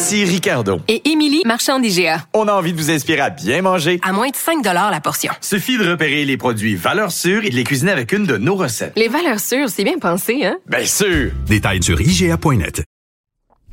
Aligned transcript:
Ici 0.00 0.24
Ricardo. 0.24 0.78
Et 0.86 1.10
Émilie, 1.10 1.42
marchand 1.44 1.80
d'IGA. 1.80 2.24
On 2.32 2.46
a 2.46 2.52
envie 2.52 2.72
de 2.72 2.78
vous 2.78 2.88
inspirer 2.88 3.18
à 3.20 3.30
bien 3.30 3.62
manger. 3.62 3.98
À 4.04 4.12
moins 4.12 4.28
de 4.28 4.36
5 4.36 4.64
la 4.64 5.00
portion. 5.00 5.32
Suffit 5.40 5.76
de 5.76 5.90
repérer 5.90 6.24
les 6.24 6.36
produits 6.36 6.76
valeurs 6.76 7.10
sûres 7.10 7.44
et 7.44 7.50
de 7.50 7.56
les 7.56 7.64
cuisiner 7.64 7.90
avec 7.90 8.12
une 8.12 8.24
de 8.24 8.36
nos 8.36 8.54
recettes. 8.54 8.92
Les 8.94 9.08
valeurs 9.08 9.40
sûres, 9.40 9.68
c'est 9.68 9.82
bien 9.82 9.98
pensé, 9.98 10.44
hein? 10.46 10.56
Bien 10.68 10.84
sûr! 10.86 11.32
Détails 11.48 11.82
sur 11.82 12.00
IGA.net. 12.00 12.84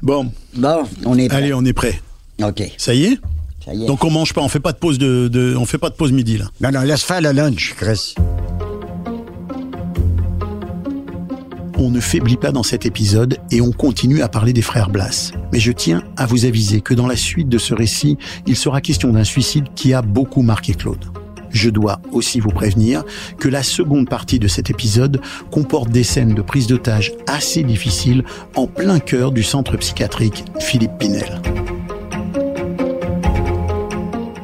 Bon. 0.02 0.32
Bon, 0.56 0.90
on 1.06 1.16
est 1.20 1.28
prêt. 1.28 1.38
Allez, 1.38 1.54
on 1.54 1.64
est 1.64 1.74
prêt. 1.74 2.02
OK. 2.42 2.64
Ça 2.80 2.96
y 2.96 3.06
est? 3.06 3.20
Ça 3.64 3.76
y 3.76 3.84
est. 3.84 3.86
Donc 3.86 4.04
on 4.04 4.10
mange 4.10 4.34
pas, 4.34 4.42
on 4.42 4.50
fait 4.50 4.60
pas 4.60 4.72
de 4.72 4.80
pause 4.80 4.98
de, 4.98 5.28
de- 5.28 5.56
on 5.56 5.66
fait 5.68 5.78
pas 5.78 5.92
de 5.92 5.96
pause 5.96 6.12
midi 6.12 6.40
là. 6.40 6.46
Non, 6.60 6.72
non, 6.72 6.82
laisse 6.82 7.04
faire 7.04 7.22
le 7.22 7.34
lunch, 7.34 7.76
Chris. 7.78 8.16
On 11.78 11.90
ne 11.90 12.00
faiblit 12.00 12.38
pas 12.38 12.54
dans 12.54 12.64
cet 12.64 12.86
épisode 12.86 13.38
et 13.52 13.60
on 13.60 13.72
continue 13.72 14.22
à 14.22 14.30
parler 14.30 14.54
des 14.54 14.62
frères 14.62 14.90
Blas. 14.90 15.32
Mais 15.52 15.60
je 15.60 15.74
tiens 15.74 16.04
à 16.16 16.26
vous 16.26 16.46
aviser 16.46 16.80
que 16.80 16.94
dans 16.94 17.08
la 17.08 17.18
suite 17.18 17.50
de 17.50 17.58
ce 17.58 17.74
récit, 17.74 18.18
il 18.48 18.56
sera 18.56 18.80
question 18.80 19.12
d'un 19.12 19.26
suicide 19.26 19.66
qui 19.76 19.94
a 19.94 20.02
beaucoup 20.02 20.42
marqué 20.42 20.74
Claude. 20.74 21.04
Je 21.50 21.70
dois 21.70 22.00
aussi 22.12 22.40
vous 22.40 22.50
prévenir 22.50 23.04
que 23.40 23.50
la 23.50 23.62
seconde 23.62 24.10
partie 24.10 24.40
de 24.40 24.48
cet 24.48 24.70
épisode 24.70 25.20
comporte 25.52 25.90
des 25.90 26.04
scènes 26.04 26.34
de 26.34 26.42
prise 26.42 26.68
d'otage 26.68 27.12
assez 27.28 27.64
difficiles 27.64 28.24
en 28.56 28.68
plein 28.68 29.00
cœur 29.00 29.32
du 29.32 29.44
centre 29.44 29.76
psychiatrique 29.78 30.46
Philippe 30.60 30.98
Pinel. 30.98 31.42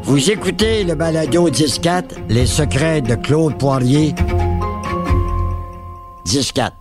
Vous 0.03 0.29
écoutez 0.31 0.83
le 0.83 0.95
balado 0.95 1.49
10-4, 1.49 2.03
Les 2.27 2.45
secrets 2.45 3.01
de 3.01 3.15
Claude 3.15 3.57
Poirier. 3.57 4.13
10-4. 6.25 6.80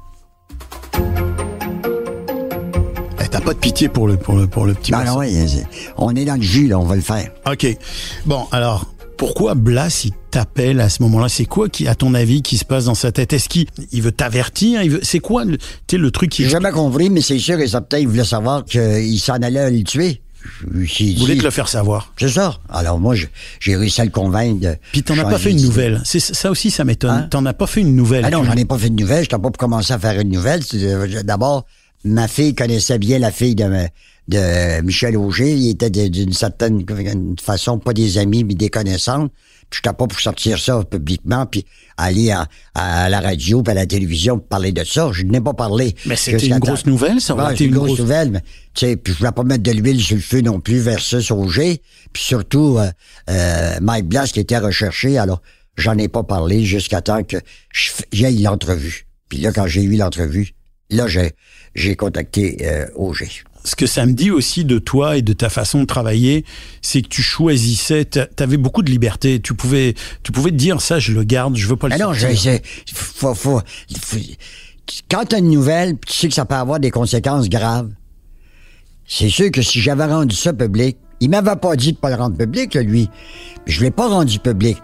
Pas 3.50 3.54
de 3.54 3.58
pitié 3.58 3.88
pour 3.88 4.06
le, 4.06 4.16
pour 4.16 4.36
le, 4.36 4.46
pour 4.46 4.64
le 4.64 4.74
petit 4.74 4.92
oui, 4.94 5.48
c'est- 5.48 5.66
on 5.96 6.14
est 6.14 6.24
dans 6.24 6.36
le 6.36 6.42
jus, 6.42 6.68
là, 6.68 6.78
on 6.78 6.84
va 6.84 6.94
le 6.94 7.02
faire. 7.02 7.30
Ok. 7.50 7.66
Bon, 8.26 8.46
alors, 8.52 8.86
pourquoi 9.16 9.56
Blas, 9.56 10.02
il 10.04 10.12
t'appelle 10.30 10.80
à 10.80 10.88
ce 10.88 11.02
moment-là? 11.02 11.28
C'est 11.28 11.46
quoi, 11.46 11.68
qui, 11.68 11.88
à 11.88 11.96
ton 11.96 12.14
avis, 12.14 12.42
qui 12.42 12.58
se 12.58 12.64
passe 12.64 12.84
dans 12.84 12.94
sa 12.94 13.10
tête? 13.10 13.32
Est-ce 13.32 13.48
qu'il 13.48 13.66
il 13.90 14.02
veut 14.02 14.12
t'avertir? 14.12 14.82
Il 14.82 14.90
veut, 14.90 15.00
c'est 15.02 15.18
quoi, 15.18 15.44
le, 15.44 15.58
le 15.92 16.10
truc 16.12 16.30
qui... 16.30 16.44
J'ai 16.44 16.50
jamais 16.50 16.70
compris, 16.70 17.10
mais 17.10 17.22
c'est 17.22 17.40
sûr 17.40 17.58
et 17.58 17.66
certain, 17.66 17.98
il 17.98 18.06
voulait 18.06 18.22
savoir 18.24 18.64
qu'il 18.64 19.18
s'en 19.18 19.34
allait 19.34 19.58
à 19.58 19.68
le 19.70 19.82
tuer. 19.82 20.22
J'ai 20.84 21.14
Vous 21.14 21.20
voulez 21.22 21.34
dit- 21.34 21.40
te 21.40 21.44
le 21.44 21.50
faire 21.50 21.68
savoir? 21.68 22.14
C'est 22.20 22.28
ça. 22.28 22.56
Alors 22.68 23.00
moi, 23.00 23.16
je- 23.16 23.26
j'ai 23.58 23.74
réussi 23.76 24.00
à 24.00 24.04
le 24.04 24.10
convaincre 24.12 24.60
de... 24.60 24.76
Puis 24.92 25.02
t'en 25.02 25.18
as 25.18 25.24
pas 25.24 25.38
fait 25.38 25.50
une 25.50 25.60
nouvelle. 25.60 26.00
C'est, 26.04 26.20
ça 26.20 26.50
aussi, 26.52 26.70
ça 26.70 26.84
m'étonne. 26.84 27.10
Hein? 27.10 27.28
T'en 27.30 27.44
as 27.46 27.52
pas 27.52 27.66
fait 27.66 27.80
une 27.80 27.96
nouvelle. 27.96 28.24
Ah 28.24 28.30
non, 28.30 28.44
j'en 28.44 28.54
ai 28.54 28.64
pas 28.64 28.78
fait 28.78 28.90
de 28.90 28.94
nouvelle. 28.94 29.22
J'étais 29.24 29.36
pas 29.36 29.50
pour 29.50 29.52
commencer 29.58 29.92
à 29.92 29.98
faire 29.98 30.18
une 30.20 30.30
nouvelle. 30.30 30.62
Euh, 30.74 31.22
D'abord, 31.24 31.66
ma 32.04 32.28
fille 32.28 32.54
connaissait 32.54 32.98
bien 32.98 33.18
la 33.18 33.30
fille 33.30 33.54
de, 33.54 33.68
de 34.28 34.80
Michel 34.82 35.16
Auger. 35.16 35.52
Il 35.54 35.70
était 35.70 35.90
de- 35.90 36.08
d'une 36.08 36.32
certaine 36.32 36.84
façon 37.40 37.78
pas 37.78 37.92
des 37.92 38.18
amis, 38.18 38.44
mais 38.44 38.54
des 38.54 38.70
connaissances. 38.70 39.28
Puis 39.68 39.80
j'étais 39.84 39.94
pas 39.96 40.08
pour 40.08 40.18
sortir 40.18 40.58
ça 40.58 40.82
publiquement, 40.82 41.47
puis 41.47 41.64
aller 41.97 42.32
à, 42.32 42.48
à 42.75 43.08
la 43.08 43.20
radio, 43.20 43.62
puis 43.62 43.70
à 43.70 43.75
la 43.75 43.86
télévision 43.86 44.38
pour 44.38 44.48
parler 44.48 44.72
de 44.72 44.82
ça. 44.82 45.10
Je 45.12 45.22
n'ai 45.22 45.41
pas 45.41 45.54
parlé. 45.54 45.94
Mais 46.06 46.16
c'était 46.16 46.44
une 46.48 46.58
grosse 46.58 46.86
nouvelle, 46.86 47.20
ça 47.20 47.36
Ouais, 47.36 47.54
c'est 47.56 47.66
une 47.66 47.75
grosse, 47.75 47.86
grosse- 47.88 47.98
nouvelle, 48.00 48.30
mais 48.32 48.41
tu 48.75 48.86
sais, 48.86 48.96
puis 48.96 49.12
je 49.12 49.19
voulais 49.19 49.30
pas 49.30 49.44
mettre 49.44 49.62
de 49.62 49.70
l'huile 49.70 50.00
sur 50.02 50.16
le 50.16 50.22
feu 50.22 50.41
non 50.41 50.58
plus 50.60 50.78
versus 50.80 51.30
Auger. 51.30 51.82
Puis 52.12 52.22
surtout, 52.25 52.78
euh, 52.78 52.91
euh, 53.28 53.78
Mike 53.80 54.06
Blas 54.06 54.26
qui 54.26 54.41
était 54.41 54.58
recherché, 54.58 55.19
alors 55.19 55.41
j'en 55.76 55.96
ai 55.98 56.08
pas 56.08 56.25
parlé 56.25 56.64
jusqu'à 56.64 57.00
temps 57.00 57.22
que 57.22 57.36
j'aille 58.12 58.42
l'entrevue. 58.42 59.06
Puis 59.28 59.38
là, 59.38 59.52
quand 59.52 59.69
j'ai 59.69 59.82
eu 59.84 59.94
l'entrevue, 59.96 60.52
là, 60.90 61.06
j'ai, 61.08 61.32
j'ai 61.74 61.96
contacté 61.96 62.58
euh, 62.62 62.86
Auger. 62.94 63.30
Ce 63.64 63.76
que 63.76 63.86
ça 63.86 64.06
me 64.06 64.12
dit 64.12 64.30
aussi 64.30 64.64
de 64.64 64.78
toi 64.78 65.18
et 65.18 65.22
de 65.22 65.34
ta 65.34 65.50
façon 65.50 65.80
de 65.80 65.84
travailler, 65.84 66.46
c'est 66.80 67.02
que 67.02 67.08
tu 67.08 67.20
choisissais, 67.22 68.06
t'avais 68.06 68.56
beaucoup 68.56 68.82
de 68.82 68.90
liberté. 68.90 69.38
Tu 69.40 69.52
pouvais, 69.54 69.94
tu 70.22 70.32
pouvais 70.32 70.50
te 70.50 70.56
dire 70.56 70.80
ça, 70.80 70.98
je 70.98 71.12
le 71.12 71.24
garde, 71.24 71.56
je 71.56 71.66
veux 71.68 71.76
pas 71.76 71.88
le 71.88 71.94
Mais 71.98 72.02
non, 72.02 72.14
j'ai- 72.14 72.62
faut, 72.94 73.34
faut, 73.34 73.60
faut- 74.02 74.18
quand 75.10 75.24
t'as 75.28 75.38
une 75.40 75.50
nouvelle, 75.50 75.96
tu 76.06 76.12
sais 76.12 76.28
que 76.28 76.34
ça 76.34 76.46
peut 76.46 76.54
avoir 76.54 76.80
des 76.80 76.90
conséquences 76.90 77.50
graves, 77.50 77.90
c'est 79.06 79.28
sûr 79.28 79.50
que 79.50 79.60
si 79.62 79.80
j'avais 79.80 80.06
rendu 80.06 80.34
ça 80.34 80.52
public, 80.52 80.96
il 81.20 81.28
m'avait 81.28 81.56
pas 81.56 81.76
dit 81.76 81.92
de 81.92 81.98
pas 81.98 82.08
le 82.08 82.16
rendre 82.16 82.36
public, 82.38 82.74
lui. 82.76 83.10
Je 83.66 83.82
l'ai 83.82 83.90
pas 83.90 84.08
rendu 84.08 84.38
public. 84.38 84.78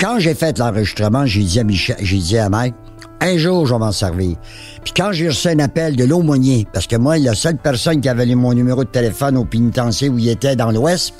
Quand 0.00 0.18
j'ai 0.18 0.34
fait 0.34 0.58
l'enregistrement, 0.58 1.26
j'ai 1.26 1.42
dit 1.42 1.60
à 1.60 1.64
Michel, 1.64 1.96
j'ai 2.00 2.18
dit 2.18 2.38
à 2.38 2.48
Mike, 2.48 2.74
un 3.20 3.38
jour, 3.38 3.66
je 3.66 3.72
vais 3.72 3.78
m'en 3.78 3.92
servir. 3.92 4.36
Puis 4.84 4.92
quand 4.96 5.12
j'ai 5.12 5.28
reçu 5.28 5.48
un 5.48 5.58
appel 5.58 5.96
de 5.96 6.04
l'aumônier, 6.04 6.66
parce 6.72 6.86
que 6.86 6.96
moi, 6.96 7.18
la 7.18 7.34
seule 7.34 7.56
personne 7.56 8.00
qui 8.00 8.08
avait 8.08 8.26
mon 8.34 8.52
numéro 8.52 8.84
de 8.84 8.88
téléphone 8.88 9.36
au 9.36 9.44
pénitencier 9.44 10.08
où 10.08 10.18
il 10.18 10.28
était 10.28 10.56
dans 10.56 10.70
l'Ouest, 10.70 11.14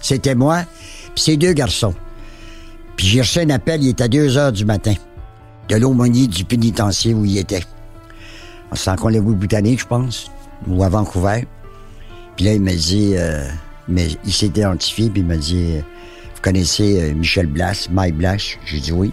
c'était 0.00 0.34
moi, 0.34 0.64
puis 1.14 1.24
ces 1.24 1.36
deux 1.36 1.52
garçons. 1.52 1.94
Puis 2.96 3.06
j'ai 3.06 3.20
reçu 3.20 3.40
un 3.40 3.50
appel, 3.50 3.82
il 3.82 3.90
était 3.90 4.04
à 4.04 4.08
2 4.08 4.36
heures 4.36 4.52
du 4.52 4.64
matin, 4.64 4.94
de 5.68 5.76
l'aumônier 5.76 6.26
du 6.26 6.44
pénitencier 6.44 7.14
où 7.14 7.24
il 7.24 7.38
était. 7.38 7.62
C'est 8.74 8.90
en 8.90 8.96
Colombie-Britannique, 8.96 9.80
je 9.80 9.86
pense, 9.86 10.30
ou 10.66 10.82
à 10.82 10.88
Vancouver. 10.88 11.46
Puis 12.36 12.46
là, 12.46 12.54
il 12.54 12.62
m'a 12.62 12.74
dit, 12.74 13.12
euh, 13.16 13.46
mais 13.88 14.08
il 14.24 14.32
s'est 14.32 14.46
identifié, 14.46 15.10
puis 15.10 15.20
il 15.20 15.26
m'a 15.26 15.36
dit, 15.36 15.74
euh, 15.76 15.80
vous 16.34 16.40
connaissez 16.40 17.02
euh, 17.02 17.14
Michel 17.14 17.46
Blas, 17.46 17.88
Mike 17.90 18.16
Blas? 18.16 18.56
J'ai 18.64 18.80
dit 18.80 18.92
oui. 18.92 19.12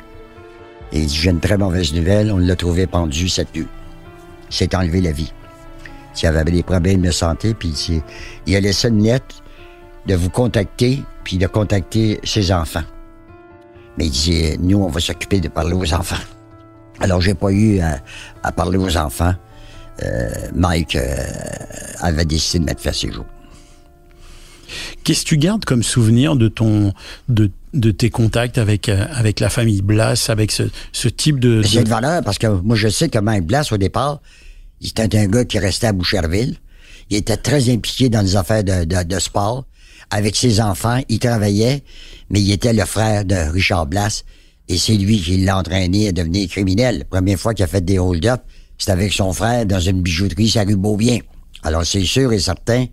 Et 0.91 1.01
il 1.01 1.05
dit, 1.05 1.15
j'ai 1.15 1.29
une 1.29 1.39
très 1.39 1.57
mauvaise 1.57 1.93
nouvelle, 1.93 2.31
on 2.31 2.37
l'a 2.37 2.55
trouvé 2.55 2.87
pendu 2.87 3.29
cette 3.29 3.55
nuit. 3.55 3.67
Il 4.49 4.55
s'est 4.55 4.75
enlevé 4.75 5.01
la 5.01 5.11
vie. 5.11 5.31
Il 6.21 6.25
avait 6.27 6.43
des 6.43 6.63
problèmes 6.63 7.01
de 7.01 7.11
santé, 7.11 7.53
puis 7.53 7.69
il, 7.89 8.01
il 8.45 8.55
a 8.55 8.59
laissé 8.59 8.89
une 8.89 9.03
lettre 9.03 9.43
de 10.05 10.15
vous 10.15 10.29
contacter, 10.29 11.03
puis 11.23 11.37
de 11.37 11.47
contacter 11.47 12.19
ses 12.23 12.51
enfants. 12.51 12.83
Mais 13.97 14.07
il 14.07 14.11
dit, 14.11 14.57
nous, 14.59 14.79
on 14.79 14.89
va 14.89 14.99
s'occuper 14.99 15.39
de 15.39 15.47
parler 15.47 15.73
aux 15.73 15.93
enfants. 15.93 16.23
Alors, 16.99 17.21
j'ai 17.21 17.35
pas 17.35 17.51
eu 17.51 17.79
à, 17.79 17.99
à 18.43 18.51
parler 18.51 18.77
aux 18.77 18.97
enfants. 18.97 19.33
Euh, 20.03 20.29
Mike 20.53 20.95
euh, 20.95 21.15
avait 21.99 22.25
décidé 22.25 22.59
de 22.59 22.65
mettre 22.65 22.81
fin 22.81 22.89
à 22.89 22.93
ses 22.93 23.11
jours. 23.11 23.25
Qu'est-ce 25.03 25.23
que 25.23 25.29
tu 25.29 25.37
gardes 25.37 25.65
comme 25.65 25.83
souvenir 25.83 26.35
de 26.35 26.47
ton, 26.47 26.93
de, 27.27 27.51
de 27.73 27.91
tes 27.91 28.09
contacts 28.09 28.57
avec, 28.57 28.89
euh, 28.89 29.05
avec 29.11 29.39
la 29.39 29.49
famille 29.49 29.81
Blas, 29.81 30.25
avec 30.29 30.51
ce, 30.51 30.63
ce 30.91 31.07
type 31.07 31.39
de, 31.39 31.61
C'est 31.63 31.79
de- 31.79 31.83
de 31.83 31.89
valeur 31.89 32.23
parce 32.23 32.37
que 32.37 32.47
moi, 32.47 32.75
je 32.75 32.87
sais 32.87 33.09
que 33.09 33.19
Mike 33.19 33.45
Blas, 33.45 33.67
au 33.71 33.77
départ, 33.77 34.21
il 34.81 34.87
était 34.89 35.17
un 35.17 35.27
gars 35.27 35.45
qui 35.45 35.59
restait 35.59 35.87
à 35.87 35.93
Boucherville. 35.93 36.57
Il 37.09 37.17
était 37.17 37.37
très 37.37 37.69
impliqué 37.69 38.09
dans 38.09 38.21
les 38.21 38.35
affaires 38.35 38.63
de, 38.63 38.85
de- 38.85 39.03
de 39.03 39.19
sport. 39.19 39.65
Avec 40.11 40.35
ses 40.35 40.59
enfants, 40.61 40.99
il 41.09 41.19
travaillait, 41.19 41.83
mais 42.29 42.41
il 42.41 42.51
était 42.51 42.73
le 42.73 42.85
frère 42.85 43.25
de 43.25 43.35
Richard 43.51 43.85
Blas. 43.85 44.23
Et 44.67 44.77
c'est 44.77 44.95
lui 44.95 45.19
qui 45.19 45.37
l'a 45.37 45.57
entraîné 45.57 46.07
à 46.09 46.11
devenir 46.11 46.47
criminel. 46.49 46.99
La 46.99 47.05
première 47.05 47.39
fois 47.39 47.53
qu'il 47.53 47.63
a 47.63 47.67
fait 47.67 47.83
des 47.83 47.99
hold-up, 47.99 48.41
c'était 48.77 48.91
avec 48.91 49.13
son 49.13 49.33
frère 49.33 49.65
dans 49.65 49.79
une 49.79 50.01
bijouterie, 50.01 50.49
ça 50.49 50.63
rue 50.63 50.75
Beaubien. 50.75 51.19
Alors, 51.63 51.85
c'est 51.85 52.05
sûr 52.05 52.31
et 52.33 52.39
certain 52.39 52.85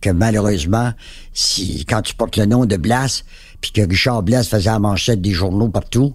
que 0.00 0.10
malheureusement, 0.10 0.92
si 1.32 1.84
quand 1.86 2.02
tu 2.02 2.14
portes 2.14 2.36
le 2.36 2.46
nom 2.46 2.64
de 2.66 2.76
Blas, 2.76 3.22
puis 3.60 3.72
que 3.72 3.82
Richard 3.82 4.22
Blas 4.22 4.44
faisait 4.44 4.70
la 4.70 4.78
manchette 4.78 5.20
des 5.20 5.32
journaux 5.32 5.68
partout, 5.68 6.14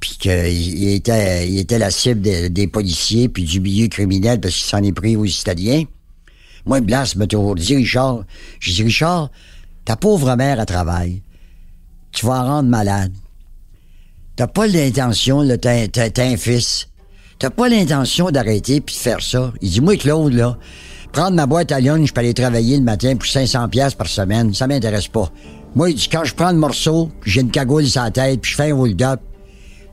puis 0.00 0.16
qu'il 0.18 0.48
il 0.48 0.94
était, 0.94 1.48
il 1.48 1.58
était 1.58 1.78
la 1.78 1.90
cible 1.90 2.50
des, 2.50 2.66
policiers, 2.66 3.28
puis 3.28 3.44
du 3.44 3.60
milieu 3.60 3.88
criminel, 3.88 4.40
parce 4.40 4.54
qu'il 4.54 4.66
s'en 4.66 4.82
est 4.82 4.92
pris 4.92 5.16
aux 5.16 5.24
Italiens. 5.24 5.84
Moi, 6.66 6.80
Blas 6.80 7.14
m'a 7.16 7.26
toujours 7.26 7.54
dit, 7.54 7.76
Richard, 7.76 8.24
j'ai 8.58 8.72
dit, 8.72 8.82
Richard, 8.82 9.30
ta 9.84 9.96
pauvre 9.96 10.34
mère, 10.36 10.58
elle 10.58 10.66
travaille. 10.66 11.22
Tu 12.12 12.26
vas 12.26 12.42
en 12.42 12.46
rendre 12.46 12.68
malade. 12.68 13.12
T'as 14.36 14.46
pas 14.46 14.66
l'intention, 14.66 15.42
là, 15.42 15.58
t'as 15.58 15.86
un 16.18 16.36
fils. 16.36 16.88
T'as 17.38 17.50
pas 17.50 17.68
l'intention 17.68 18.30
d'arrêter 18.30 18.80
puis 18.80 18.94
de 18.94 19.00
faire 19.00 19.22
ça. 19.22 19.52
Il 19.60 19.70
dit, 19.70 19.80
moi, 19.80 19.96
Claude, 19.96 20.32
là, 20.32 20.58
prendre 21.12 21.36
ma 21.36 21.46
boîte 21.46 21.72
à 21.72 21.80
lunch 21.80 22.12
puis 22.12 22.24
aller 22.24 22.34
travailler 22.34 22.76
le 22.76 22.82
matin 22.82 23.16
pour 23.16 23.26
500 23.26 23.68
pièces 23.68 23.94
par 23.94 24.08
semaine, 24.08 24.52
ça 24.54 24.66
m'intéresse 24.66 25.08
pas. 25.08 25.30
Moi, 25.74 25.90
il 25.90 25.96
dit, 25.96 26.08
quand 26.08 26.24
je 26.24 26.34
prends 26.34 26.50
le 26.50 26.58
morceau, 26.58 27.10
j'ai 27.24 27.40
une 27.42 27.50
cagoule 27.50 27.86
sur 27.86 28.02
la 28.02 28.10
tête, 28.10 28.40
puis 28.40 28.50
je 28.50 28.56
fais 28.56 28.70
un 28.70 28.76
hold-up, 28.76 29.20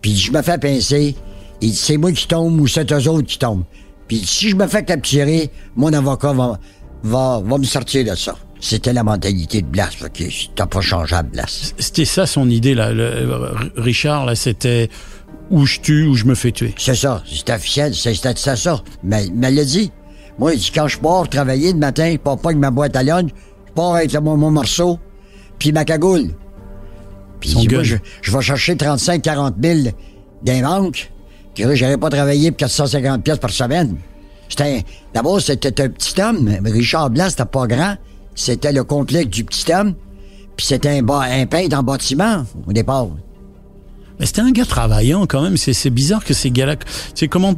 puis 0.02 0.16
je 0.16 0.32
me 0.32 0.42
fais 0.42 0.58
pincer, 0.58 1.16
il 1.62 1.70
dit, 1.72 1.76
c'est 1.76 1.98
moi 1.98 2.12
qui 2.12 2.28
tombe 2.28 2.60
ou 2.60 2.68
c'est 2.68 2.92
eux 2.92 3.10
autres 3.10 3.28
qui 3.28 3.38
tombent. 3.38 3.64
Puis 4.08 4.24
si 4.26 4.50
je 4.50 4.56
me 4.56 4.68
fais 4.68 4.84
capturer, 4.84 5.52
mon 5.76 5.92
avocat 5.94 6.34
va, 6.34 6.60
va, 7.04 7.42
va 7.44 7.58
me 7.58 7.64
sortir 7.64 8.10
de 8.10 8.16
ça. 8.16 8.36
C'était 8.60 8.94
la 8.94 9.04
mentalité 9.04 9.62
de 9.62 9.68
Blas. 9.68 9.90
Que 10.14 10.24
t'as 10.56 10.66
pas 10.66 10.82
changeable, 10.82 11.30
Blas. 11.32 11.74
C'était 11.78 12.06
ça 12.06 12.26
son 12.26 12.50
idée, 12.50 12.74
là. 12.74 12.92
Le- 12.92 13.54
Richard, 13.76 14.26
là, 14.26 14.34
c'était 14.36 14.90
ou 15.52 15.66
je 15.66 15.80
tue 15.80 16.08
ou 16.08 16.16
je 16.16 16.26
me 16.26 16.34
fais 16.34 16.52
tuer. 16.52 16.74
C'est 16.78 16.96
ça. 16.96 17.22
C'est 17.32 17.50
officiel. 17.54 17.94
C'est 17.94 18.16
c'était 18.16 18.36
ça, 18.36 18.56
ça. 18.56 18.82
Mais, 19.04 19.28
mais 19.36 19.50
elle 19.50 19.56
l'a 19.56 19.66
dit. 19.66 19.92
Moi, 20.40 20.54
il 20.56 20.60
dit, 20.60 20.72
quand 20.74 20.88
je 20.88 20.98
pars 20.98 21.28
travailler 21.30 21.72
le 21.74 21.78
matin, 21.80 22.12
je 22.14 22.18
pars 22.18 22.38
pas 22.38 22.50
avec 22.50 22.60
ma 22.60 22.72
boîte 22.72 22.96
à 22.96 23.04
lunch, 23.04 23.30
je 23.68 23.74
pars 23.74 23.94
avec 23.96 24.14
mon, 24.20 24.38
mon 24.38 24.50
morceau, 24.52 24.98
puis 25.60 25.72
ma 25.72 25.86
cagoule. 25.86 26.30
Puis 27.40 27.50
il 27.50 27.54
Son 27.54 27.60
dit, 27.62 27.68
moi, 27.70 27.78
gun. 27.80 27.84
je, 27.84 27.96
je 28.22 28.32
vais 28.32 28.42
chercher 28.42 28.76
35-40 28.76 29.54
000 29.62 29.90
d'un 30.44 30.62
banque, 30.62 31.12
puis 31.54 31.64
là, 31.64 31.74
j'aurais 31.76 31.98
pas 31.98 32.10
travaillé 32.10 32.52
pour 32.52 32.58
450 32.58 33.24
pièces 33.24 33.40
par 33.40 33.50
semaine. 33.50 33.98
C'était, 34.50 34.86
d'abord, 35.14 35.42
c'était 35.42 35.82
un 35.82 35.90
petit 35.90 36.22
homme. 36.22 36.50
Richard 36.66 37.10
Blas, 37.10 37.32
c'était 37.32 37.46
pas 37.46 37.68
grand. 37.68 37.96
C'était 38.36 38.72
le 38.72 38.84
complexe 38.84 39.30
du 39.30 39.44
petit 39.44 39.72
homme. 39.74 39.96
Puis 40.56 40.68
c'était 40.68 41.00
un, 41.00 41.08
un 41.08 41.46
peintre 41.46 41.78
en 41.78 41.84
bâtiment, 41.84 42.46
au 42.68 42.74
départ. 42.74 43.08
Mais 44.20 44.26
c'était 44.26 44.42
un 44.42 44.52
gars 44.52 44.66
travaillant 44.66 45.26
quand 45.26 45.42
même. 45.42 45.58
C'est 45.58 45.74
c'est 45.74 45.90
bizarre 45.90 46.24
que 46.24 46.34
ces 46.34 46.52
gars-là. 46.52 46.76
C'est 47.14 47.28
comment. 47.28 47.56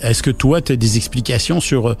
Est-ce 0.00 0.22
que 0.22 0.30
toi, 0.30 0.60
tu 0.60 0.72
as 0.72 0.76
des 0.76 0.96
explications 0.96 1.60
sur 1.60 1.90
euh, 1.90 1.96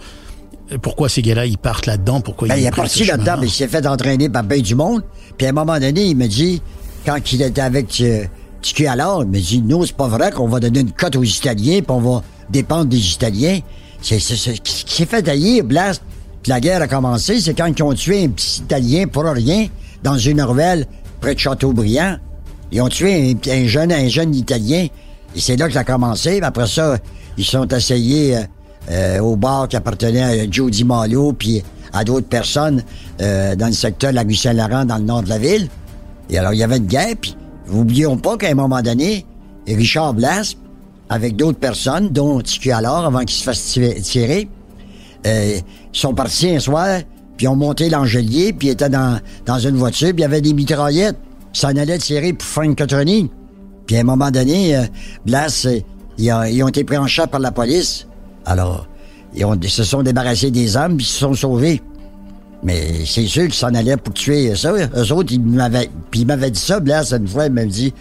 pourquoi 0.80 1.08
ces 1.08 1.22
gars-là, 1.22 1.46
ils 1.46 1.58
partent 1.58 1.86
là-dedans? 1.86 2.20
Pourquoi 2.20 2.48
Ben, 2.48 2.56
ils 2.56 2.62
il 2.62 2.66
est 2.66 2.70
parti 2.70 3.04
là-dedans, 3.04 3.36
mais 3.40 3.46
il 3.46 3.50
s'est 3.50 3.68
fait 3.68 3.86
entraîner 3.86 4.28
par 4.28 4.44
ben 4.44 4.60
du 4.60 4.74
monde. 4.74 5.02
Puis 5.36 5.46
à 5.46 5.50
un 5.50 5.52
moment 5.52 5.78
donné, 5.78 6.06
il 6.06 6.16
me 6.16 6.26
dit, 6.26 6.62
quand 7.04 7.32
il 7.32 7.42
était 7.42 7.60
avec 7.60 8.00
euh, 8.00 8.24
Tiki 8.62 8.86
alors, 8.86 9.22
il 9.22 9.28
me 9.28 9.40
dit, 9.40 9.60
non, 9.62 9.84
c'est 9.84 9.96
pas 9.96 10.08
vrai 10.08 10.30
qu'on 10.30 10.48
va 10.48 10.60
donner 10.60 10.80
une 10.80 10.92
cote 10.92 11.16
aux 11.16 11.24
Italiens, 11.24 11.80
puis 11.80 11.90
on 11.90 12.00
va 12.00 12.22
dépendre 12.48 12.86
des 12.86 13.12
Italiens. 13.12 13.60
C'est 14.00 14.18
ce 14.18 14.50
qui 14.50 14.94
s'est 14.94 15.06
fait 15.06 15.28
haïr, 15.28 15.64
Blast. 15.64 16.02
Puis 16.42 16.50
la 16.50 16.60
guerre 16.60 16.82
a 16.82 16.88
commencé, 16.88 17.40
c'est 17.40 17.54
quand 17.54 17.66
ils 17.66 17.82
ont 17.82 17.94
tué 17.94 18.24
un 18.24 18.28
petit 18.28 18.62
Italien 18.62 19.06
pour 19.06 19.24
rien 19.24 19.68
dans 20.02 20.18
une 20.18 20.42
ruelle 20.42 20.86
près 21.20 21.34
de 21.34 21.38
Châteaubriand. 21.38 22.16
Ils 22.72 22.80
ont 22.80 22.88
tué 22.88 23.36
un, 23.46 23.50
un 23.50 23.66
jeune, 23.66 23.92
un 23.92 24.08
jeune 24.08 24.34
Italien. 24.34 24.88
Et 25.36 25.40
c'est 25.40 25.56
là 25.56 25.68
que 25.68 25.74
ça 25.74 25.80
a 25.80 25.84
commencé. 25.84 26.40
Après 26.42 26.66
ça, 26.66 26.98
ils 27.36 27.44
sont 27.44 27.68
essayés 27.68 28.38
euh, 28.90 29.20
au 29.20 29.36
bar 29.36 29.68
qui 29.68 29.76
appartenait 29.76 30.22
à 30.22 30.50
Joe 30.50 30.70
Di 30.70 30.84
Malo 30.84 31.32
puis 31.32 31.62
à 31.92 32.04
d'autres 32.04 32.26
personnes 32.26 32.82
euh, 33.20 33.54
dans 33.54 33.66
le 33.66 33.72
secteur 33.72 34.10
de 34.10 34.16
la 34.16 34.22
rue 34.22 34.34
Saint-Laurent, 34.34 34.84
dans 34.84 34.96
le 34.96 35.04
nord 35.04 35.22
de 35.22 35.28
la 35.28 35.38
ville. 35.38 35.68
Et 36.30 36.38
alors, 36.38 36.52
il 36.52 36.58
y 36.58 36.62
avait 36.62 36.78
une 36.78 36.86
guerre, 36.86 37.14
puis 37.20 37.36
n'oublions 37.68 38.16
pas 38.16 38.36
qu'à 38.36 38.48
un 38.48 38.54
moment 38.54 38.80
donné, 38.80 39.26
Richard 39.66 40.14
Blas, 40.14 40.54
avec 41.08 41.36
d'autres 41.36 41.58
personnes, 41.58 42.08
dont 42.08 42.40
Tiki 42.40 42.72
alors, 42.72 43.04
avant 43.04 43.20
qu'il 43.20 43.36
se 43.36 43.42
fasse 43.42 43.78
tirer, 44.02 44.48
euh, 45.26 45.58
sont 45.92 46.14
partis 46.14 46.50
un 46.50 46.58
soir, 46.58 47.00
puis 47.36 47.46
ont 47.48 47.56
monté 47.56 47.90
l'Angelier, 47.90 48.52
puis 48.52 48.70
étaient 48.70 48.88
dans, 48.88 49.20
dans 49.44 49.58
une 49.58 49.76
voiture, 49.76 50.08
puis 50.08 50.18
il 50.18 50.22
y 50.22 50.24
avait 50.24 50.40
des 50.40 50.54
mitraillettes. 50.54 51.18
Ils 51.54 51.58
s'en 51.58 51.76
allaient 51.76 51.98
tirer 51.98 52.32
pour 52.32 52.48
Frank 52.48 52.78
Cotroni. 52.78 53.30
Puis 53.86 53.96
à 53.96 54.00
un 54.00 54.04
moment 54.04 54.30
donné, 54.30 54.74
euh, 54.76 54.84
Blas, 55.26 55.66
euh, 55.66 55.80
ils, 56.16 56.32
ont, 56.32 56.44
ils 56.44 56.62
ont 56.62 56.68
été 56.68 56.82
pris 56.84 56.96
en 56.96 57.06
charge 57.06 57.28
par 57.28 57.40
la 57.40 57.52
police. 57.52 58.06
Alors, 58.46 58.86
ils, 59.34 59.70
se 59.70 59.84
sont 59.84 60.02
débarrassés 60.02 60.50
des 60.50 60.76
hommes, 60.76 60.96
puis 60.96 61.06
ils 61.06 61.08
se 61.08 61.18
sont 61.20 61.34
sauvés. 61.34 61.80
Mais 62.62 63.04
c'est 63.06 63.26
sûr 63.26 63.44
qu'ils 63.44 63.54
s'en 63.54 63.74
allaient 63.74 63.96
pour 63.96 64.14
tuer 64.14 64.54
ça. 64.54 64.72
Eux 64.72 65.12
autres, 65.12 65.32
ils 65.32 65.40
m'avaient, 65.42 65.90
puis 66.10 66.20
ils 66.20 66.26
m'avaient 66.26 66.50
dit 66.50 66.60
ça, 66.60 66.78
Blas, 66.80 67.12
une 67.12 67.26
fois, 67.26 67.46
ils 67.46 67.52
m'avaient 67.52 67.66
dit 67.66 67.92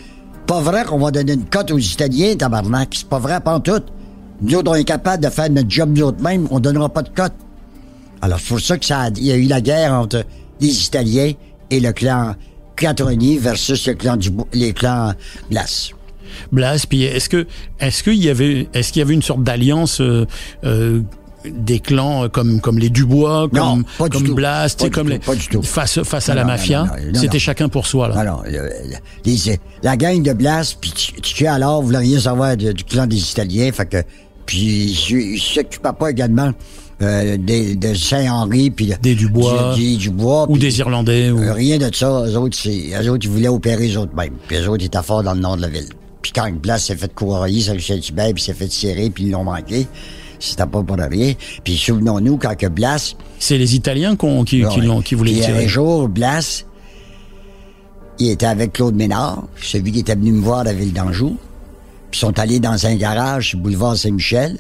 Pas 0.45 0.61
vrai 0.61 0.83
qu'on 0.85 0.99
va 0.99 1.09
donner 1.11 1.33
une 1.33 1.45
cote 1.45 1.71
aux 1.71 1.79
Italiens, 1.79 2.35
tabarnak. 2.35 2.89
C'est 2.93 3.07
pas 3.07 3.19
vrai, 3.19 3.39
tout. 3.63 3.81
Nous 4.41 4.55
autres, 4.55 4.71
on 4.71 4.75
est 4.75 4.83
capables 4.83 5.23
de 5.23 5.29
faire 5.29 5.49
notre 5.49 5.69
job 5.69 5.91
nous 5.95 6.03
autres 6.03 6.21
mêmes, 6.21 6.47
on 6.51 6.59
donnera 6.59 6.89
pas 6.89 7.01
de 7.03 7.09
cote. 7.09 7.33
Alors, 8.21 8.39
c'est 8.39 8.47
pour 8.49 8.59
ça 8.59 8.77
que 8.77 8.85
ça 8.85 9.01
a- 9.01 9.09
il 9.09 9.23
y 9.25 9.31
a 9.31 9.35
eu 9.35 9.45
la 9.45 9.61
guerre 9.61 9.93
entre 9.93 10.23
les 10.59 10.85
Italiens 10.85 11.31
et 11.69 11.79
le 11.79 11.91
clan 11.91 12.35
Catroni 12.75 13.37
versus 13.37 13.87
le 13.87 13.93
clan 13.93 14.17
du, 14.17 14.29
les 14.53 14.73
clans 14.73 15.13
Blas. 15.49 15.89
Blas, 16.51 16.85
puis 16.87 17.03
est-ce 17.03 17.29
que 17.29 17.47
est-ce 17.79 18.03
qu'il 18.03 18.23
y 18.23 18.29
avait 18.29 18.67
est-ce 18.73 18.91
qu'il 18.91 18.99
y 18.99 19.03
avait 19.03 19.13
une 19.13 19.21
sorte 19.21 19.43
d'alliance 19.43 20.01
euh, 20.01 20.25
euh, 20.63 21.01
des 21.45 21.79
clans 21.79 22.25
euh, 22.25 22.27
comme 22.29 22.61
comme 22.61 22.77
les 22.77 22.89
Dubois, 22.89 23.47
Non, 23.51 23.75
comme 23.75 23.83
pas 23.97 24.09
du 24.09 24.17
comme 24.17 24.27
tout. 24.27 24.35
Blas, 24.35 24.75
Pas 24.77 24.83
du 24.85 24.91
comme 24.91 25.07
tout, 25.07 25.13
les 25.13 25.19
pas 25.19 25.35
du 25.35 25.47
tout. 25.47 25.61
face 25.63 26.03
face 26.03 26.29
à 26.29 26.35
la 26.35 26.41
non, 26.41 26.47
mafia, 26.49 26.85
c'était 27.13 27.39
chacun 27.39 27.67
pour 27.67 27.87
soi 27.87 28.09
là. 28.09 28.17
Alors, 28.19 28.43
le- 28.45 28.69
les- 29.25 29.59
la 29.83 29.97
gang 29.97 30.21
de 30.21 30.33
Blas, 30.33 30.75
puis 30.79 30.91
tu 30.91 31.47
alors, 31.47 31.81
voulait 31.81 31.97
rien 31.97 32.19
savoir 32.19 32.55
de- 32.57 32.71
du 32.71 32.83
clan 32.83 33.07
des 33.07 33.17
Italiens, 33.31 33.71
fait 33.71 33.85
que, 33.87 34.03
puis 34.45 34.95
ils 35.09 35.39
s'occupaient 35.39 35.89
pas 35.99 36.11
également 36.11 36.51
euh, 37.01 37.35
des- 37.37 37.73
de 37.75 37.95
Saint-Henri, 37.95 38.69
puis 38.69 38.85
de- 38.85 38.93
Des 39.01 39.15
Dubois. 39.15 39.73
du- 39.75 39.81
des 39.81 39.97
Dubois, 39.97 40.43
Ou 40.47 40.53
puis, 40.53 40.61
des 40.61 40.77
Irlandais 40.77 41.31
ou 41.31 41.39
euh, 41.41 41.53
rien 41.53 41.79
de 41.79 41.89
ça. 41.95 42.25
Eux 42.27 42.37
autres, 42.37 42.55
c'est, 42.55 42.91
eux 43.01 43.09
autres, 43.09 43.25
ils 43.25 43.29
voulaient 43.31 43.47
opérer 43.47 43.91
eux 43.91 43.97
autres 43.97 44.13
mêmes. 44.15 44.35
Puis 44.47 44.57
eux 44.57 44.69
autres, 44.69 44.83
ils 44.83 44.85
étaient 44.85 45.01
forts 45.01 45.23
dans 45.23 45.33
le 45.33 45.39
nord 45.39 45.57
de 45.57 45.61
la 45.63 45.69
ville. 45.69 45.87
Puis 46.21 46.31
quand 46.33 46.51
Blas 46.53 46.79
s'est 46.79 46.95
fait 46.95 47.13
courroyer 47.13 47.61
sur 47.61 47.73
le 47.73 47.79
Saint-Hubert, 47.79 48.33
puis 48.33 48.43
s'est 48.43 48.53
fait 48.53 48.67
tirer, 48.67 49.09
puis 49.09 49.23
ils 49.25 49.31
l'ont 49.31 49.43
manqué, 49.43 49.87
c'était 50.39 50.65
pas 50.65 50.83
pour 50.83 50.97
rien. 50.97 51.33
Puis 51.63 51.77
souvenons-nous, 51.77 52.37
quand 52.37 52.55
que 52.57 52.67
Blas, 52.67 53.15
c'est 53.39 53.57
les 53.57 53.75
Italiens 53.75 54.15
qui, 54.15 54.43
qui, 54.45 54.65
Ouais. 54.65 54.77
l'ont- 54.85 55.01
qui 55.01 55.15
voulaient 55.15 55.31
Puis 55.33 55.41
tirer. 55.41 55.65
un 55.65 55.67
jour, 55.67 56.07
Blas, 56.09 56.63
il 58.19 58.29
était 58.29 58.45
avec 58.45 58.73
Claude 58.73 58.95
Ménard, 58.95 59.43
celui 59.61 59.91
qui 59.91 59.99
était 59.99 60.15
venu 60.15 60.31
me 60.31 60.41
voir 60.41 60.59
à 60.59 60.63
la 60.65 60.73
ville 60.73 60.93
d'Anjou. 60.93 61.37
Puis 62.11 62.19
ils 62.19 62.21
sont 62.21 62.37
allés 62.39 62.59
dans 62.59 62.85
un 62.85 62.95
garage 62.95 63.49
sur 63.49 63.57
le 63.57 63.63
boulevard 63.63 63.97
Saint-Michel. 63.97 64.57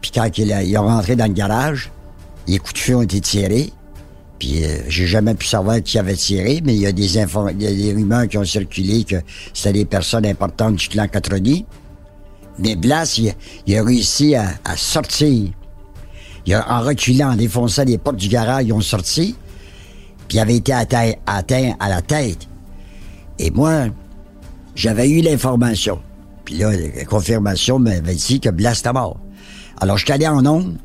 Puis 0.00 0.10
quand 0.14 0.28
il 0.38 0.52
a- 0.52 0.62
ils 0.62 0.76
ont 0.78 0.86
rentré 0.86 1.16
dans 1.16 1.26
le 1.26 1.32
garage, 1.32 1.90
les 2.46 2.58
coups 2.58 2.74
de 2.74 2.78
feu 2.78 2.96
ont 2.96 3.02
été 3.02 3.20
tirés. 3.20 3.72
Puis 4.38 4.64
euh, 4.64 4.78
j'ai 4.88 5.06
jamais 5.06 5.34
pu 5.34 5.46
savoir 5.46 5.82
qui 5.82 5.98
avait 5.98 6.14
tiré, 6.14 6.60
mais 6.64 6.74
il 6.74 6.82
y 6.82 6.86
a 6.86 6.92
des 6.92 7.16
infor- 7.18 7.52
il 7.52 7.62
y 7.62 7.66
a 7.66 7.72
des 7.72 7.92
rumeurs 7.94 8.28
qui 8.28 8.36
ont 8.38 8.44
circulé 8.44 9.04
que 9.04 9.16
c'était 9.54 9.72
des 9.72 9.84
personnes 9.84 10.26
importantes 10.26 10.76
du 10.76 10.88
clan 10.88 11.08
Catroni. 11.08 11.64
Mais 12.58 12.74
Blas, 12.76 13.18
il, 13.18 13.76
a- 13.76 13.82
réussi 13.82 14.34
à, 14.34 14.46
sortir. 14.76 15.50
Il 16.46 16.54
a, 16.54 16.70
en 16.70 16.80
reculant, 16.82 17.32
en 17.32 17.36
défonçant 17.36 17.84
les 17.84 17.98
portes 17.98 18.16
du 18.16 18.28
garage, 18.28 18.64
ils 18.66 18.72
ont 18.72 18.80
sorti. 18.80 19.34
Puis 20.28 20.38
il 20.38 20.40
avait 20.40 20.56
été 20.56 20.72
atteint, 20.72 21.12
atteint 21.26 21.74
à 21.80 21.88
la 21.88 22.02
tête. 22.02 22.46
Et 23.38 23.50
moi, 23.50 23.86
j'avais 24.74 25.08
eu 25.08 25.20
l'information. 25.20 25.98
Puis 26.44 26.56
là, 26.58 26.70
la 26.72 27.04
confirmation 27.04 27.78
m'avait 27.78 28.14
dit 28.14 28.40
que 28.40 28.48
Blas 28.50 28.78
était 28.78 28.92
mort. 28.92 29.18
Alors, 29.80 29.98
je 29.98 30.04
suis 30.04 30.12
allé 30.12 30.26
en 30.26 30.44
ondes 30.46 30.76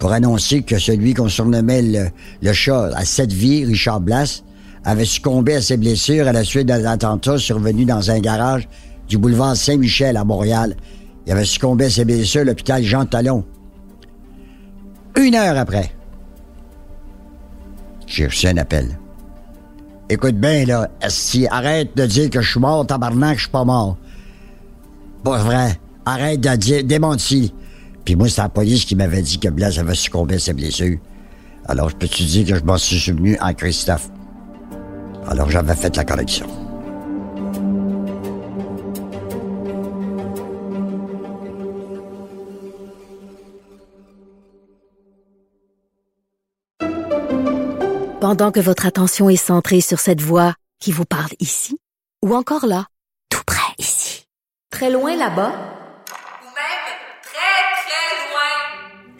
pour 0.00 0.12
annoncer 0.12 0.62
que 0.62 0.78
celui 0.78 1.12
qu'on 1.12 1.28
surnommait 1.28 2.10
le, 2.40 2.52
chat 2.52 2.90
à 2.96 3.04
sept 3.04 3.32
vies, 3.32 3.66
Richard 3.66 4.00
Blas, 4.00 4.42
avait 4.82 5.04
succombé 5.04 5.54
à 5.56 5.62
ses 5.62 5.76
blessures 5.76 6.26
à 6.26 6.32
la 6.32 6.42
suite 6.42 6.66
d'un 6.66 6.84
attentat 6.86 7.36
survenu 7.36 7.84
dans 7.84 8.10
un 8.10 8.18
garage 8.18 8.66
du 9.08 9.18
boulevard 9.18 9.54
Saint-Michel 9.54 10.16
à 10.16 10.24
Montréal. 10.24 10.74
Il 11.26 11.32
avait 11.32 11.44
succombé 11.44 11.84
à 11.84 11.90
ses 11.90 12.06
blessures 12.06 12.40
à 12.40 12.44
l'hôpital 12.44 12.82
Jean 12.82 13.04
Talon. 13.04 13.44
Une 15.18 15.34
heure 15.34 15.58
après, 15.58 15.92
j'ai 18.06 18.24
reçu 18.24 18.46
un 18.46 18.56
appel. 18.56 18.98
Écoute 20.08 20.36
bien, 20.36 20.64
là, 20.64 20.88
si 21.08 21.46
arrête 21.46 21.94
de 21.94 22.06
dire 22.06 22.30
que 22.30 22.40
je 22.40 22.50
suis 22.50 22.58
mort, 22.58 22.86
tabarnak, 22.86 23.36
je 23.36 23.42
suis 23.42 23.50
pas 23.50 23.64
mort. 23.64 23.98
Pas 25.22 25.42
vrai. 25.42 25.78
Arrête 26.06 26.40
de 26.40 26.56
dire, 26.56 26.84
démenti. 26.84 27.52
Puis 28.04 28.16
moi, 28.16 28.28
c'est 28.28 28.42
la 28.42 28.48
police 28.48 28.84
qui 28.84 28.96
m'avait 28.96 29.22
dit 29.22 29.38
que 29.38 29.48
Blaise 29.48 29.78
avait 29.78 29.94
succombé 29.94 30.36
à 30.36 30.38
ses 30.38 30.52
blessures. 30.52 30.98
Alors, 31.66 31.88
je 31.90 31.96
peux 31.96 32.08
te 32.08 32.22
dire 32.22 32.46
que 32.46 32.54
je 32.58 32.64
m'en 32.64 32.78
suis 32.78 32.98
souvenu 32.98 33.38
en 33.40 33.54
Christophe? 33.54 34.08
Alors, 35.28 35.50
j'avais 35.50 35.74
fait 35.76 35.96
la 35.96 36.04
correction. 36.04 36.46
Pendant 48.20 48.52
que 48.52 48.60
votre 48.60 48.86
attention 48.86 49.28
est 49.30 49.36
centrée 49.36 49.80
sur 49.80 49.98
cette 49.98 50.20
voix 50.20 50.54
qui 50.78 50.92
vous 50.92 51.06
parle 51.06 51.30
ici, 51.40 51.78
ou 52.22 52.34
encore 52.34 52.66
là, 52.66 52.86
tout 53.30 53.42
près 53.46 53.74
ici, 53.78 54.26
très 54.70 54.90
loin 54.90 55.16
là-bas, 55.16 55.52
Ou 55.52 56.44
même 56.44 56.86
très, 57.22 57.62
très 57.82 58.30
loin. 58.30 59.19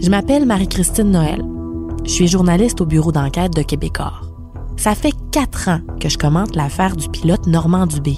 Je 0.00 0.10
m'appelle 0.10 0.46
Marie-Christine 0.46 1.10
Noël. 1.10 1.42
Je 2.04 2.10
suis 2.10 2.26
journaliste 2.26 2.80
au 2.80 2.86
bureau 2.86 3.12
d'enquête 3.12 3.54
de 3.54 3.62
Québecor. 3.62 4.22
Ça 4.76 4.94
fait 4.94 5.14
quatre 5.30 5.68
ans 5.68 5.80
que 6.00 6.08
je 6.08 6.18
commente 6.18 6.56
l'affaire 6.56 6.96
du 6.96 7.08
pilote 7.08 7.46
Normand 7.46 7.86
Dubé, 7.86 8.16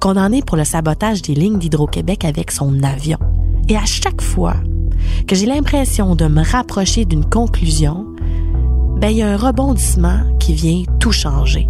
condamné 0.00 0.42
pour 0.42 0.56
le 0.56 0.64
sabotage 0.64 1.22
des 1.22 1.34
lignes 1.34 1.58
d'Hydro-Québec 1.58 2.24
avec 2.24 2.50
son 2.50 2.82
avion. 2.82 3.18
Et 3.68 3.76
à 3.76 3.84
chaque 3.84 4.22
fois 4.22 4.56
que 5.28 5.36
j'ai 5.36 5.46
l'impression 5.46 6.16
de 6.16 6.26
me 6.26 6.42
rapprocher 6.42 7.04
d'une 7.04 7.24
conclusion, 7.24 8.06
ben, 8.96 9.08
il 9.08 9.18
y 9.18 9.22
a 9.22 9.30
un 9.30 9.36
rebondissement 9.36 10.20
qui 10.40 10.54
vient 10.54 10.82
tout 10.98 11.12
changer. 11.12 11.68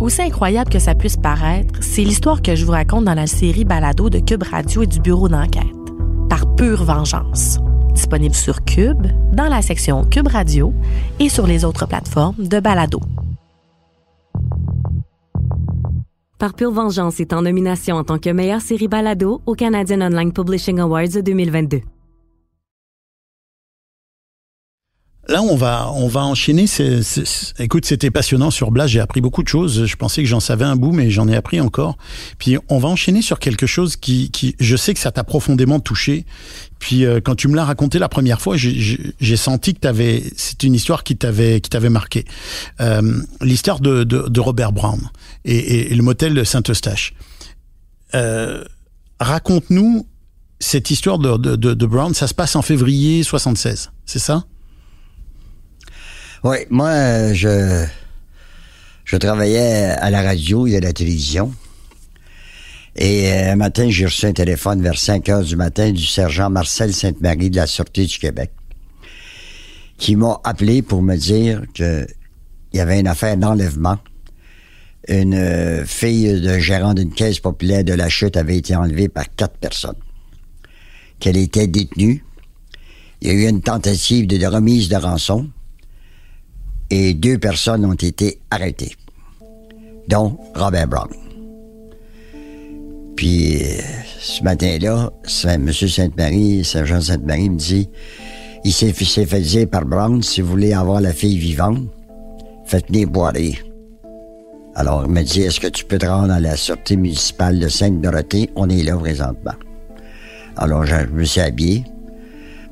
Aussi 0.00 0.22
incroyable 0.22 0.70
que 0.70 0.80
ça 0.80 0.96
puisse 0.96 1.16
paraître, 1.16 1.78
c'est 1.80 2.02
l'histoire 2.02 2.42
que 2.42 2.56
je 2.56 2.64
vous 2.64 2.72
raconte 2.72 3.04
dans 3.04 3.14
la 3.14 3.28
série 3.28 3.64
Balado 3.64 4.10
de 4.10 4.18
Cube 4.18 4.42
Radio 4.42 4.82
et 4.82 4.86
du 4.86 4.98
bureau 4.98 5.28
d'enquête, 5.28 5.62
par 6.28 6.56
pure 6.56 6.82
vengeance. 6.82 7.58
Disponible 7.94 8.34
sur 8.34 8.64
Cube, 8.64 9.06
dans 9.32 9.48
la 9.48 9.62
section 9.62 10.04
Cube 10.04 10.28
Radio 10.28 10.72
et 11.20 11.28
sur 11.28 11.46
les 11.46 11.64
autres 11.64 11.86
plateformes 11.86 12.36
de 12.38 12.60
Balado. 12.60 13.00
Par 16.38 16.54
pure 16.54 16.72
vengeance 16.72 17.20
est 17.20 17.32
en 17.32 17.42
nomination 17.42 17.96
en 17.96 18.04
tant 18.04 18.18
que 18.18 18.30
meilleure 18.30 18.60
série 18.60 18.88
Balado 18.88 19.40
au 19.46 19.54
Canadian 19.54 20.00
Online 20.00 20.32
Publishing 20.32 20.80
Awards 20.80 21.22
2022. 21.22 21.82
Là, 25.32 25.40
on 25.40 25.56
va, 25.56 25.90
on 25.94 26.08
va 26.08 26.20
enchaîner. 26.24 26.66
Écoute, 27.58 27.86
c'était 27.86 28.10
passionnant 28.10 28.50
sur 28.50 28.70
Blas. 28.70 28.86
J'ai 28.86 29.00
appris 29.00 29.22
beaucoup 29.22 29.42
de 29.42 29.48
choses. 29.48 29.86
Je 29.86 29.96
pensais 29.96 30.22
que 30.22 30.28
j'en 30.28 30.40
savais 30.40 30.66
un 30.66 30.76
bout, 30.76 30.92
mais 30.92 31.10
j'en 31.10 31.26
ai 31.26 31.34
appris 31.34 31.58
encore. 31.58 31.96
Puis, 32.36 32.58
on 32.68 32.78
va 32.78 32.90
enchaîner 32.90 33.22
sur 33.22 33.38
quelque 33.38 33.66
chose 33.66 33.96
qui, 33.96 34.30
qui 34.30 34.54
je 34.60 34.76
sais 34.76 34.92
que 34.92 35.00
ça 35.00 35.10
t'a 35.10 35.24
profondément 35.24 35.80
touché. 35.80 36.26
Puis, 36.78 37.06
euh, 37.06 37.20
quand 37.24 37.34
tu 37.34 37.48
me 37.48 37.56
l'as 37.56 37.64
raconté 37.64 37.98
la 37.98 38.10
première 38.10 38.42
fois, 38.42 38.58
j'ai- 38.58 39.14
senti 39.36 39.72
que 39.72 39.80
t'avais, 39.80 40.22
c'est 40.36 40.64
une 40.64 40.74
histoire 40.74 41.02
qui 41.02 41.16
t'avait, 41.16 41.62
qui 41.62 41.70
t'avait 41.70 41.88
marqué. 41.88 42.26
Euh, 42.82 43.22
L'histoire 43.40 43.80
de, 43.80 44.04
de, 44.04 44.28
de 44.28 44.40
Robert 44.40 44.72
Brown 44.72 45.00
et, 45.46 45.92
et- 45.92 45.94
le 45.94 46.02
motel 46.02 46.34
de 46.34 46.44
Saint-Eustache. 46.44 47.14
Euh, 48.14 48.62
Raconte-nous 49.18 50.06
cette 50.60 50.90
histoire 50.90 51.18
de, 51.18 51.38
de, 51.38 51.56
de, 51.56 51.72
de 51.72 51.86
Brown. 51.86 52.12
Ça 52.12 52.26
se 52.26 52.34
passe 52.34 52.54
en 52.54 52.60
février 52.62 53.22
76, 53.22 53.92
c'est 54.04 54.18
ça? 54.18 54.44
Oui, 56.44 56.56
moi, 56.70 57.32
je, 57.34 57.86
je 59.04 59.16
travaillais 59.16 59.90
à 60.00 60.10
la 60.10 60.22
radio 60.22 60.66
et 60.66 60.76
à 60.76 60.80
la 60.80 60.92
télévision. 60.92 61.52
Et 62.96 63.32
euh, 63.32 63.52
un 63.52 63.56
matin, 63.56 63.88
j'ai 63.88 64.06
reçu 64.06 64.26
un 64.26 64.32
téléphone 64.32 64.82
vers 64.82 64.98
5 64.98 65.28
heures 65.28 65.44
du 65.44 65.54
matin 65.54 65.92
du 65.92 66.04
sergent 66.04 66.50
Marcel 66.50 66.92
Sainte-Marie 66.92 67.48
de 67.48 67.56
la 67.56 67.68
Sûreté 67.68 68.06
du 68.06 68.18
Québec, 68.18 68.50
qui 69.98 70.16
m'a 70.16 70.40
appelé 70.42 70.82
pour 70.82 71.00
me 71.00 71.14
dire 71.14 71.62
que 71.74 72.08
il 72.72 72.78
y 72.78 72.80
avait 72.80 72.98
une 72.98 73.06
affaire 73.06 73.36
d'enlèvement. 73.36 73.98
Une 75.06 75.34
euh, 75.34 75.84
fille 75.84 76.40
de 76.40 76.58
gérant 76.58 76.94
d'une 76.94 77.12
caisse 77.12 77.38
populaire 77.38 77.84
de 77.84 77.92
la 77.92 78.08
chute 78.08 78.36
avait 78.36 78.56
été 78.56 78.74
enlevée 78.74 79.08
par 79.08 79.32
quatre 79.36 79.58
personnes. 79.58 79.98
Qu'elle 81.20 81.36
était 81.36 81.68
détenue. 81.68 82.24
Il 83.20 83.28
y 83.28 83.30
a 83.30 83.34
eu 83.34 83.48
une 83.48 83.60
tentative 83.60 84.26
de 84.26 84.44
remise 84.44 84.88
de 84.88 84.96
rançon 84.96 85.48
et 86.92 87.14
deux 87.14 87.38
personnes 87.38 87.86
ont 87.86 87.94
été 87.94 88.38
arrêtées, 88.50 88.94
dont 90.08 90.36
Robert 90.54 90.86
Brown. 90.86 91.08
Puis, 93.16 93.62
euh, 93.62 93.80
ce 94.20 94.42
matin-là, 94.42 95.10
M. 95.44 95.72
Sainte-Marie, 95.72 96.66
Saint-Jean 96.66 97.00
Sainte-Marie 97.00 97.48
me 97.48 97.56
dit, 97.56 97.88
il 98.64 98.74
s'est 98.74 98.92
fait, 98.92 99.40
dire 99.40 99.70
par 99.70 99.86
Brown, 99.86 100.22
si 100.22 100.42
vous 100.42 100.50
voulez 100.50 100.74
avoir 100.74 101.00
la 101.00 101.14
fille 101.14 101.38
vivante, 101.38 101.80
faites 102.66 102.88
venir 102.88 103.08
Boirie. 103.08 103.58
Alors, 104.74 105.04
il 105.06 105.12
me 105.12 105.22
dit, 105.22 105.40
est-ce 105.40 105.60
que 105.60 105.68
tu 105.68 105.86
peux 105.86 105.96
te 105.96 106.04
rendre 106.04 106.34
à 106.34 106.40
la 106.40 106.58
Sûreté 106.58 106.96
municipale 106.96 107.58
de 107.58 107.68
Sainte-Dorothée? 107.68 108.50
On 108.54 108.68
est 108.68 108.82
là 108.82 108.98
présentement. 108.98 109.54
Alors, 110.58 110.84
je, 110.84 110.94
je 110.94 111.14
me 111.14 111.24
suis 111.24 111.40
habillé, 111.40 111.84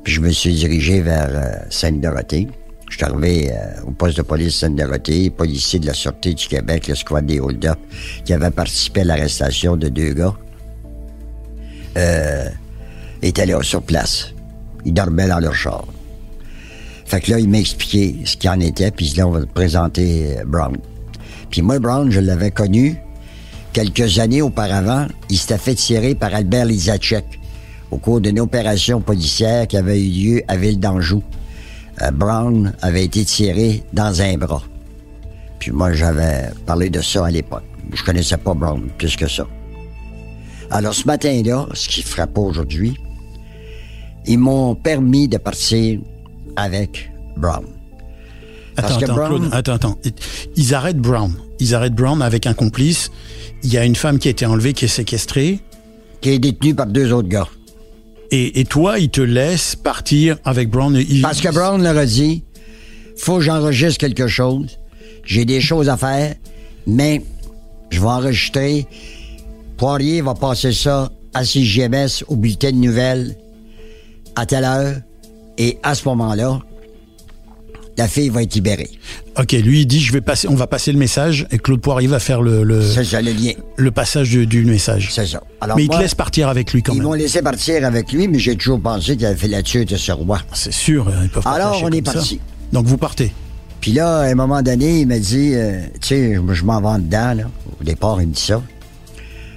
puis 0.03 0.13
je 0.13 0.21
me 0.21 0.29
suis 0.29 0.53
dirigé 0.53 1.01
vers 1.01 1.29
euh, 1.31 1.65
Sainte-Dorothée. 1.71 2.47
Je 2.91 2.97
suis 2.97 3.05
arrivé 3.05 3.51
euh, 3.51 3.87
au 3.87 3.91
poste 3.91 4.17
de 4.17 4.21
police 4.21 4.57
Sainte-Dorothée, 4.57 5.29
policier 5.29 5.79
de 5.79 5.87
la 5.87 5.93
Sûreté 5.93 6.33
du 6.33 6.45
Québec, 6.45 6.89
le 6.89 6.95
squad 6.95 7.25
des 7.25 7.39
hold-up, 7.39 7.79
qui 8.25 8.33
avait 8.33 8.51
participé 8.51 9.01
à 9.01 9.03
l'arrestation 9.05 9.77
de 9.77 9.87
deux 9.87 10.11
gars. 10.13 10.35
Euh, 11.97 12.49
était 13.21 13.47
sur 13.63 13.81
place. 13.81 14.33
Ils 14.83 14.93
dormaient 14.93 15.29
dans 15.29 15.39
leur 15.39 15.55
char. 15.55 15.85
Fait 17.05 17.21
que 17.21 17.31
là, 17.31 17.39
il 17.39 17.47
m'a 17.49 17.59
expliqué 17.59 18.17
ce 18.25 18.35
qu'il 18.35 18.49
en 18.49 18.59
était, 18.59 18.91
puis 18.91 19.13
là, 19.15 19.25
on 19.25 19.31
va 19.31 19.39
te 19.39 19.45
présenter 19.45 20.39
euh, 20.39 20.43
Brown. 20.45 20.75
Puis 21.49 21.61
moi, 21.61 21.79
Brown, 21.79 22.11
je 22.11 22.19
l'avais 22.19 22.51
connu 22.51 22.97
quelques 23.71 24.19
années 24.19 24.41
auparavant. 24.41 25.07
Il 25.29 25.37
s'était 25.37 25.57
fait 25.57 25.75
tirer 25.75 26.13
par 26.13 26.35
Albert 26.35 26.65
Lizacek 26.65 27.39
au 27.89 27.97
cours 27.97 28.19
d'une 28.19 28.41
opération 28.41 28.99
policière 28.99 29.65
qui 29.67 29.77
avait 29.77 30.01
eu 30.01 30.09
lieu 30.09 30.43
à 30.49 30.57
Ville 30.57 30.79
d'Anjou. 30.79 31.23
Euh, 32.01 32.11
Brown 32.11 32.73
avait 32.81 33.03
été 33.05 33.25
tiré 33.25 33.83
dans 33.93 34.21
un 34.21 34.37
bras. 34.37 34.63
Puis 35.59 35.71
moi, 35.71 35.93
j'avais 35.93 36.49
parlé 36.65 36.89
de 36.89 37.01
ça 37.01 37.25
à 37.25 37.31
l'époque. 37.31 37.63
Je 37.93 38.03
connaissais 38.03 38.37
pas 38.37 38.53
Brown 38.53 38.87
plus 38.97 39.15
que 39.15 39.27
ça. 39.27 39.45
Alors, 40.69 40.93
ce 40.93 41.05
matin-là, 41.05 41.67
ce 41.73 41.89
qui 41.89 42.01
frappe 42.01 42.37
aujourd'hui, 42.37 42.93
ils 44.25 44.37
m'ont 44.39 44.75
permis 44.75 45.27
de 45.27 45.37
partir 45.37 45.99
avec 46.55 47.11
Brown. 47.35 47.65
Parce 48.75 48.87
Attends, 48.93 48.99
que 48.99 49.03
attends, 49.05 49.15
Brown- 49.15 49.39
Claude, 49.39 49.49
attends, 49.53 49.73
attends. 49.73 49.97
Ils 50.55 50.73
arrêtent 50.73 50.97
Brown. 50.99 51.33
Ils 51.59 51.75
arrêtent 51.75 51.93
Brown 51.95 52.21
avec 52.21 52.47
un 52.47 52.53
complice. 52.53 53.11
Il 53.63 53.71
y 53.73 53.77
a 53.77 53.83
une 53.83 53.95
femme 53.95 54.17
qui 54.17 54.29
a 54.29 54.31
été 54.31 54.45
enlevée, 54.45 54.73
qui 54.73 54.85
est 54.85 54.87
séquestrée. 54.87 55.59
Qui 56.21 56.29
est 56.29 56.39
détenue 56.39 56.73
par 56.73 56.85
deux 56.87 57.11
autres 57.11 57.27
gars. 57.27 57.47
Et, 58.33 58.63
toi, 58.63 58.97
ils 58.97 59.09
te 59.09 59.19
laissent 59.19 59.75
partir 59.75 60.37
avec 60.45 60.69
Brown. 60.69 60.97
Parce 61.21 61.41
que 61.41 61.49
Brown 61.49 61.83
leur 61.83 61.97
a 61.97 62.05
dit, 62.05 62.43
faut 63.17 63.37
que 63.37 63.41
j'enregistre 63.41 63.99
quelque 63.99 64.27
chose. 64.27 64.79
J'ai 65.25 65.43
des 65.43 65.59
choses 65.59 65.89
à 65.89 65.97
faire, 65.97 66.35
mais 66.87 67.21
je 67.89 67.99
vais 67.99 68.07
enregistrer. 68.07 68.87
Poirier 69.75 70.21
va 70.21 70.33
passer 70.33 70.71
ça 70.71 71.11
à 71.33 71.43
CGMS, 71.43 72.23
au 72.27 72.37
bulletin 72.37 72.71
de 72.71 72.77
nouvelles, 72.77 73.35
à 74.37 74.45
telle 74.45 74.63
heure. 74.63 74.95
Et 75.57 75.77
à 75.83 75.93
ce 75.93 76.07
moment-là, 76.07 76.61
la 78.01 78.07
fille 78.07 78.29
va 78.29 78.41
être 78.41 78.55
libérée. 78.55 78.89
Ok, 79.37 79.51
lui, 79.51 79.81
il 79.81 79.85
dit, 79.85 79.99
je 79.99 80.11
vais 80.11 80.21
passer, 80.21 80.47
on 80.47 80.55
va 80.55 80.65
passer 80.65 80.91
le 80.91 80.97
message 80.97 81.45
et 81.51 81.59
Claude 81.59 81.81
Poirier 81.81 82.07
va 82.07 82.19
faire 82.19 82.41
le, 82.41 82.63
le, 82.63 82.81
ça 82.81 83.21
le 83.21 83.31
lien. 83.31 83.51
le 83.77 83.91
passage 83.91 84.29
du, 84.31 84.47
du 84.47 84.65
message. 84.65 85.09
C'est 85.11 85.27
ça. 85.27 85.41
Alors 85.61 85.77
Mais 85.77 85.83
il 85.83 85.87
moi, 85.87 85.97
te 85.97 86.01
laisse 86.01 86.15
partir 86.15 86.47
avec 86.49 86.73
lui 86.73 86.81
quand 86.81 86.93
Ils 86.93 86.97
même. 86.97 87.03
m'ont 87.07 87.13
laissé 87.13 87.41
partir 87.43 87.85
avec 87.85 88.11
lui, 88.11 88.27
mais 88.27 88.39
j'ai 88.39 88.55
toujours 88.55 88.81
pensé 88.81 89.15
qu'il 89.15 89.25
avait 89.27 89.35
fait 89.35 89.47
la 89.47 89.61
tuerie 89.61 89.85
de 89.85 89.97
ce 89.97 90.11
roi. 90.11 90.39
C'est 90.53 90.73
sûr, 90.73 91.07
euh, 91.07 91.11
ils 91.23 91.29
peuvent 91.29 91.43
pas 91.43 91.51
Alors, 91.51 91.79
on 91.83 91.91
est 91.91 92.05
ça. 92.05 92.13
parti. 92.13 92.39
Donc 92.73 92.87
vous 92.87 92.97
partez. 92.97 93.31
Puis 93.81 93.91
là, 93.93 94.19
à 94.21 94.23
un 94.25 94.35
moment 94.35 94.61
donné, 94.63 95.01
il 95.01 95.07
m'a 95.07 95.19
dit, 95.19 95.51
euh, 95.53 95.81
tu 96.01 96.07
sais, 96.07 96.39
je 96.53 96.63
m'en 96.65 96.81
vais 96.81 97.01
dedans, 97.03 97.33
là. 97.35 97.43
Au 97.79 97.83
départ, 97.83 98.21
il 98.21 98.27
me 98.29 98.33
dit 98.33 98.41
ça. 98.41 98.61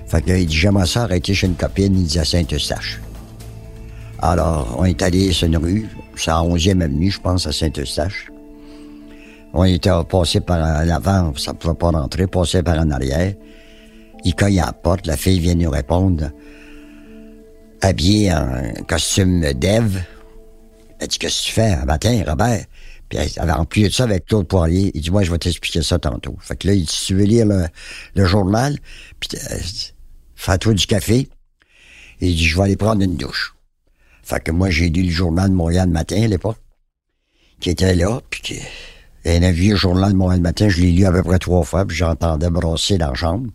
Fait 0.07 0.23
que, 0.23 0.29
là, 0.31 0.39
il 0.39 0.47
dit, 0.47 0.57
j'aimerais 0.57 0.87
ça 0.87 1.05
arrêter 1.05 1.33
chez 1.35 1.47
une 1.47 1.55
copine, 1.55 1.97
il 1.99 2.05
dit 2.05 2.19
à 2.19 2.25
Saint-Eustache. 2.25 3.01
Alors, 4.21 4.77
on 4.79 4.85
est 4.85 5.01
allé 5.03 5.33
sur 5.33 5.47
une 5.49 5.57
rue, 5.57 5.89
c'est 6.17 6.31
à 6.31 6.37
11e 6.43 6.81
avenue, 6.83 7.11
je 7.11 7.21
pense, 7.21 7.47
à 7.47 7.53
Saint-Eustache. 7.53 8.29
On 9.57 9.63
était 9.63 9.91
passé 10.11 10.41
par 10.41 10.85
l'avant, 10.85 11.33
ça 11.37 11.55
pouvait 11.55 11.75
pas 11.75 11.91
rentrer, 11.91 12.27
passé 12.27 12.63
par 12.65 12.77
en 12.77 12.91
arrière. 12.91 13.35
Il 14.25 14.35
cogne 14.35 14.61
à 14.61 14.67
la 14.67 14.73
porte, 14.73 15.07
la 15.07 15.17
fille 15.17 15.39
vient 15.39 15.55
nous 15.55 15.71
répondre, 15.71 16.31
habillée 17.81 18.33
en 18.33 18.63
costume 18.89 19.53
d'Ève. 19.53 20.03
Elle 20.99 21.07
dit, 21.07 21.19
qu'est-ce 21.19 21.43
que 21.43 21.47
tu 21.47 21.53
fais 21.53 21.73
un 21.73 21.85
matin, 21.85 22.25
Robert? 22.27 22.65
Puis 23.09 23.19
elle 23.19 23.31
avait 23.43 23.53
rempli 23.53 23.85
de 23.85 23.91
ça 23.91 24.05
avec 24.05 24.27
Claude 24.27 24.49
Poirier. 24.49 24.91
Il 24.93 25.01
dit, 25.03 25.11
moi, 25.13 25.23
je 25.23 25.31
vais 25.31 25.39
t'expliquer 25.39 25.83
ça 25.83 26.01
tantôt. 26.01 26.37
Fait 26.41 26.57
que 26.57 26.67
là, 26.67 26.75
il 26.75 26.85
dit, 26.85 27.01
tu 27.07 27.15
veux 27.15 27.25
lire 27.25 27.47
le, 27.47 27.67
le 28.17 28.25
journal, 28.25 28.77
puis 29.21 29.39
euh, 29.39 29.59
fais-toi 30.35 30.75
du 30.75 30.87
café. 30.87 31.29
Il 32.21 32.35
dit, 32.35 32.45
je 32.45 32.57
vais 32.57 32.65
aller 32.65 32.77
prendre 32.77 33.03
une 33.03 33.17
douche. 33.17 33.55
Fait 34.25 34.41
que 34.43 34.51
moi, 34.51 34.71
j'ai 34.71 34.89
lu 34.89 35.03
le 35.03 35.11
journal 35.11 35.51
de 35.51 35.55
Montréal 35.55 35.87
le 35.87 35.93
matin, 35.93 36.21
à 36.21 36.27
l'époque. 36.27 36.59
qui 37.61 37.71
était 37.71 37.95
là, 37.95 38.21
puis 38.31 38.41
qui... 38.41 38.61
Il 39.25 39.45
a 39.45 39.49
un 39.49 39.53
vieux 39.53 39.77
journal 39.77 40.13
de 40.13 40.17
Montréal 40.17 40.41
Matin, 40.41 40.69
je 40.69 40.81
l'ai 40.81 40.93
lu 40.93 41.07
à 41.07 41.13
peu 41.13 41.23
près 41.23 41.39
trois 41.39 41.63
fois, 41.63 41.87
puis 41.87 41.97
j'entendais 41.97 42.51
brosser 42.51 42.99
dans 42.99 43.09
la 43.09 43.15
chambre. 43.15 43.51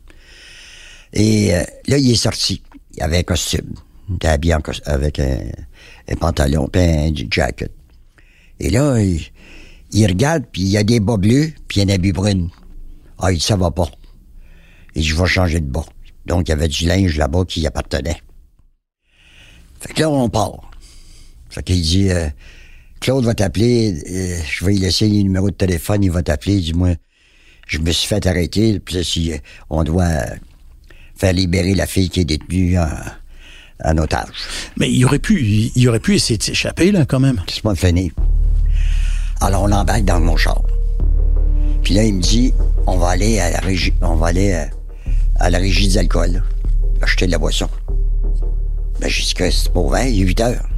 Et 1.14 1.56
euh, 1.56 1.64
là, 1.88 1.98
il 1.98 2.12
est 2.12 2.16
sorti. 2.16 2.64
Il 2.96 3.04
avait 3.04 3.20
un 3.20 3.24
costume. 3.24 3.74
Il 4.10 4.16
était 4.16 4.28
habillé 4.30 4.56
en 4.56 4.62
avec 4.86 5.20
un, 5.20 5.40
pantalon 6.20 6.68
puis 6.68 6.82
un 6.82 7.12
jacket. 7.30 7.72
Et 8.60 8.72
là, 8.72 9.00
il, 9.00 9.22
il 9.92 10.08
regarde, 10.08 10.46
puis 10.52 10.64
il 10.64 10.70
y 10.70 10.78
a 10.78 10.84
des 10.84 11.00
bas 11.00 11.18
bleus, 11.18 11.54
puis 11.68 11.82
il 11.82 11.90
un 11.90 11.94
habit 11.94 12.12
brune. 12.12 12.50
Ah, 13.20 13.32
il 13.32 13.38
dit, 13.38 13.44
ça 13.44 13.56
va 13.56 13.70
pas. 13.70 13.90
Et 14.96 15.02
je 15.02 15.16
vais 15.16 15.28
changer 15.28 15.60
de 15.60 15.70
bas. 15.70 15.86
Donc, 16.26 16.48
il 16.48 16.50
y 16.50 16.54
avait 16.54 16.68
du 16.68 16.86
linge 16.86 17.18
là-bas 17.18 17.46
qui 17.46 17.62
y 17.62 17.68
appartenait. 17.68 18.22
Fait 19.80 19.94
que 19.94 20.02
là, 20.02 20.10
on 20.10 20.30
part. 20.30 20.72
Fait 21.50 21.64
qu'il 21.64 21.82
dit, 21.82 22.10
euh, 22.12 22.30
Claude 23.00 23.25
va 23.25 23.34
t'appeler, 23.34 23.94
euh, 23.94 24.38
je 24.50 24.65
vais 24.65 24.74
lui 24.74 24.79
laisser 24.79 25.08
les 25.08 25.24
numéros 25.24 25.50
de 25.50 25.56
téléphone, 25.56 26.03
il 26.03 26.12
va 26.12 26.22
t'appeler, 26.22 26.56
il 26.56 26.63
dit, 26.63 26.74
moi, 26.74 26.89
je 27.68 27.79
me 27.79 27.91
suis 27.91 28.08
fait 28.08 28.25
arrêter, 28.27 28.79
puis 28.79 28.96
là, 28.96 29.03
si, 29.03 29.32
euh, 29.32 29.38
on 29.70 29.84
doit 29.84 30.03
euh, 30.03 30.36
faire 31.15 31.34
libérer 31.34 31.75
la 31.75 31.86
fille 31.86 32.10
qui 32.10 32.22
est 32.22 32.25
détenue 32.25 32.77
en, 32.77 32.89
en 33.86 33.98
otage. 33.98 34.27
Mais 34.77 34.91
il 34.91 35.06
aurait 35.06 35.20
pu, 35.20 35.41
il, 35.75 35.88
aurait 35.88 36.00
pu 36.00 36.15
essayer 36.15 36.38
de 36.38 36.44
s'échapper, 36.44 36.91
là, 36.91 37.06
quand 37.06 37.20
même. 37.20 37.41
C'est 37.48 37.63
pas 37.63 37.75
fini. 37.75 38.12
Alors, 39.41 39.63
on 39.63 39.68
l'embarque 39.68 40.03
dans 40.03 40.20
mon 40.20 40.36
char. 40.36 40.62
Puis 41.84 41.94
là, 41.94 42.03
il 42.03 42.15
me 42.15 42.22
dit, 42.22 42.53
on 42.86 42.98
va 42.98 43.10
aller 43.10 43.39
à 43.39 43.50
la 43.50 43.60
régie, 43.60 43.94
on 44.01 44.15
va 44.15 44.27
aller 44.27 44.65
à 45.39 45.50
la 45.50 45.58
régie 45.58 45.88
des 45.88 45.98
alcools, 45.98 46.44
acheter 47.01 47.27
de 47.27 47.32
la 47.32 47.38
boisson. 47.38 47.70
Ben, 49.00 49.10
j'ai 49.10 49.24
dit 49.24 49.34
que 49.34 49.50
c'est 49.50 49.72
pas 49.72 49.79
ouvert, 49.79 50.06
il 50.06 50.22
est 50.22 50.25
8 50.25 50.41
heures. 50.41 50.69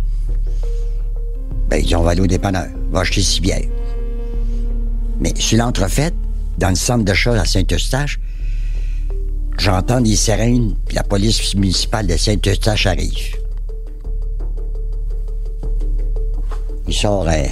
Ben, 1.71 1.77
il 1.77 1.85
dit, 1.85 1.95
on 1.95 2.03
va 2.03 2.11
aller 2.11 2.19
au 2.19 2.27
dépanneur, 2.27 2.67
va 2.91 2.99
acheter 2.99 3.21
six 3.21 3.39
bières. 3.39 3.63
Mais 5.21 5.31
sur 5.39 5.57
l'entrefaite, 5.57 6.13
dans 6.57 6.67
le 6.67 6.75
centre 6.75 7.05
d'achat 7.05 7.31
à 7.31 7.45
Saint-Eustache, 7.45 8.19
j'entends 9.57 10.01
des 10.01 10.17
sirènes, 10.17 10.75
puis 10.85 10.97
la 10.97 11.03
police 11.03 11.55
municipale 11.55 12.07
de 12.07 12.17
Saint-Eustache 12.17 12.87
arrive. 12.87 13.37
Il 16.89 16.93
sort 16.93 17.25
un, 17.29 17.45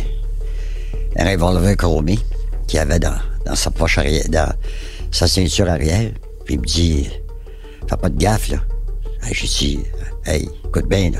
un 1.15 1.31
revolver 1.31 1.77
chromé 1.77 2.19
qu'il 2.67 2.79
avait 2.79 2.99
dans, 2.99 3.15
dans 3.45 3.55
sa 3.55 3.71
poche 3.71 3.99
arrière, 3.99 4.27
dans 4.27 4.51
sa 5.11 5.27
ceinture 5.29 5.69
arrière. 5.69 6.11
Puis 6.43 6.55
il 6.55 6.59
me 6.59 6.65
dit, 6.65 7.09
fais 7.89 7.95
pas 7.95 8.09
de 8.09 8.17
gaffe, 8.17 8.49
là. 8.49 8.57
J'ai 9.31 9.47
dit, 9.47 9.79
hey, 10.25 10.49
écoute 10.65 10.89
bien, 10.89 11.11
là. 11.11 11.19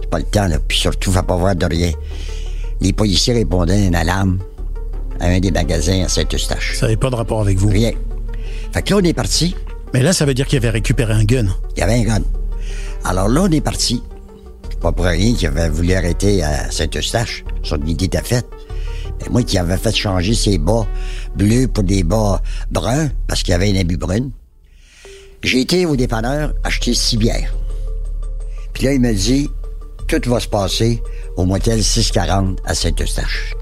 C'est 0.00 0.08
pas 0.08 0.18
le 0.18 0.24
temps, 0.24 0.48
là. 0.48 0.58
Puis 0.66 0.78
surtout, 0.78 1.12
fais 1.12 1.22
pas 1.22 1.36
voir 1.36 1.54
de 1.54 1.66
rien. 1.66 1.92
Les 2.80 2.92
policiers 2.92 3.34
répondaient 3.34 3.74
à 3.74 3.86
une 3.86 3.94
alarme 3.94 4.38
à 5.20 5.26
un 5.26 5.40
des 5.40 5.50
magasins 5.50 6.04
à 6.04 6.08
Saint-Eustache. 6.08 6.76
Ça 6.76 6.86
n'avait 6.86 6.96
pas 6.96 7.10
de 7.10 7.16
rapport 7.16 7.40
avec 7.40 7.58
vous. 7.58 7.68
Rien. 7.68 7.92
Fait 8.72 8.82
que 8.82 8.90
là, 8.90 9.00
on 9.00 9.04
est 9.04 9.14
parti. 9.14 9.54
Mais 9.92 10.02
là, 10.02 10.12
ça 10.12 10.24
veut 10.24 10.34
dire 10.34 10.46
qu'il 10.46 10.58
avait 10.58 10.70
récupéré 10.70 11.12
un 11.12 11.24
gun. 11.24 11.46
Il 11.76 11.80
y 11.80 11.82
avait 11.82 11.94
un 11.94 12.02
gun. 12.02 12.22
Alors 13.04 13.28
là, 13.28 13.42
on 13.44 13.50
est 13.50 13.60
parti. 13.60 14.02
Pas 14.80 14.92
pour 14.92 15.06
rien 15.06 15.34
qu'il 15.34 15.48
avait 15.48 15.68
voulu 15.68 15.92
arrêter 15.94 16.42
à 16.42 16.70
Saint-Eustache. 16.70 17.44
Son 17.62 17.84
idée 17.84 18.04
était 18.04 18.22
faite. 18.22 18.46
Mais 19.20 19.28
moi 19.30 19.42
qui 19.42 19.58
avais 19.58 19.76
fait 19.76 19.94
changer 19.94 20.34
ses 20.34 20.58
bas 20.58 20.86
bleus 21.34 21.66
pour 21.66 21.82
des 21.82 22.04
bas 22.04 22.40
bruns, 22.70 23.10
parce 23.26 23.42
qu'il 23.42 23.52
y 23.52 23.54
avait 23.54 23.72
un 23.72 23.80
abus 23.80 23.96
brune, 23.96 24.30
j'ai 25.42 25.60
été 25.60 25.86
au 25.86 25.96
dépanneur 25.96 26.54
acheter 26.62 26.94
six 26.94 27.16
bières. 27.16 27.52
Puis 28.72 28.84
là, 28.84 28.92
il 28.92 29.00
me 29.00 29.12
dit, 29.12 29.50
tout 30.06 30.20
va 30.30 30.38
se 30.38 30.48
passer 30.48 31.02
au 31.38 31.44
motel 31.44 31.84
640 31.84 32.58
à 32.64 32.74
Saint-Eustache. 32.74 33.54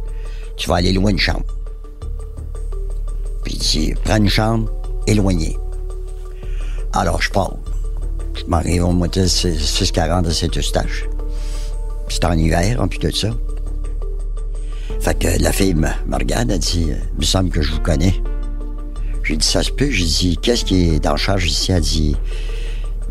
Tu 0.56 0.66
vas 0.66 0.76
aller 0.76 0.94
loin 0.94 1.12
de 1.12 1.18
chambre. 1.18 1.44
Puis 3.44 3.52
il 3.52 3.58
dit, 3.58 3.94
prends 4.02 4.16
une 4.16 4.30
chambre 4.30 4.72
éloignée. 5.06 5.58
Alors, 6.94 7.20
je 7.20 7.30
pars. 7.30 7.54
Je 8.34 8.46
m'arrive 8.46 8.82
au 8.82 8.92
motel 8.92 9.28
640 9.28 10.26
à 10.26 10.32
Saint-Eustache. 10.32 11.04
C'est 12.08 12.24
en 12.24 12.32
hiver, 12.32 12.80
en 12.80 12.88
plus 12.88 12.98
de 12.98 13.10
ça. 13.10 13.28
Fait 15.00 15.18
que 15.18 15.42
la 15.42 15.52
fille 15.52 15.74
me, 15.74 15.88
regarde, 16.10 16.50
elle 16.50 16.58
dit, 16.58 16.86
il 16.88 17.18
me 17.18 17.24
semble 17.24 17.50
que 17.50 17.60
je 17.60 17.72
vous 17.72 17.80
connais. 17.80 18.14
J'ai 19.22 19.36
dit, 19.36 19.46
ça 19.46 19.62
se 19.62 19.70
peut. 19.70 19.90
J'ai 19.90 20.06
dit, 20.06 20.38
qu'est-ce 20.40 20.64
qui 20.64 20.94
est 20.94 21.06
en 21.06 21.18
charge 21.18 21.44
ici? 21.44 21.72
Elle 21.72 21.82
dit, 21.82 22.16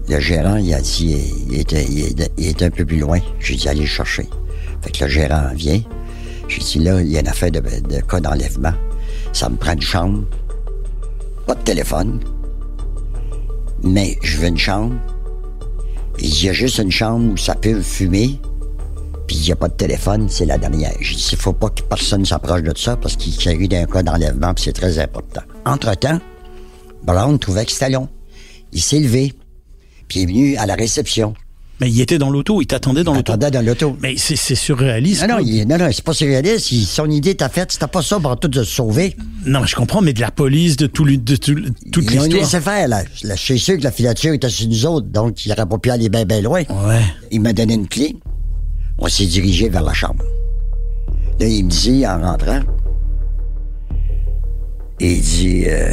le 0.10 0.20
gérant, 0.20 0.56
il 0.56 0.74
a 0.74 0.82
dit, 0.82 1.16
il 1.50 1.60
était, 1.60 1.86
il 1.86 2.48
est 2.48 2.64
un 2.64 2.72
peu 2.72 2.84
plus 2.84 2.98
loin. 2.98 3.20
J'ai 3.40 3.56
dit, 3.56 3.70
allez 3.70 3.82
le 3.82 3.86
chercher. 3.86 4.28
Fait 4.86 4.92
que 4.92 5.04
le 5.06 5.10
gérant 5.10 5.50
vient. 5.56 5.82
J'ai 6.48 6.60
dit, 6.60 6.80
là, 6.80 7.02
il 7.02 7.08
y 7.08 7.18
a 7.18 7.22
une 7.22 7.28
affaire 7.28 7.50
de, 7.50 7.60
de 7.60 8.02
cas 8.02 8.20
d'enlèvement. 8.20 8.74
Ça 9.34 9.50
me 9.50 9.56
prend 9.56 9.74
une 9.74 9.82
chambre. 9.82 10.26
Pas 11.48 11.56
de 11.56 11.62
téléphone. 11.62 12.20
Mais 13.82 14.16
je 14.22 14.38
veux 14.38 14.48
une 14.48 14.58
chambre. 14.60 14.94
Il 16.20 16.44
y 16.44 16.50
a 16.50 16.54
juste 16.54 16.78
une 16.78 16.92
chambre 16.92 17.34
où 17.34 17.38
ça 17.38 17.56
peut 17.56 17.82
fumer. 17.82 18.40
Puis 19.28 19.38
il 19.38 19.42
n'y 19.42 19.52
a 19.52 19.56
pas 19.56 19.70
de 19.70 19.74
téléphone, 19.74 20.30
c'est 20.30 20.46
la 20.46 20.60
dernière. 20.60 20.94
J'ai 21.00 21.16
dit, 21.16 21.30
il 21.32 21.38
faut 21.38 21.54
pas 21.54 21.70
que 21.70 21.82
personne 21.82 22.24
s'approche 22.24 22.62
de 22.62 22.78
ça 22.78 22.96
parce 22.96 23.16
qu'il 23.16 23.34
y 23.44 23.50
a 23.50 23.54
eu 23.54 23.68
d'un 23.68 23.86
cas 23.86 24.04
d'enlèvement, 24.04 24.54
puis 24.54 24.66
c'est 24.66 24.74
très 24.74 25.00
important. 25.00 25.42
Entre-temps, 25.66 26.20
Brown 27.02 27.40
trouvait 27.40 27.66
que 27.66 27.72
c'était 27.72 27.90
long. 27.90 28.08
Il 28.72 28.82
s'est 28.82 29.00
levé, 29.00 29.34
puis 30.08 30.20
il 30.20 30.24
est 30.24 30.26
venu 30.28 30.58
à 30.58 30.68
la 30.68 30.76
réception. 30.76 31.34
Mais 31.82 31.90
il 31.92 32.00
était 32.00 32.18
dans 32.18 32.30
l'auto, 32.30 32.62
il 32.62 32.68
t'attendait 32.68 33.04
dans 33.04 33.14
l'auto. 33.14 33.34
Attendait 33.34 33.52
dans 33.52 33.66
l'auto. 33.66 33.98
Mais 34.02 34.16
c'est 34.18 34.38
c'est 34.38 34.56
surréaliste. 34.56 35.28
Non, 35.28 35.36
non, 35.36 35.40
il- 35.46 35.68
non, 35.68 35.78
non, 35.78 35.90
c'est 35.92 36.04
pas 36.06 36.14
surréaliste. 36.14 36.72
Il- 36.72 36.86
son 36.86 37.10
idée 37.10 37.32
était 37.32 37.50
faite. 37.50 37.74
C'était 37.74 37.88
pas 37.88 38.02
ça 38.02 38.18
pour 38.20 38.40
tout 38.40 38.48
de 38.48 38.64
se 38.64 38.72
sauver. 38.76 39.16
Non, 39.46 39.66
je 39.66 39.76
comprends, 39.76 40.02
mais 40.02 40.14
de 40.14 40.22
la 40.22 40.32
police, 40.32 40.78
de, 40.78 40.88
tout, 40.88 41.04
le- 41.04 41.18
de 41.18 41.36
tout- 41.36 41.54
toute 41.92 42.06
Ils 42.06 42.20
ont 42.20 42.24
l'histoire. 42.24 42.30
laissé 42.44 42.62
faire, 42.62 42.88
là. 42.88 43.04
Là, 43.24 43.36
Je 43.36 43.42
suis 43.42 43.60
sûr 43.60 43.78
que 43.78 43.84
la 43.84 43.92
filature 43.92 44.34
était 44.34 44.48
sur 44.50 44.68
nous 44.70 44.86
autres, 44.86 45.08
donc 45.08 45.46
il 45.46 45.50
n'aurait 45.50 45.66
pas 45.66 45.78
pu 45.78 45.90
aller 45.90 46.08
bien, 46.08 46.24
bien 46.24 46.42
loin. 46.42 46.62
Ouais. 46.62 47.02
Il 47.32 47.42
m'a 47.42 47.52
donné 47.52 47.74
une 47.74 47.88
clé. 47.90 48.16
On 48.98 49.10
s'est 49.10 49.26
dirigé 49.26 49.68
vers 49.68 49.84
la 49.84 49.92
chambre. 49.94 50.24
Là, 51.42 51.46
il 51.48 51.66
me 51.66 51.70
dit, 51.70 52.08
en 52.08 52.22
rentrant, 52.22 52.62
il 55.02 55.22
dit, 55.22 55.66
euh, 55.68 55.92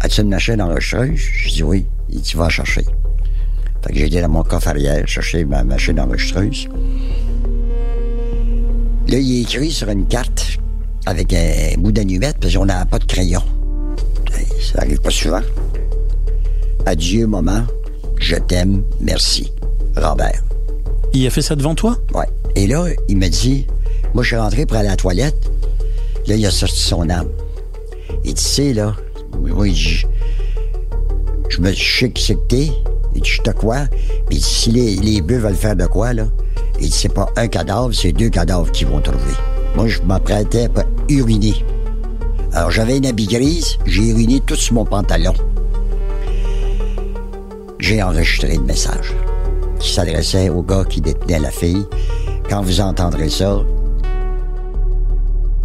as-tu 0.00 0.22
une 0.22 0.30
machine 0.30 0.60
enregistreuse? 0.62 1.10
Je 1.18 1.48
dis 1.50 1.62
oui. 1.62 1.84
Il 2.10 2.22
dit, 2.22 2.32
va 2.34 2.48
chercher. 2.48 2.86
Fait 3.82 3.92
que 3.92 3.98
j'ai 3.98 4.06
été 4.06 4.20
dans 4.20 4.28
mon 4.28 4.42
coffre 4.42 4.68
arrière 4.68 5.06
chercher 5.06 5.44
ma 5.44 5.64
machine 5.64 5.98
enregistreuse. 6.00 6.68
Là, 9.08 9.18
il 9.18 9.38
est 9.38 9.42
écrit 9.42 9.70
sur 9.70 9.88
une 9.88 10.06
carte 10.06 10.58
avec 11.06 11.32
un 11.32 11.78
bout 11.78 11.92
d'annuette 11.92 12.36
parce 12.40 12.54
qu'on 12.54 12.66
n'a 12.66 12.84
pas 12.84 12.98
de 12.98 13.04
crayon. 13.04 13.42
Ça 14.60 14.80
arrive 14.82 15.00
pas 15.00 15.10
souvent. 15.10 15.40
Adieu, 16.84 17.26
maman. 17.26 17.62
Je 18.18 18.36
t'aime. 18.36 18.82
Merci. 19.00 19.52
Robert. 19.96 20.42
Il 21.14 21.26
a 21.26 21.30
fait 21.30 21.42
ça 21.42 21.56
devant 21.56 21.74
toi? 21.74 21.96
Ouais. 22.14 22.26
Et 22.54 22.66
là, 22.66 22.86
il 23.08 23.16
me 23.16 23.28
dit, 23.28 23.66
moi, 24.12 24.22
je 24.22 24.28
suis 24.28 24.36
rentré 24.36 24.66
pour 24.66 24.76
aller 24.76 24.88
à 24.88 24.92
la 24.92 24.96
toilette. 24.96 25.50
Là, 26.26 26.34
il 26.34 26.44
a 26.44 26.50
sorti 26.50 26.80
son 26.80 27.08
âme. 27.08 27.28
Il 28.24 28.34
dit, 28.34 28.34
tu 28.34 28.42
sais, 28.42 28.72
là, 28.74 28.94
oui, 29.40 29.74
je, 29.74 30.06
je 31.48 31.60
me 31.60 31.72
je 31.72 31.98
sais 31.98 32.10
que 32.10 32.20
c'est 32.20 32.34
que. 32.48 32.72
Je 33.24 33.42
te 33.42 33.50
il 34.30 34.36
dit, 34.36 34.42
si 34.42 34.70
les, 34.70 34.96
les 34.96 35.20
bœufs 35.20 35.38
veulent 35.38 35.54
faire 35.54 35.76
de 35.76 35.86
quoi, 35.86 36.12
là? 36.12 36.24
Il 36.80 36.92
c'est 36.92 37.12
pas 37.12 37.28
un 37.36 37.48
cadavre, 37.48 37.92
c'est 37.92 38.12
deux 38.12 38.28
cadavres 38.28 38.70
qu'ils 38.70 38.86
vont 38.86 39.00
trouver. 39.00 39.34
Moi, 39.74 39.88
je 39.88 40.00
m'apprêtais 40.02 40.68
à 40.76 40.84
uriner. 41.08 41.64
Alors, 42.52 42.70
j'avais 42.70 42.98
une 42.98 43.06
habit 43.06 43.26
grise, 43.26 43.78
j'ai 43.84 44.08
uriné 44.08 44.40
tout 44.40 44.56
sur 44.56 44.74
mon 44.74 44.84
pantalon. 44.84 45.34
J'ai 47.78 48.02
enregistré 48.02 48.56
le 48.56 48.62
message 48.62 49.12
qui 49.78 49.92
s'adressait 49.92 50.48
au 50.48 50.62
gars 50.62 50.84
qui 50.84 51.00
détenait 51.00 51.38
la 51.38 51.50
fille. 51.50 51.84
Quand 52.48 52.62
vous 52.62 52.80
entendrez 52.80 53.28
ça, 53.28 53.60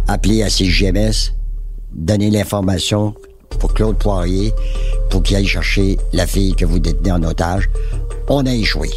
appelez 0.06 0.42
à 0.42 0.50
CGMS, 0.50 1.32
donnez 1.92 2.30
l'information 2.30 3.14
pour 3.58 3.72
Claude 3.74 3.96
Poirier 3.96 4.52
pour 5.14 5.22
qu'il 5.22 5.36
aille 5.36 5.46
chercher 5.46 5.96
la 6.12 6.26
fille 6.26 6.56
que 6.56 6.64
vous 6.64 6.80
détenez 6.80 7.12
en 7.12 7.22
otage. 7.22 7.70
On 8.26 8.44
a 8.46 8.52
échoué. 8.52 8.90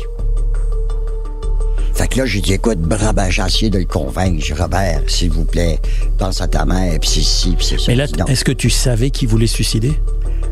Fait 1.93 2.07
que 2.07 2.17
là, 2.17 2.25
j'ai 2.25 2.41
dit, 2.41 2.53
écoute, 2.53 2.79
Brabant, 2.79 3.29
j'ai 3.29 3.43
essayé 3.43 3.69
de 3.69 3.77
le 3.77 3.85
convaincre. 3.85 4.43
J'ai 4.43 4.55
Robert, 4.55 5.03
s'il 5.05 5.29
vous 5.29 5.45
plaît, 5.45 5.77
pense 6.17 6.41
à 6.41 6.47
ta 6.47 6.65
mère, 6.65 6.99
puis 6.99 7.07
c'est 7.07 7.21
ci, 7.21 7.51
puis 7.55 7.63
c'est 7.63 7.77
ça. 7.77 7.83
Mais 7.89 7.95
là, 7.95 8.07
est-ce 8.27 8.43
que 8.43 8.51
tu 8.51 8.71
savais 8.71 9.11
qu'il 9.11 9.27
voulait 9.27 9.45
se 9.45 9.53
suicider? 9.53 9.93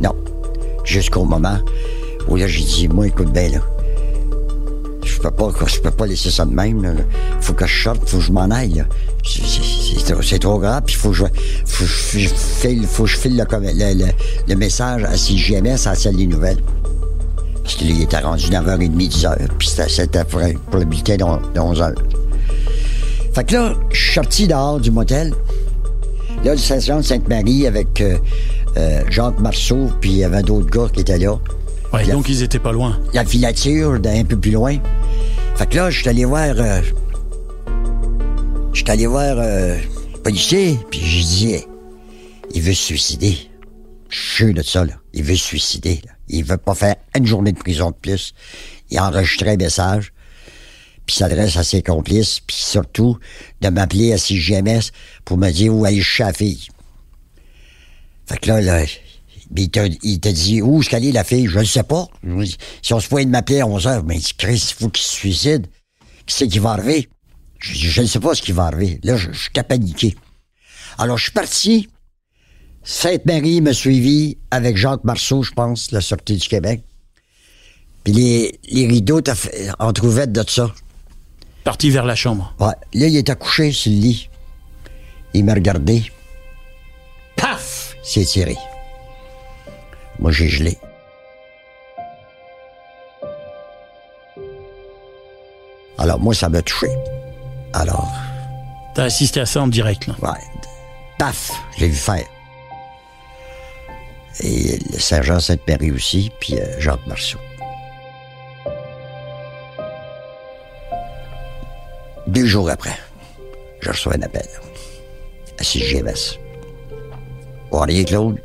Non. 0.02 0.14
Jusqu'au 0.84 1.24
moment 1.24 1.58
où 2.28 2.36
là, 2.36 2.46
j'ai 2.46 2.64
dit, 2.64 2.88
moi, 2.88 3.08
écoute 3.08 3.34
bien, 3.34 3.50
là. 3.50 3.62
Je 5.04 5.18
peux 5.18 5.32
pas, 5.32 5.50
je 5.66 5.80
peux 5.80 5.90
pas 5.90 6.06
laisser 6.06 6.30
ça 6.30 6.46
de 6.46 6.54
même, 6.54 6.84
là. 6.84 6.92
Faut 7.42 7.54
que 7.54 7.66
je 7.66 7.84
sorte, 7.86 8.08
faut 8.08 8.18
que 8.18 8.24
je 8.24 8.32
m'en 8.32 8.52
aille, 8.52 8.74
là. 8.76 8.84
C'est- 9.98 10.40
trop, 10.40 10.60
grave, 10.60 10.84
puis 10.86 10.96
faut 10.96 11.14
faut, 11.14 11.26
que 11.26 12.20
je 12.20 12.28
file, 12.30 12.86
faut 12.88 13.04
que 13.04 13.10
je 13.10 13.18
file 13.18 13.38
le, 13.38 13.46
com- 13.46 13.64
le, 13.64 13.94
le- 13.94 14.12
le 14.48 14.56
message 14.56 15.04
à 15.04 15.16
CGMS, 15.18 15.88
à 15.88 15.96
salle 15.96 16.16
des 16.16 16.28
nouvelles. 16.28 16.60
Parce 17.64 17.76
qu'il 17.76 18.02
était 18.02 18.20
rendu 18.20 18.46
9h30, 18.50 18.92
10h, 19.10 19.36
puis 19.58 19.68
c'était- 19.68 20.24
pour, 20.26 20.42
pour 20.70 20.80
le 20.80 20.86
bulletin 20.86 21.16
de 21.18 21.60
11h. 21.60 21.94
Fait 23.34 23.44
que 23.44 23.54
là, 23.54 23.74
je 23.92 24.02
suis 24.02 24.14
sorti 24.14 24.48
dehors 24.48 24.80
du 24.80 24.92
motel. 24.92 25.34
Là, 26.44 26.52
le 26.52 26.58
station 26.58 26.98
de 26.98 27.02
Sainte-Marie 27.02 27.66
avec 27.68 28.00
euh, 28.02 28.18
euh, 28.78 29.02
Jacques 29.10 29.40
Marceau, 29.40 29.90
puis 30.00 30.12
il 30.12 30.18
y 30.18 30.24
avait 30.24 30.44
d'autres 30.44 30.70
gars 30.70 30.88
qui 30.94 31.02
étaient 31.02 31.18
là. 31.18 31.34
Ouais, 31.94 32.06
la- 32.06 32.14
donc 32.14 32.30
ils 32.30 32.44
étaient 32.44 32.60
pas 32.60 32.72
loin. 32.72 32.98
la 33.14 33.26
filature 33.26 34.00
d'un 34.00 34.24
peu 34.24 34.38
plus 34.38 34.52
loin. 34.52 34.78
Fait 35.56 35.66
que 35.68 35.78
là, 35.78 35.90
je 35.90 36.00
suis 36.02 36.10
allé 36.10 36.26
voir. 36.26 36.54
euh, 36.58 36.82
je 38.76 38.82
suis 38.82 38.92
allé 38.92 39.08
voir 39.08 39.38
euh, 39.40 39.78
le 40.14 40.22
policier, 40.22 40.78
puis 40.92 41.00
j'ai 41.00 41.24
dit 41.24 41.64
il 42.54 42.62
veut 42.62 42.74
se 42.74 42.84
suicider. 42.84 43.38
Je 44.10 44.20
suis 44.20 44.54
de 44.54 44.62
ça, 44.62 44.84
là. 44.84 44.96
Il 45.14 45.24
veut 45.24 45.38
se 45.38 45.46
suicider. 45.46 46.02
Là. 46.06 46.12
Il 46.28 46.44
veut 46.44 46.58
pas 46.58 46.76
faire 46.76 46.96
une 47.16 47.26
journée 47.26 47.54
de 47.54 47.58
prison 47.58 47.92
de 47.92 47.96
plus. 47.96 48.34
Il 48.90 48.98
a 48.98 49.08
enregistré 49.08 49.52
un 49.52 49.56
message, 49.56 50.12
puis 51.06 51.16
s'adresse 51.16 51.56
à 51.56 51.64
ses 51.64 51.82
complices, 51.82 52.42
puis 52.42 52.58
surtout 52.58 53.18
de 53.62 53.70
m'appeler 53.70 54.12
à 54.12 54.18
CGMS 54.18 54.92
pour 55.24 55.38
me 55.38 55.50
dire 55.52 55.74
où 55.74 55.86
aller 55.86 56.02
chercher 56.02 56.24
la 56.24 56.34
fille. 56.34 56.68
Fait 58.26 58.38
que 58.40 58.50
là, 58.50 58.62
là 58.62 58.86
il 59.56 59.70
t'a 59.70 59.86
il 59.86 60.20
dit 60.20 60.62
où 60.62 60.82
est-ce 60.82 60.90
qu'elle 60.90 61.06
est 61.06 61.14
la 61.14 61.24
fille? 61.24 61.48
Je 61.48 61.60
ne 61.60 61.64
sais 61.64 61.84
pas. 61.84 62.08
Si 62.82 62.94
on 62.94 63.00
se 63.00 63.08
pouvait 63.08 63.24
de 63.24 63.30
m'appeler 63.30 63.62
à 63.62 63.68
11 63.68 63.88
heures, 63.88 64.04
mais 64.04 64.18
il 64.18 64.22
dit, 64.22 64.34
Chris, 64.38 64.62
il 64.70 64.84
faut 64.84 64.90
qu'il 64.90 65.04
se 65.04 65.16
suicide. 65.16 65.68
Qui 66.26 66.36
c'est 66.36 66.48
qui 66.48 66.60
va 66.60 66.72
arriver? 66.72 67.08
Je 67.66 67.74
dis, 67.74 67.90
je 67.90 68.02
ne 68.04 68.06
sais 68.06 68.20
pas 68.20 68.36
ce 68.36 68.44
qui 68.44 68.52
va 68.52 68.66
arriver. 68.66 69.00
Là, 69.04 69.18
je, 69.18 69.32
suis 69.32 69.50
paniqué. 69.50 70.16
Alors, 71.00 71.18
je 71.18 71.24
suis 71.24 71.32
parti. 71.32 71.90
Sainte-Marie 72.84 73.60
m'a 73.62 73.74
suivi 73.74 74.38
avec 74.52 74.78
Jacques 74.78 75.04
Marceau, 75.04 75.42
je 75.42 75.52
pense, 75.52 75.90
la 75.92 76.00
Sûreté 76.00 76.36
du 76.36 76.48
Québec. 76.48 76.84
Puis 78.04 78.14
les, 78.14 78.60
les 78.70 78.86
rideaux 78.86 79.20
t'as 79.20 79.34
fait- 79.34 79.72
en 79.80 79.92
trouvaient 79.94 80.28
de 80.28 80.44
ça. 80.48 80.72
Parti 81.64 81.90
vers 81.90 82.06
la 82.06 82.14
chambre. 82.14 82.54
Ouais. 82.60 82.76
Là, 82.94 83.08
il 83.08 83.18
était 83.18 83.36
couché 83.36 83.72
sur 83.72 83.92
le 83.92 83.98
lit. 83.98 84.30
Il 85.34 85.44
m'a 85.44 85.56
regardé. 85.56 86.04
Paf! 87.36 87.96
Il 88.04 88.08
s'est 88.08 88.26
tiré. 88.26 88.56
Moi, 90.20 90.32
j'ai 90.32 90.50
gelé. 90.50 90.78
Alors, 95.98 96.20
moi, 96.20 96.36
ça 96.36 96.48
m'a 96.48 96.62
touché. 96.62 96.88
Alors, 97.76 98.10
T'as 98.94 99.04
assisté 99.04 99.42
à 99.42 99.46
ça 99.46 99.62
en 99.62 99.68
direct, 99.68 100.08
là. 100.08 100.16
ouais. 100.22 100.40
Paf! 101.20 101.52
J'ai 101.78 101.90
vu 101.90 101.96
faire. 101.96 102.24
Et 104.42 104.80
le 104.92 105.00
sergent 105.00 105.40
Sainte-Marie 105.42 105.92
aussi, 105.92 106.32
puis 106.40 106.58
euh, 106.58 106.80
Jacques 106.80 107.06
Marceau. 107.06 107.38
Deux 112.28 112.46
jours 112.46 112.70
après, 112.70 112.98
je 113.82 113.90
reçois 113.90 114.16
un 114.16 114.22
appel 114.22 114.48
à 115.60 115.64
CGMS. 115.64 116.40
Poirier 117.70 118.06
Claude? 118.06 118.40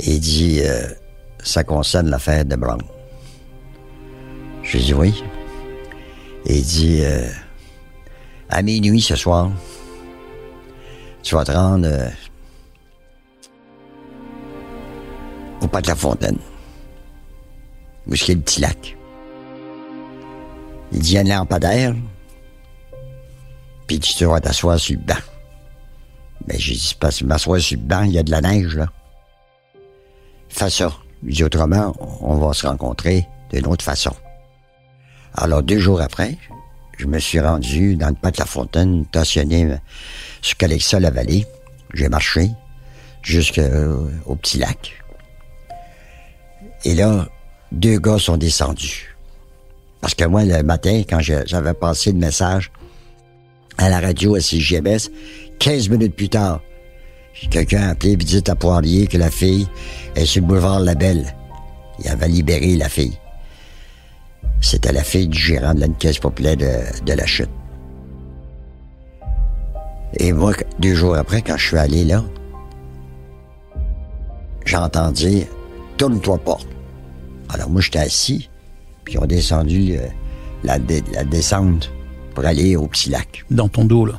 Et 0.00 0.12
il 0.14 0.20
dit 0.20 0.60
euh, 0.64 0.88
ça 1.42 1.62
concerne 1.64 2.10
l'affaire 2.10 2.44
de 2.44 2.56
Brown. 2.56 2.82
Je 4.62 4.78
dis 4.78 4.94
oui. 4.94 5.22
Et 6.46 6.58
il 6.58 6.64
dit 6.64 7.00
euh, 7.02 7.28
à 8.48 8.62
minuit 8.62 9.00
ce 9.00 9.16
soir, 9.16 9.50
tu 11.22 11.34
vas 11.34 11.44
te 11.44 11.52
rendre 11.52 11.86
euh, 11.86 12.08
au 15.60 15.66
pas 15.66 15.82
de 15.82 15.88
la 15.88 15.94
fontaine. 15.94 16.38
Où 18.06 18.14
a 18.14 18.32
le 18.32 18.40
petit 18.40 18.60
lac? 18.60 18.96
Il 20.92 21.00
dit, 21.00 21.10
il 21.10 21.14
y 21.14 21.18
a 21.18 21.20
un 21.20 21.38
lampadaire. 21.40 21.94
Puis 23.86 23.98
tu 23.98 24.24
vas 24.24 24.40
t'asseoir 24.40 24.78
sur 24.78 24.96
le 24.98 25.04
banc. 25.04 25.20
Mais 26.46 26.58
j'ai 26.58 26.74
dit, 26.74 26.96
que 26.98 27.24
m'asseoir 27.24 27.60
sur 27.60 27.78
le 27.78 27.84
banc, 27.84 28.02
il 28.04 28.12
y 28.12 28.18
a 28.18 28.22
de 28.22 28.30
la 28.30 28.40
neige, 28.40 28.76
là. 28.76 28.86
Fais 30.48 30.70
ça. 30.70 30.90
Il 31.22 31.34
dit, 31.34 31.44
autrement, 31.44 31.94
on 32.22 32.36
va 32.36 32.54
se 32.54 32.66
rencontrer 32.66 33.26
d'une 33.50 33.66
autre 33.66 33.84
façon. 33.84 34.14
Alors, 35.34 35.62
deux 35.62 35.78
jours 35.78 36.00
après, 36.00 36.38
je 36.98 37.06
me 37.06 37.18
suis 37.18 37.40
rendu 37.40 37.96
dans 37.96 38.08
le 38.08 38.14
pas 38.14 38.30
de 38.30 38.38
la 38.38 38.44
fontaine, 38.44 39.04
stationné 39.08 39.68
sur 40.42 40.56
Calexa, 40.56 41.00
la 41.00 41.10
vallée. 41.10 41.46
J'ai 41.94 42.08
marché 42.08 42.50
jusqu'au 43.22 44.34
petit 44.36 44.58
lac. 44.58 44.92
Et 46.84 46.94
là, 46.94 47.28
deux 47.72 47.98
gars 47.98 48.18
sont 48.18 48.36
descendus. 48.36 49.16
Parce 50.00 50.14
que 50.14 50.24
moi, 50.24 50.44
le 50.44 50.62
matin, 50.62 51.02
quand 51.08 51.20
j'avais 51.20 51.74
passé 51.74 52.12
le 52.12 52.18
message 52.18 52.70
à 53.78 53.88
la 53.88 54.00
radio 54.00 54.34
à 54.34 54.40
CGMS, 54.40 55.10
15 55.58 55.88
minutes 55.88 56.14
plus 56.14 56.28
tard, 56.28 56.60
quelqu'un 57.50 57.82
a 57.82 57.90
appelé 57.90 58.12
et 58.12 58.16
dit 58.16 58.42
à 58.46 58.54
Poirier 58.54 59.06
que 59.06 59.18
la 59.18 59.30
fille 59.30 59.68
est 60.14 60.26
sur 60.26 60.42
le 60.42 60.48
boulevard 60.48 60.80
La 60.80 60.94
Belle. 60.94 61.34
Il 62.00 62.08
avait 62.08 62.28
libéré 62.28 62.76
la 62.76 62.88
fille. 62.88 63.18
C'était 64.60 64.92
la 64.92 65.04
fille 65.04 65.28
du 65.28 65.38
gérant 65.38 65.74
de 65.74 65.80
la 65.80 65.88
caisse 65.88 66.18
populaire 66.18 66.56
de, 66.56 67.04
de 67.04 67.12
la 67.12 67.26
chute. 67.26 67.48
Et 70.18 70.32
moi, 70.32 70.52
deux 70.78 70.94
jours 70.94 71.16
après, 71.16 71.42
quand 71.42 71.56
je 71.56 71.66
suis 71.68 71.76
allé 71.78 72.04
là, 72.04 72.24
j'ai 74.64 74.76
entendu 74.76 75.44
Tourne-toi 75.96 76.38
pas. 76.38 76.58
Alors 77.48 77.70
moi, 77.70 77.80
j'étais 77.80 77.98
assis, 77.98 78.48
puis 79.04 79.18
on 79.18 79.26
descendu 79.26 79.96
euh, 79.96 80.06
la, 80.62 80.78
dé- 80.78 81.02
la 81.12 81.24
descente 81.24 81.90
pour 82.34 82.44
aller 82.44 82.76
au 82.76 82.86
petit 82.86 83.10
lac. 83.10 83.44
Dans 83.50 83.68
ton 83.68 83.84
dos, 83.84 84.06
là. 84.06 84.14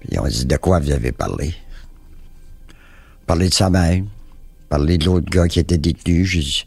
Puis 0.00 0.18
on 0.18 0.26
dit 0.26 0.44
De 0.46 0.56
quoi 0.56 0.80
vous 0.80 0.90
avez 0.90 1.12
parlé? 1.12 1.54
Parler 3.26 3.48
de 3.48 3.54
sa 3.54 3.70
mère, 3.70 4.02
parler 4.68 4.98
de 4.98 5.04
l'autre 5.04 5.30
gars 5.30 5.46
qui 5.46 5.60
était 5.60 5.78
détenu. 5.78 6.24
J'ai 6.24 6.40
dit 6.40 6.66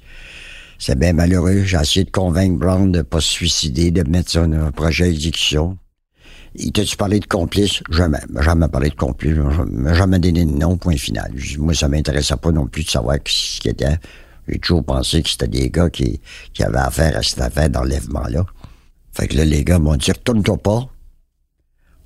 C'est 0.79 0.97
bien 0.97 1.13
malheureux. 1.13 1.63
J'ai 1.63 1.77
essayé 1.77 2.03
de 2.05 2.12
convaincre 2.12 2.57
Brown 2.57 2.91
de 2.91 3.01
pas 3.01 3.21
se 3.21 3.29
suicider, 3.29 3.91
de 3.91 4.03
mettre 4.09 4.31
son 4.31 4.71
projet 4.75 5.09
à. 5.13 5.77
Il 6.55 6.71
t'a-tu 6.71 6.95
parlé 6.97 7.19
de 7.19 7.25
complice? 7.25 7.81
Jamais. 7.89 8.19
M'a 8.29 8.41
Jamais 8.41 8.67
parlé 8.67 8.89
de 8.89 8.95
complice. 8.95 9.36
M'a 9.71 9.93
jamais 9.93 10.19
donné 10.19 10.45
de 10.45 10.51
nom, 10.51 10.77
point 10.77 10.97
final. 10.97 11.33
Moi, 11.57 11.73
ça 11.73 11.88
m'intéressait 11.88 12.36
pas 12.38 12.51
non 12.51 12.67
plus 12.67 12.83
de 12.83 12.89
savoir 12.89 13.17
ce 13.25 13.59
qui 13.59 13.69
était. 13.69 13.97
J'ai 14.47 14.59
toujours 14.59 14.83
pensé 14.83 15.23
que 15.23 15.29
c'était 15.29 15.47
des 15.47 15.69
gars 15.69 15.89
qui, 15.89 16.19
qui 16.53 16.63
avaient 16.63 16.77
affaire 16.77 17.17
à 17.17 17.23
cette 17.23 17.41
affaire 17.41 17.69
d'enlèvement-là. 17.69 18.45
Fait 19.13 19.27
que 19.27 19.38
là, 19.38 19.45
les 19.45 19.63
gars 19.63 19.79
m'ont 19.79 19.95
dit, 19.95 20.12
retourne-toi 20.12 20.57
pas. 20.57 20.89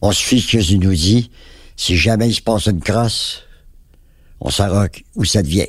On 0.01 0.12
se 0.12 0.23
fie 0.23 0.39
ce 0.39 0.58
qu'ils 0.58 0.80
nous 0.80 0.93
dit. 0.93 1.32
Si 1.75 1.97
jamais 1.97 2.30
il 2.30 2.34
se 2.34 2.41
passe 2.41 2.67
une 2.67 2.80
crosse, 2.80 3.43
on 4.39 4.49
saura 4.49 4.88
où 5.15 5.25
ça 5.25 5.41
devient. 5.41 5.67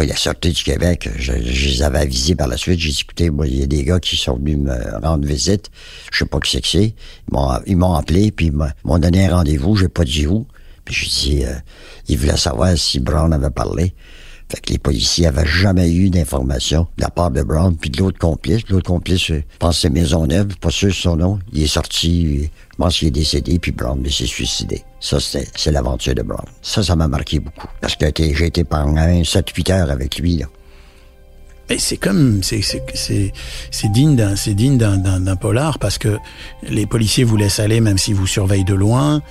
Moi, 0.00 0.06
la 0.06 0.16
Sûreté 0.16 0.50
du 0.50 0.64
Québec, 0.64 1.10
je, 1.18 1.34
je 1.44 1.68
les 1.68 1.82
avais 1.82 1.98
avisés 1.98 2.34
par 2.34 2.48
la 2.48 2.56
suite. 2.56 2.80
J'ai 2.80 2.88
dit, 2.88 3.00
écoutez, 3.02 3.28
moi, 3.28 3.46
il 3.46 3.60
y 3.60 3.62
a 3.62 3.66
des 3.66 3.84
gars 3.84 4.00
qui 4.00 4.16
sont 4.16 4.34
venus 4.36 4.56
me 4.56 4.98
rendre 5.02 5.26
visite. 5.26 5.70
Je 6.10 6.20
sais 6.20 6.24
pas 6.24 6.40
qui 6.40 6.52
c'est 6.52 6.62
que 6.62 6.68
c'est. 6.68 6.94
Ils 7.66 7.76
m'ont, 7.76 7.92
appelé, 7.92 8.30
puis 8.30 8.46
ils 8.46 8.52
m'ont 8.52 8.98
donné 8.98 9.26
un 9.26 9.36
rendez-vous. 9.36 9.76
J'ai 9.76 9.88
pas 9.88 10.04
dit 10.04 10.26
où. 10.26 10.46
Puis 10.86 10.94
j'ai 10.94 11.08
dit, 11.08 11.44
euh, 11.44 11.52
ils 12.08 12.16
voulaient 12.16 12.38
savoir 12.38 12.78
si 12.78 12.98
Brown 12.98 13.30
avait 13.34 13.50
parlé. 13.50 13.92
Fait 14.48 14.58
que 14.62 14.72
les 14.72 14.78
policiers 14.78 15.26
avaient 15.26 15.46
jamais 15.46 15.92
eu 15.92 16.08
d'informations 16.08 16.86
de 16.96 17.02
la 17.02 17.10
part 17.10 17.30
de 17.30 17.42
Brown, 17.42 17.76
puis 17.76 17.90
de 17.90 17.98
l'autre 17.98 18.18
complice. 18.18 18.62
L'autre 18.70 18.88
complice, 18.88 19.30
euh, 19.30 19.42
je 19.52 19.58
pense 19.58 19.76
que 19.76 19.82
c'est 19.82 19.90
Maisonneuve, 19.90 20.56
pas 20.62 20.70
sûr 20.70 20.88
de 20.88 20.94
son 20.94 21.16
nom. 21.16 21.38
Il 21.52 21.62
est 21.62 21.66
sorti, 21.66 22.38
euh, 22.38 22.46
je 22.69 22.69
pense 22.80 22.96
qu'il 22.96 23.08
est 23.08 23.12
décédé, 23.12 23.58
puis 23.58 23.72
Brown 23.72 24.02
s'est 24.08 24.26
suicidé. 24.26 24.82
Ça, 25.00 25.18
c'est, 25.20 25.70
l'aventure 25.70 26.14
de 26.14 26.22
Brown. 26.22 26.44
Ça, 26.62 26.82
ça 26.82 26.96
m'a 26.96 27.08
marqué 27.08 27.38
beaucoup. 27.38 27.66
Parce 27.80 27.94
que 27.94 28.06
j'ai 28.16 28.46
été 28.46 28.64
pendant 28.64 28.94
7-8 28.96 29.72
heures 29.72 29.90
avec 29.90 30.18
lui, 30.18 30.38
là. 30.38 30.46
Et 31.68 31.78
c'est 31.78 31.98
comme 31.98 32.42
c'est 32.42 32.58
digne 33.92 34.16
d'un 34.16 34.34
c'est 34.34 34.54
digne 34.54 34.76
d'un 34.76 35.36
polar 35.36 35.78
parce 35.78 35.98
que 35.98 36.18
les 36.64 36.84
policiers 36.84 37.22
vous 37.22 37.36
laissent 37.36 37.60
aller 37.60 37.80
même 37.80 37.96
s'ils 37.96 38.16
vous 38.16 38.26
surveillent 38.26 38.64
de 38.64 38.74
loin. 38.74 39.22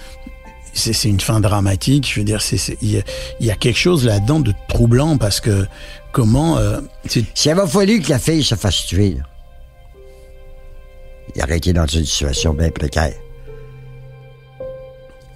C'est 0.74 1.10
une 1.10 1.20
fin 1.20 1.42
dramatique. 1.42 2.10
Je 2.10 2.22
veux 2.22 2.26
dire, 2.26 2.40
il 2.82 2.92
y 2.92 2.98
a, 2.98 3.02
il 3.42 3.46
y 3.46 3.52
a 3.52 3.56
quelque 3.56 3.78
chose 3.78 4.06
là-dedans 4.06 4.40
de 4.40 4.54
troublant 4.70 5.18
parce 5.18 5.42
que 5.42 5.68
comment 6.14 6.58
euh, 6.60 6.80
S'il 7.08 7.52
avait 7.52 7.68
fallu 7.68 8.00
que 8.02 8.10
la 8.10 8.20
fille 8.20 8.44
se 8.44 8.56
fasse 8.56 8.86
tuer, 8.86 9.16
là, 9.16 9.24
il 11.36 11.44
aurait 11.44 11.58
été 11.58 11.74
dans 11.74 11.88
une 11.88 12.06
situation 12.06 12.54
bien 12.54 12.70
précaire. 12.70 13.16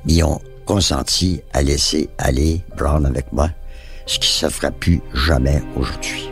Ils 0.08 0.24
ont 0.24 0.40
consenti 0.66 1.42
à 1.54 1.62
laisser 1.62 2.10
aller 2.18 2.62
Brown 2.78 3.06
avec 3.06 3.32
moi, 3.34 3.50
ce 4.06 4.20
qui 4.20 4.30
se 4.30 4.50
fera 4.50 4.72
plus 4.72 5.02
jamais 5.14 5.62
aujourd'hui. 5.76 6.30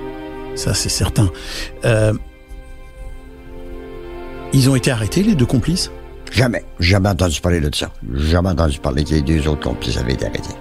ça 0.55 0.73
c'est 0.73 0.89
certain. 0.89 1.29
Euh, 1.85 2.13
ils 4.53 4.69
ont 4.69 4.75
été 4.75 4.91
arrêtés 4.91 5.23
les 5.23 5.35
deux 5.35 5.45
complices? 5.45 5.89
Jamais, 6.31 6.63
jamais 6.79 7.09
entendu 7.09 7.39
parler 7.41 7.59
de 7.59 7.73
ça. 7.73 7.91
Jamais 8.13 8.49
entendu 8.49 8.79
parler 8.79 9.03
que 9.03 9.11
les 9.11 9.21
deux 9.21 9.47
autres 9.47 9.63
complices 9.63 9.97
avaient 9.97 10.13
été 10.13 10.25
arrêtés. 10.25 10.55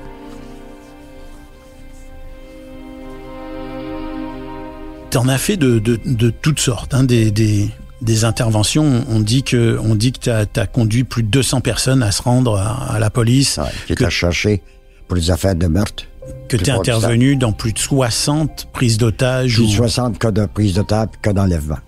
T'en 5.11 5.27
as 5.29 5.38
fait 5.38 5.57
de, 5.57 5.79
de, 5.81 5.99
de 6.05 6.31
toutes 6.31 6.61
sortes, 6.61 6.94
hein, 6.94 7.03
des, 7.03 7.33
des, 7.33 7.68
des 8.03 8.25
interventions, 8.25 9.05
on 9.09 9.21
dit 9.21 9.43
que 9.43 9.79
on 9.83 9.95
dit 9.95 10.13
que 10.13 10.19
t'as 10.45 10.63
as 10.63 10.67
conduit 10.67 11.05
plus 11.05 11.23
de 11.23 11.29
200 11.29 11.61
personnes 11.61 12.03
à 12.03 12.13
se 12.13 12.23
rendre 12.23 12.57
à, 12.57 12.95
à 12.95 12.99
la 12.99 13.11
police, 13.11 13.59
Ouais, 13.59 13.95
que, 13.95 14.03
t'a 14.05 14.11
cherché 14.11 14.63
pour 15.07 15.17
les 15.17 15.31
affaires 15.31 15.55
de 15.55 15.67
meurtre. 15.67 16.05
que 16.49 16.57
t'es 16.57 16.71
intervenu 16.71 17.37
dans 17.37 17.53
plus 17.53 17.73
de 17.73 17.79
60 17.79 18.69
prises 18.73 18.97
d'otages. 18.99 19.55
Plus 19.57 19.67
de 19.67 19.73
ou- 19.73 19.77
60 19.77 20.19
cas 20.19 20.31
de 20.31 20.47
prise 20.47 20.75
de 20.75 20.83
table, 20.83 21.13
cas 21.23 21.33
d'enlèvement. 21.33 21.79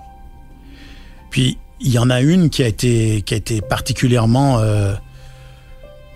Puis 1.31 1.57
il 1.81 1.91
y 1.93 1.99
en 1.99 2.11
a 2.11 2.21
une 2.21 2.51
qui 2.51 2.63
a 2.63 2.67
été 2.69 3.23
qui 3.23 3.35
a 3.35 3.37
été 3.37 3.61
particulièrement 3.61 4.59
euh, 4.61 4.93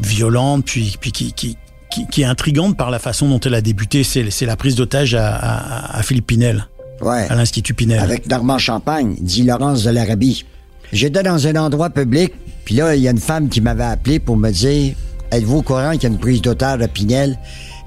violente, 0.01 0.65
puis 0.67 0.97
puis 1.01 1.13
qui, 1.13 1.33
qui 1.33 1.57
qui 1.91 2.07
qui 2.09 2.23
est 2.23 2.27
intrigante 2.27 2.77
par 2.77 2.91
la 2.91 2.99
façon 2.99 3.29
dont 3.29 3.41
elle 3.41 3.55
a 3.55 3.61
débuté. 3.63 4.05
C'est 4.05 4.31
c'est 4.31 4.47
la 4.47 4.57
prise 4.57 4.75
d'otage 4.75 5.15
à, 5.15 5.35
à, 5.35 5.99
à 5.99 6.03
Philippe 6.03 6.27
Pinel, 6.27 6.67
Ouais. 7.01 7.27
à 7.29 7.35
l'Institut 7.35 7.75
Pinel. 7.75 7.99
Avec 7.99 8.29
Normand 8.29 8.59
Champagne, 8.59 9.17
dit 9.21 9.43
Laurence 9.43 9.85
de 9.85 9.91
l'Arabie. 9.91 10.45
J'étais 10.93 11.23
dans 11.23 11.47
un 11.47 11.57
endroit 11.57 11.91
public, 11.91 12.33
puis 12.65 12.77
là, 12.77 12.95
il 12.95 13.03
y 13.03 13.09
a 13.09 13.11
une 13.11 13.19
femme 13.19 13.49
qui 13.49 13.61
m'avait 13.61 13.85
appelé 13.85 14.19
pour 14.19 14.37
me 14.37 14.51
dire 14.51 14.95
Êtes-vous 15.31 15.59
au 15.59 15.63
courant 15.63 15.93
qu'il 15.93 16.05
y 16.05 16.07
a 16.07 16.09
une 16.11 16.19
prise 16.19 16.41
d'otage 16.41 16.81
à 16.81 16.89
Pinel, 16.89 17.37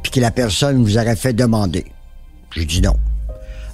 puis 0.03 0.11
que 0.11 0.19
la 0.19 0.31
personne 0.31 0.83
vous 0.83 0.97
aurait 0.97 1.15
fait 1.15 1.33
demander? 1.33 1.85
J'ai 2.55 2.65
dit 2.65 2.81
non. 2.81 2.95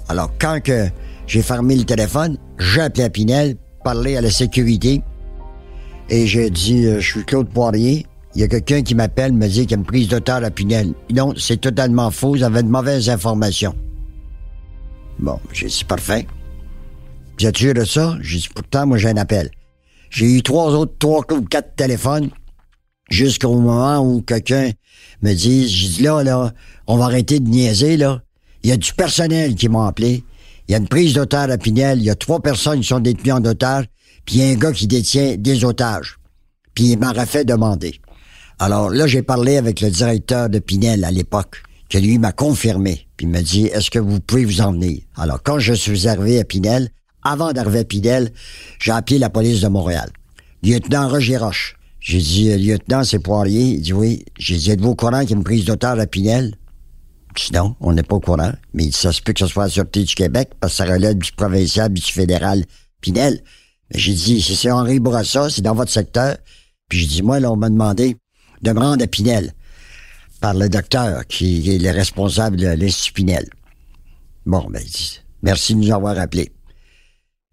Alors, 0.07 0.31
quand 0.39 0.61
que 0.63 0.87
j'ai 1.27 1.41
fermé 1.41 1.75
le 1.75 1.83
téléphone, 1.83 2.37
j'ai 2.59 2.81
appelé 2.81 3.03
à 3.03 3.09
Pinel, 3.09 3.55
parlé 3.83 4.17
à 4.17 4.21
la 4.21 4.29
sécurité, 4.29 5.01
et 6.09 6.27
j'ai 6.27 6.49
dit 6.49 6.85
euh, 6.85 6.99
Je 6.99 7.11
suis 7.11 7.25
Claude 7.25 7.49
Poirier. 7.49 8.05
Il 8.35 8.41
y 8.41 8.43
a 8.43 8.47
quelqu'un 8.47 8.81
qui 8.81 8.95
m'appelle, 8.95 9.31
me 9.33 9.47
dit 9.47 9.61
qu'il 9.61 9.71
y 9.71 9.73
a 9.75 9.77
une 9.77 9.85
prise 9.85 10.09
d'otage 10.09 10.43
à 10.43 10.51
Pinel. 10.51 10.93
Non, 11.13 11.33
c'est 11.37 11.59
totalement 11.59 12.11
faux, 12.11 12.31
vous 12.31 12.43
avez 12.43 12.63
de 12.63 12.67
mauvaises 12.67 13.09
informations. 13.09 13.73
Bon, 15.19 15.39
j'ai 15.53 15.67
dit 15.67 15.83
parfait. 15.83 16.27
Vous 17.39 17.45
êtes 17.45 17.57
sûr 17.57 17.73
de 17.73 17.83
ça? 17.83 18.17
J'ai 18.21 18.39
dit, 18.39 18.49
pourtant, 18.53 18.87
moi, 18.87 18.97
j'ai 18.97 19.09
un 19.09 19.17
appel. 19.17 19.49
J'ai 20.09 20.37
eu 20.37 20.43
trois 20.43 20.73
autres, 20.73 20.93
trois 20.99 21.25
ou 21.31 21.41
quatre 21.41 21.75
téléphones 21.75 22.29
jusqu'au 23.09 23.59
moment 23.59 23.99
où 23.99 24.21
quelqu'un 24.21 24.71
me 25.21 25.33
dit, 25.33 25.67
j'ai 25.67 25.87
dit, 25.89 26.03
là, 26.03 26.23
là, 26.23 26.53
on 26.87 26.97
va 26.97 27.05
arrêter 27.05 27.39
de 27.39 27.49
niaiser, 27.49 27.97
là. 27.97 28.21
Il 28.63 28.69
y 28.69 28.73
a 28.73 28.77
du 28.77 28.93
personnel 28.93 29.55
qui 29.55 29.69
m'a 29.69 29.87
appelé. 29.87 30.23
Il 30.67 30.71
y 30.71 30.75
a 30.75 30.79
une 30.79 30.87
prise 30.87 31.13
d'otage 31.13 31.51
à 31.51 31.57
Pinel. 31.57 31.99
Il 31.99 32.05
y 32.05 32.09
a 32.09 32.15
trois 32.15 32.39
personnes 32.39 32.79
qui 32.79 32.87
sont 32.87 32.99
détenues 32.99 33.33
en 33.33 33.45
otage. 33.45 33.85
Puis 34.25 34.37
il 34.37 34.41
y 34.41 34.43
a 34.43 34.51
un 34.51 34.55
gars 34.55 34.71
qui 34.71 34.87
détient 34.87 35.35
des 35.37 35.63
otages. 35.63 36.17
Puis 36.73 36.85
il 36.85 36.99
m'aurait 36.99 37.27
fait 37.27 37.45
demander. 37.45 38.01
Alors 38.57 38.89
là, 38.89 39.05
j'ai 39.05 39.21
parlé 39.21 39.57
avec 39.57 39.81
le 39.81 39.91
directeur 39.91 40.49
de 40.49 40.59
Pinel 40.59 41.03
à 41.03 41.11
l'époque, 41.11 41.61
que 41.89 41.99
lui 41.99 42.17
m'a 42.17 42.31
confirmé. 42.31 43.04
Puis 43.17 43.25
il 43.25 43.29
m'a 43.29 43.41
dit, 43.41 43.65
est-ce 43.67 43.89
que 43.89 43.99
vous 43.99 44.19
pouvez 44.19 44.45
vous 44.45 44.61
en 44.61 44.73
venir? 44.73 45.01
Alors, 45.15 45.41
quand 45.41 45.59
je 45.59 45.73
suis 45.73 46.07
arrivé 46.07 46.39
à 46.39 46.43
Pinel, 46.43 46.89
avant 47.23 47.53
d'arriver 47.53 47.79
à 47.79 47.83
Pinel, 47.85 48.31
j'ai 48.79 48.91
appelé 48.91 49.17
la 49.17 49.29
police 49.29 49.61
de 49.61 49.67
Montréal. 49.67 50.09
Lieutenant 50.63 51.07
Roger 51.07 51.37
Roche. 51.37 51.75
J'ai 51.99 52.19
dit, 52.19 52.51
euh, 52.51 52.57
lieutenant, 52.57 53.03
c'est 53.03 53.19
Poirier. 53.19 53.63
Il 53.63 53.81
dit 53.81 53.93
oui. 53.93 54.25
J'ai 54.37 54.57
dit, 54.57 54.71
êtes-vous 54.71 54.89
au 54.89 54.95
courant 54.95 55.21
qu'il 55.21 55.31
y 55.31 55.33
a 55.33 55.37
une 55.37 55.43
prise 55.43 55.65
d'otage 55.65 55.99
à 55.99 56.07
Pinel? 56.07 56.55
Dit 57.35 57.51
non, 57.53 57.75
on 57.81 57.93
n'est 57.93 58.03
pas 58.03 58.15
au 58.15 58.19
courant. 58.19 58.51
Mais 58.73 58.91
ça 58.91 59.11
se 59.11 59.21
peut 59.21 59.33
que 59.33 59.39
ce 59.39 59.47
soit 59.47 59.63
la 59.63 59.69
Sûreté 59.69 60.03
du 60.03 60.13
Québec, 60.13 60.51
parce 60.59 60.73
que 60.73 60.77
ça 60.77 60.85
relève 60.85 61.17
du 61.17 61.31
provincial, 61.31 61.91
du 61.91 62.01
fédéral 62.01 62.63
Pinel. 63.01 63.41
Mais 63.91 63.99
j'ai 63.99 64.13
dit, 64.13 64.41
c'est 64.41 64.71
Henri 64.71 64.99
Bourassa, 64.99 65.49
c'est 65.49 65.61
dans 65.61 65.75
votre 65.75 65.91
secteur. 65.91 66.37
Puis 66.89 66.99
j'ai 66.99 67.07
dit, 67.07 67.21
moi, 67.23 67.39
là, 67.39 67.51
on 67.51 67.55
m'a 67.55 67.69
demandé 67.69 68.17
de 68.61 68.71
me 68.71 68.79
rendre 68.79 69.03
à 69.03 69.07
Pinel 69.07 69.53
par 70.45 70.53
le 70.53 70.69
docteur 70.69 71.25
qui 71.25 71.73
est 71.73 71.79
le 71.79 71.89
responsable 71.89 72.57
de 72.57 72.67
l'Institut 72.67 73.13
Pinel. 73.13 73.49
Bon, 74.45 74.63
ben, 74.69 74.79
il 74.85 74.91
dit, 74.91 75.19
merci 75.41 75.73
de 75.73 75.79
nous 75.79 75.91
avoir 75.91 76.19
appelés. 76.19 76.51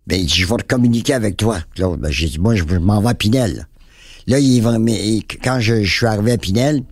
Ben, 0.07 0.21
il 0.21 0.27
dit, 0.27 0.35
je 0.35 0.47
vais 0.47 0.63
communiquer 0.69 1.15
avec 1.15 1.39
toi, 1.39 1.61
Claude. 1.75 2.01
Ben, 2.01 2.11
j'ai 2.11 2.29
dit, 2.29 2.39
moi, 2.39 2.55
je 2.55 2.65
m'en 2.65 3.01
vais 3.01 3.09
à 3.09 3.15
Pinel. 3.15 3.67
Là, 4.27 4.39
il 4.39 4.63
quand 5.43 5.59
je, 5.59 5.83
suis 5.85 6.05
arrivé 6.05 6.33
à 6.33 6.37
Pinel, 6.37 6.83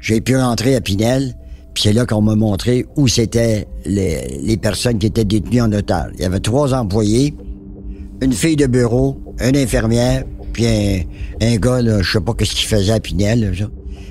j'ai 0.00 0.20
pu 0.20 0.36
rentrer 0.36 0.76
à 0.76 0.82
Pinel, 0.82 1.34
puis 1.72 1.84
c'est 1.84 1.94
là 1.94 2.04
qu'on 2.04 2.20
m'a 2.20 2.34
montré 2.34 2.84
où 2.96 3.08
c'était 3.08 3.66
les, 3.86 4.58
personnes 4.58 4.98
qui 4.98 5.06
étaient 5.06 5.24
détenues 5.24 5.62
en 5.62 5.72
otage. 5.72 6.12
Il 6.16 6.20
y 6.20 6.26
avait 6.26 6.40
trois 6.40 6.74
employés, 6.74 7.34
une 8.20 8.34
fille 8.34 8.56
de 8.56 8.66
bureau, 8.66 9.18
une 9.40 9.56
infirmière, 9.56 10.24
puis 10.52 10.66
un, 11.40 11.56
gars, 11.56 11.80
là, 11.80 12.02
je 12.02 12.12
sais 12.12 12.20
pas 12.20 12.34
qu'est-ce 12.34 12.54
qu'il 12.54 12.68
faisait 12.68 12.92
à 12.92 13.00
Pinel. 13.00 13.50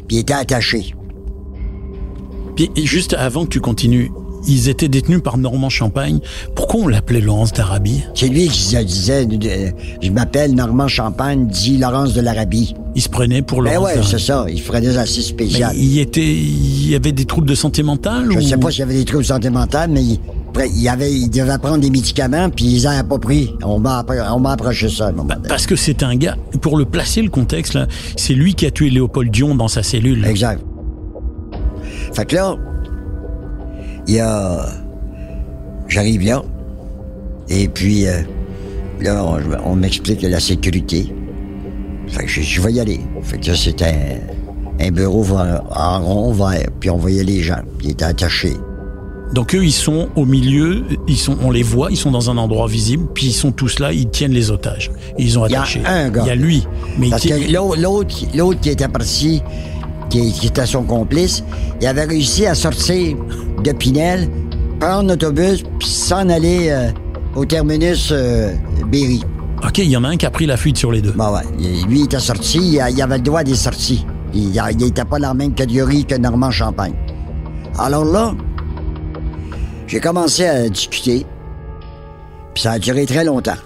Puis 0.08 0.18
il 0.18 0.20
était 0.22 0.34
attaché. 0.34 0.96
Et 2.62 2.86
juste 2.86 3.14
avant 3.14 3.46
que 3.46 3.50
tu 3.50 3.60
continues, 3.60 4.12
ils 4.48 4.70
étaient 4.70 4.88
détenus 4.88 5.22
par 5.24 5.38
Normand 5.38 5.70
Champagne. 5.70 6.20
Pourquoi 6.56 6.82
on 6.82 6.88
l'appelait 6.88 7.22
Laurence 7.22 7.54
d'Arabie? 7.54 8.04
C'est 8.16 8.28
lui 8.28 8.48
qui 8.48 8.60
se 8.62 8.78
disait, 8.78 9.28
euh, 9.28 9.72
je 10.02 10.10
m'appelle 10.12 10.54
Normand 10.54 10.88
Champagne, 10.88 11.48
dit 11.48 11.78
Laurence 11.78 12.14
de 12.14 12.22
l'Arabie. 12.22 12.74
Il 12.96 13.02
se 13.02 13.10
prenait 13.10 13.42
pour 13.42 13.64
Ben 13.64 13.74
Laurence 13.74 13.88
ouais, 13.88 13.96
d'Arabie. 13.96 14.12
c'est 14.12 14.20
ça. 14.20 14.46
Il 14.50 14.62
ferait 14.62 14.82
des 14.82 14.98
assises 14.98 15.34
Mais 15.38 15.46
spéciales. 15.46 15.76
il 15.76 16.00
était, 16.00 16.22
il 16.26 16.90
y 16.90 16.96
avait 16.96 17.12
des 17.12 17.26
troubles 17.26 17.48
de 17.48 17.56
santé 17.56 17.84
mentale 17.84 18.28
Je 18.32 18.38
ou... 18.38 18.42
sais 18.42 18.58
pas 18.58 18.70
s'il 18.70 18.80
y 18.80 18.84
avait 18.84 18.96
des 18.96 19.06
troubles 19.06 19.24
de 19.24 19.28
santé 19.28 19.50
mentale, 19.50 19.90
mais 19.92 20.04
il, 20.04 20.88
avait, 20.90 21.12
il 21.14 21.30
devait 21.30 21.58
prendre 21.58 21.80
des 21.80 21.90
médicaments, 21.90 22.50
puis 22.50 22.66
ils 22.66 22.88
en 22.88 22.92
a 22.92 23.04
pas 23.04 23.20
pris. 23.20 23.54
On 23.64 23.80
m'a 23.80 24.06
approché 24.52 24.90
ça 24.90 25.06
à 25.06 25.10
un 25.10 25.14
moment 25.14 25.36
donné. 25.36 25.48
Parce 25.48 25.66
que 25.66 25.76
c'est 25.76 26.04
un 26.04 26.16
gars, 26.16 26.36
pour 26.62 26.78
le 26.78 26.86
placer 26.86 27.22
le 27.22 27.30
contexte, 27.30 27.78
c'est 28.18 28.34
lui 28.34 28.56
qui 28.56 28.66
a 28.66 28.72
tué 28.72 28.90
Léopold 28.90 29.32
Dion 29.32 29.56
dans 29.56 29.68
sa 29.68 29.84
cellule. 29.84 30.26
Exact. 30.26 30.62
Fait 32.14 32.26
que 32.26 32.36
là, 32.36 32.56
il 34.08 34.16
y 34.16 34.20
a. 34.20 34.66
J'arrive 35.88 36.24
là, 36.26 36.42
et 37.50 37.68
puis 37.68 38.08
euh, 38.08 38.22
là, 39.02 39.24
on, 39.26 39.72
on 39.72 39.76
m'explique 39.76 40.22
la 40.22 40.40
sécurité. 40.40 41.14
Fait 42.08 42.24
que 42.24 42.30
je, 42.30 42.42
je 42.42 42.62
vais 42.62 42.72
y 42.74 42.80
aller. 42.80 43.02
Fait 43.24 43.38
que 43.40 43.54
c'est 43.54 43.82
un, 43.82 43.96
un 44.80 44.92
bureau 44.92 45.26
en 45.76 46.00
rond 46.02 46.32
vert, 46.32 46.68
puis 46.80 46.90
on 46.90 46.98
voyait 46.98 47.24
les 47.26 47.42
gens, 47.42 47.60
ils 47.84 47.92
étaient 47.92 48.06
attachés. 48.06 48.54
Donc 49.34 49.54
eux, 49.56 49.64
ils 49.64 49.72
sont 49.72 50.10
au 50.18 50.26
milieu, 50.26 50.84
ils 51.08 51.18
sont, 51.18 51.38
on 51.42 51.52
les 51.52 51.64
voit, 51.64 51.90
ils 51.90 51.96
sont 51.98 52.12
dans 52.12 52.30
un 52.30 52.38
endroit 52.38 52.68
visible, 52.68 53.08
puis 53.14 53.28
ils 53.28 53.34
sont 53.34 53.52
tous 53.52 53.80
là, 53.80 53.92
ils 53.94 54.10
tiennent 54.10 54.34
les 54.34 54.50
otages. 54.52 54.92
Ils 55.18 55.40
ont 55.40 55.46
Il 55.46 55.52
y 55.52 55.56
a 55.56 55.60
attaché. 55.62 55.82
un 55.86 56.10
gars. 56.10 56.22
Il 56.26 56.28
y 56.28 56.32
a 56.32 56.36
lui, 56.36 56.68
mais 57.00 57.10
Parce 57.10 57.22
qui- 57.22 57.30
que 57.30 57.52
l'au- 57.54 57.76
l'autre, 57.76 58.16
l'autre 58.36 58.60
qui 58.62 58.70
était 58.70 58.90
parti, 58.90 59.42
qui, 60.12 60.32
qui 60.32 60.48
était 60.48 60.66
son 60.68 60.84
complice, 60.84 61.44
il 61.82 61.88
avait 61.88 62.04
réussi 62.04 62.46
à 62.46 62.54
sortir 62.54 63.18
de 63.64 63.72
Pinel, 63.72 64.30
prendre 64.80 65.10
l'autobus, 65.10 65.64
puis 65.80 65.88
s'en 65.88 66.30
aller 66.30 66.68
euh, 66.70 66.90
au 67.36 67.46
terminus 67.46 68.10
euh, 68.12 68.54
Berry. 68.92 69.24
ok, 69.66 69.78
il 69.80 69.90
y 69.90 69.98
en 69.98 70.04
a 70.04 70.10
un 70.10 70.18
qui 70.18 70.26
a 70.26 70.30
pris 70.32 70.46
la 70.46 70.58
fuite 70.58 70.78
sur 70.78 70.92
les 70.92 71.02
deux. 71.02 71.14
Bon, 71.14 71.34
ouais. 71.34 71.42
Il- 71.60 71.86
Lui, 71.88 72.00
il 72.02 72.06
était 72.06 72.20
sorti, 72.20 72.60
il, 72.60 73.02
avait 73.02 73.18
le 73.18 73.24
droit 73.24 73.44
des 73.44 73.56
sorties. 73.56 74.06
Il 74.34 74.52
n'était 74.78 75.06
pas 75.06 75.18
dans 75.20 75.30
la 75.30 75.34
même 75.34 75.54
catégorie 75.54 76.06
que 76.06 76.16
Normand 76.16 76.52
Champagne. 76.52 76.94
Alors 77.80 78.06
là, 78.06 78.34
j'ai 79.88 80.00
commencé 80.00 80.46
à 80.46 80.68
discuter, 80.70 81.26
puis 82.54 82.64
ça 82.64 82.72
a 82.74 82.80
duré 82.80 83.06
très 83.06 83.24
longtemps. 83.24 83.58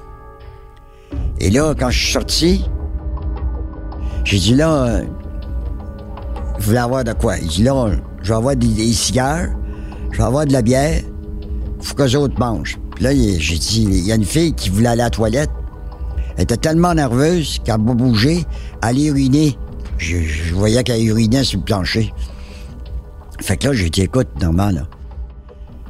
Et 1.39 1.49
là, 1.49 1.73
quand 1.77 1.89
je 1.89 1.99
suis 2.03 2.13
sorti, 2.13 2.65
j'ai 4.23 4.39
dit 4.39 4.55
là, 4.55 5.01
vous 6.57 6.67
voulez 6.67 6.77
avoir 6.77 7.03
de 7.03 7.13
quoi? 7.13 7.37
Il 7.37 7.47
dit 7.47 7.63
là, 7.63 7.91
je 8.21 8.29
vais 8.29 8.35
avoir 8.35 8.55
des, 8.55 8.93
cigares, 8.93 9.47
je 10.11 10.17
vais 10.17 10.23
avoir 10.23 10.45
de 10.45 10.53
la 10.53 10.61
bière, 10.61 11.01
faut 11.81 11.95
que 11.95 12.03
les 12.03 12.15
autres 12.15 12.39
mangent. 12.39 12.77
Puis 12.95 13.03
là, 13.03 13.13
j'ai 13.13 13.57
dit, 13.57 13.83
il 13.83 14.05
y 14.05 14.11
a 14.11 14.15
une 14.15 14.25
fille 14.25 14.53
qui 14.53 14.69
voulait 14.69 14.89
aller 14.89 15.01
à 15.01 15.05
la 15.05 15.09
toilette. 15.09 15.51
Elle 16.37 16.43
était 16.43 16.57
tellement 16.57 16.93
nerveuse 16.93 17.59
qu'elle 17.63 17.79
m'a 17.79 17.93
bougé, 17.93 18.45
elle 18.81 18.99
uriner. 18.99 19.57
Je, 19.97 20.17
je 20.17 20.53
voyais 20.53 20.83
qu'elle 20.83 21.05
urinait 21.05 21.43
sur 21.43 21.59
le 21.59 21.65
plancher. 21.65 22.13
Fait 23.41 23.57
que 23.57 23.67
là, 23.67 23.73
j'ai 23.73 23.89
dit, 23.89 24.01
écoute, 24.01 24.27
Normand, 24.41 24.71
là, 24.71 24.87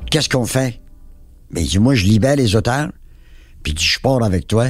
qu'est-ce 0.09 0.29
qu'on 0.29 0.45
fait? 0.45 0.81
Ben, 1.51 1.61
il 1.61 1.69
dit, 1.69 1.79
moi, 1.79 1.95
je 1.95 2.05
libère 2.05 2.35
les 2.35 2.55
otages, 2.55 2.89
puis 3.63 3.75
je 3.77 3.99
pars 3.99 4.23
avec 4.23 4.47
toi, 4.47 4.67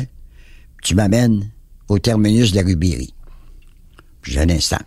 tu 0.84 0.96
m'amènes 0.96 1.50
au 1.88 2.00
terminus 2.00 2.52
de 2.52 2.58
la 2.58 2.64
rue 2.64 2.76
Berry. 2.76 3.14
J'ai 4.24 4.42
un 4.42 4.50
instant. 4.50 4.82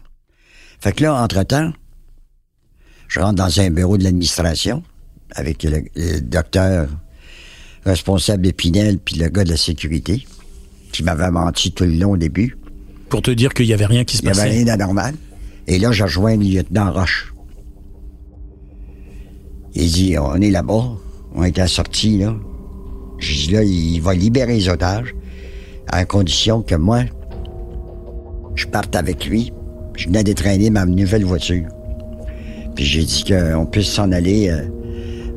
Fait 0.81 0.93
que 0.93 1.03
là, 1.05 1.23
entre-temps, 1.23 1.73
je 3.09 3.21
rentre 3.21 3.35
dans 3.37 3.61
un 3.61 3.71
bureau 3.71 3.99
de 3.99 4.05
l'administration 4.05 4.83
avec 5.35 5.63
le, 5.63 5.83
le 5.95 6.21
docteur 6.21 6.89
responsable 7.85 8.43
d'Épinel 8.43 8.99
puis 8.99 9.17
le 9.17 9.29
gars 9.29 9.45
de 9.45 9.51
la 9.51 9.57
sécurité 9.57 10.27
qui 10.93 11.03
m'avait 11.03 11.31
menti 11.31 11.73
tout 11.73 11.85
le 11.85 11.93
long 11.93 12.13
au 12.13 12.17
début. 12.17 12.57
Pour 13.09 13.23
te 13.23 13.31
dire 13.31 13.55
qu'il 13.55 13.67
y 13.67 13.73
avait 13.73 13.87
rien 13.87 14.05
qui 14.05 14.17
se 14.17 14.23
Il 14.23 14.27
n'y 14.27 14.31
avait 14.31 14.41
passait. 14.43 14.51
rien 14.51 14.65
d'anormal. 14.65 15.15
Et 15.67 15.79
là, 15.79 15.93
je 15.93 16.03
rejoins 16.05 16.37
le 16.37 16.45
lieutenant 16.45 16.93
Roche. 16.93 17.33
Il 19.75 19.91
dit, 19.91 20.17
on 20.19 20.41
est 20.41 20.51
là-bas, 20.51 20.97
on 21.35 21.45
est 21.45 21.67
sortie, 21.67 22.19
là. 22.19 22.35
J'ai 23.19 23.47
dit, 23.47 23.53
là, 23.53 23.63
il 23.63 24.01
va 24.01 24.15
libérer 24.15 24.55
les 24.55 24.69
otages, 24.69 25.15
à 25.89 26.05
condition 26.05 26.63
que 26.63 26.75
moi, 26.75 27.03
je 28.55 28.67
parte 28.67 28.97
avec 28.97 29.27
lui. 29.27 29.53
Je 29.99 30.07
venais 30.07 30.23
d'étraîner 30.23 30.71
ma 30.71 30.87
nouvelle 30.87 31.25
voiture. 31.25 31.65
Puis 32.77 32.85
j'ai 32.85 33.03
dit 33.03 33.25
qu'on 33.25 33.67
puisse 33.67 33.89
s'en 33.89 34.13
aller 34.13 34.49
euh, 34.49 34.61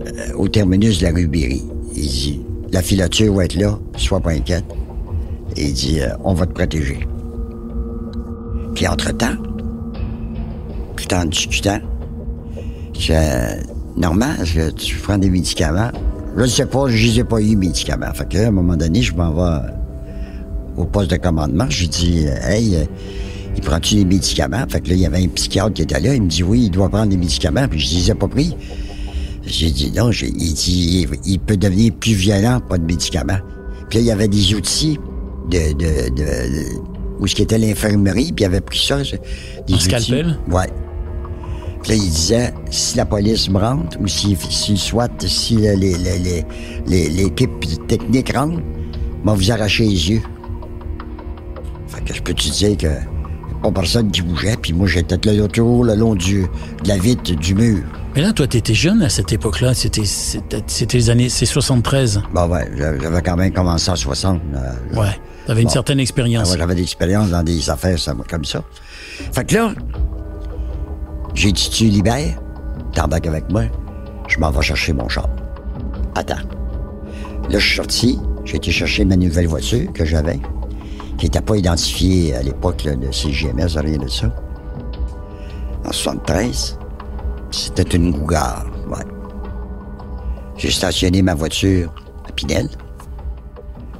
euh, 0.06 0.34
au 0.38 0.48
terminus 0.48 1.00
de 1.00 1.06
la 1.08 1.12
rue 1.12 1.28
Berry. 1.28 1.64
Il 1.96 2.08
dit, 2.08 2.42
la 2.72 2.84
filature 2.84 3.34
va 3.34 3.46
être 3.46 3.56
là, 3.56 3.80
sois 3.98 4.20
pas 4.20 4.32
inquiète. 4.34 4.66
Et 5.58 5.66
il 5.66 5.74
dit, 5.74 6.00
euh, 6.00 6.10
on 6.24 6.36
va 6.36 6.46
te 6.46 6.54
protéger. 6.54 7.00
Puis 8.76 8.88
entre-temps, 8.88 9.34
tout 10.96 11.12
en 11.16 11.26
discutant, 11.26 11.80
je 12.98 13.14
normal, 13.98 14.38
je- 14.44 14.70
tu 14.70 14.96
prends 14.98 15.18
des 15.18 15.32
médicaments. 15.32 15.90
Je 16.38 16.42
ne 16.44 16.48
sais 16.48 16.68
pas, 16.68 16.88
je 16.88 17.08
les 17.08 17.20
ai 17.20 17.24
pas 17.24 17.40
eu, 17.42 17.46
les 17.46 17.56
médicaments. 17.56 18.14
Fait 18.14 18.30
que, 18.30 18.38
à 18.38 18.48
un 18.50 18.52
moment 18.52 18.78
donné, 18.78 19.02
je 19.02 19.16
m'en 19.16 19.32
vais 19.34 19.68
au 20.78 20.86
poste 20.86 21.10
de 21.10 21.18
commandement. 21.18 21.66
Dit, 21.66 22.26
euh, 22.28 22.48
hey, 22.48 22.88
il 23.56 23.62
prend-tu 23.62 23.96
des 23.96 24.06
médicaments? 24.06 24.66
Fait 24.70 24.82
que 24.82 24.90
là, 24.90 24.96
il 24.96 25.02
y 25.02 25.06
avait 25.06 25.24
un 25.24 25.28
psychiatre 25.28 25.74
qui 25.74 25.82
était 25.84 26.00
là. 26.00 26.14
Il 26.16 26.24
me 26.24 26.28
dit, 26.30 26.44
oui, 26.44 26.64
il 26.66 26.72
doit 26.72 26.90
prendre 26.90 27.08
des 27.10 27.18
médicaments. 27.18 27.68
Puis 27.68 27.80
je 27.80 27.96
les 27.96 28.12
ai 28.12 28.16
pas 28.16 28.28
pris. 28.28 28.56
J'ai 29.46 29.72
dit, 29.72 29.92
non, 29.92 30.12
j'ai- 30.12 30.28
il 30.38 30.54
dit, 30.54 31.08
il, 31.26 31.40
peut 31.40 31.58
devenir 31.58 31.94
plus 31.94 32.14
violent, 32.14 32.60
pas 32.62 32.78
de 32.78 32.86
médicaments. 32.86 33.40
Puis 33.90 34.00
là, 34.00 34.02
il 34.04 34.08
y 34.08 34.12
avait 34.12 34.28
des 34.28 34.54
outils 34.54 34.98
de, 35.50 35.74
de, 35.74 36.10
de, 36.10 36.16
de- 36.16 36.66
où 37.20 37.28
ce 37.28 37.36
qui 37.36 37.42
était 37.42 37.58
l'infirmerie, 37.58 38.32
puis 38.32 38.44
il 38.44 38.46
avait 38.46 38.62
pris 38.62 38.80
ça. 38.86 38.98
Des 39.68 39.74
Un 39.74 39.80
scalpel? 39.80 40.38
Ouais. 40.50 40.68
Puis 41.84 41.92
là, 41.92 41.96
il 41.98 42.10
disait, 42.10 42.54
si 42.70 42.96
la 42.98 43.06
police 43.06 43.50
me 43.50 43.58
rentre, 43.58 43.98
ou 44.00 44.08
si, 44.08 44.38
si 44.50 44.78
soit, 44.78 45.10
si 45.26 45.56
le- 45.56 45.74
les- 45.74 45.98
les- 45.98 46.20
les- 46.20 46.46
les- 46.88 47.10
l'équipe 47.10 47.88
technique 47.88 48.36
rentre, 48.36 48.62
va 49.26 49.34
vous 49.34 49.52
arracher 49.52 49.86
les 49.86 50.10
yeux. 50.12 50.22
Fait 51.88 52.02
que 52.06 52.14
je 52.14 52.22
peux 52.22 52.34
te 52.34 52.50
dire 52.50 52.78
que 52.78 52.88
pas 53.62 53.72
personne 53.72 54.12
qui 54.12 54.22
bougeait, 54.22 54.58
puis 54.62 54.74
moi, 54.74 54.88
j'étais 54.88 55.18
là 55.32 55.48
toujours 55.48 55.84
le 55.84 55.96
long 55.96 56.16
du, 56.16 56.42
de 56.84 56.88
la 56.88 56.98
vitre 56.98 57.34
du 57.36 57.56
mur. 57.56 57.84
Mais 58.16 58.22
là, 58.22 58.34
toi, 58.34 58.48
t'étais 58.48 58.74
jeune 58.74 59.02
à 59.04 59.10
cette 59.10 59.32
époque-là. 59.32 59.74
C'était, 59.74 60.04
c'était, 60.06 60.98
les 60.98 61.10
années, 61.10 61.30
c'est 61.30 61.46
73. 61.46 62.22
Bon, 62.34 62.48
ouais, 62.48 62.70
j'avais 62.78 63.22
quand 63.22 63.38
même 63.38 63.54
commencé 63.54 63.90
en 63.90 63.96
60. 63.96 64.42
euh, 64.56 65.00
Ouais. 65.00 65.12
T'avais 65.48 65.62
une 65.64 65.70
certaine 65.70 66.00
expérience. 66.00 66.52
ouais, 66.52 66.58
J'avais 66.58 66.76
de 66.76 66.80
l'expérience 66.80 67.30
dans 67.30 67.44
des 67.44 67.70
affaires 67.70 67.98
comme 68.30 68.46
ça. 68.46 68.64
Fait 69.34 69.44
que 69.46 69.56
là, 69.56 69.74
j'ai 71.34 71.52
dit, 71.52 71.70
tu 71.70 71.86
libères, 71.86 72.38
t'embarques 72.94 73.28
avec 73.28 73.50
moi, 73.50 73.64
je 74.28 74.38
m'en 74.40 74.52
vais 74.52 74.62
chercher 74.62 74.94
mon 74.94 75.08
char. 75.10 75.30
Attends. 76.16 76.36
Là, 77.50 77.60
je 77.60 77.66
suis 77.66 77.76
sorti, 77.78 78.20
j'ai 78.46 78.58
été 78.58 78.72
chercher 78.72 79.06
ma 79.06 79.16
nouvelle 79.16 79.48
voiture 79.48 79.92
que 79.94 80.06
j'avais, 80.06 80.40
qui 81.22 81.28
n'était 81.28 81.42
pas 81.42 81.56
identifiée 81.56 82.34
à 82.34 82.42
l'époque 82.42 82.84
là, 82.84 82.96
de 82.96 83.12
CGMS, 83.12 83.78
rien 83.78 84.00
de 84.00 84.08
ça. 84.08 84.36
En 85.86 85.92
73, 85.92 86.80
c'était 87.52 87.96
une 87.96 88.12
Cougar, 88.12 88.66
ouais. 88.88 89.06
J'ai 90.58 90.72
stationné 90.72 91.22
ma 91.22 91.36
voiture 91.36 91.94
à 92.28 92.32
Pinel. 92.32 92.68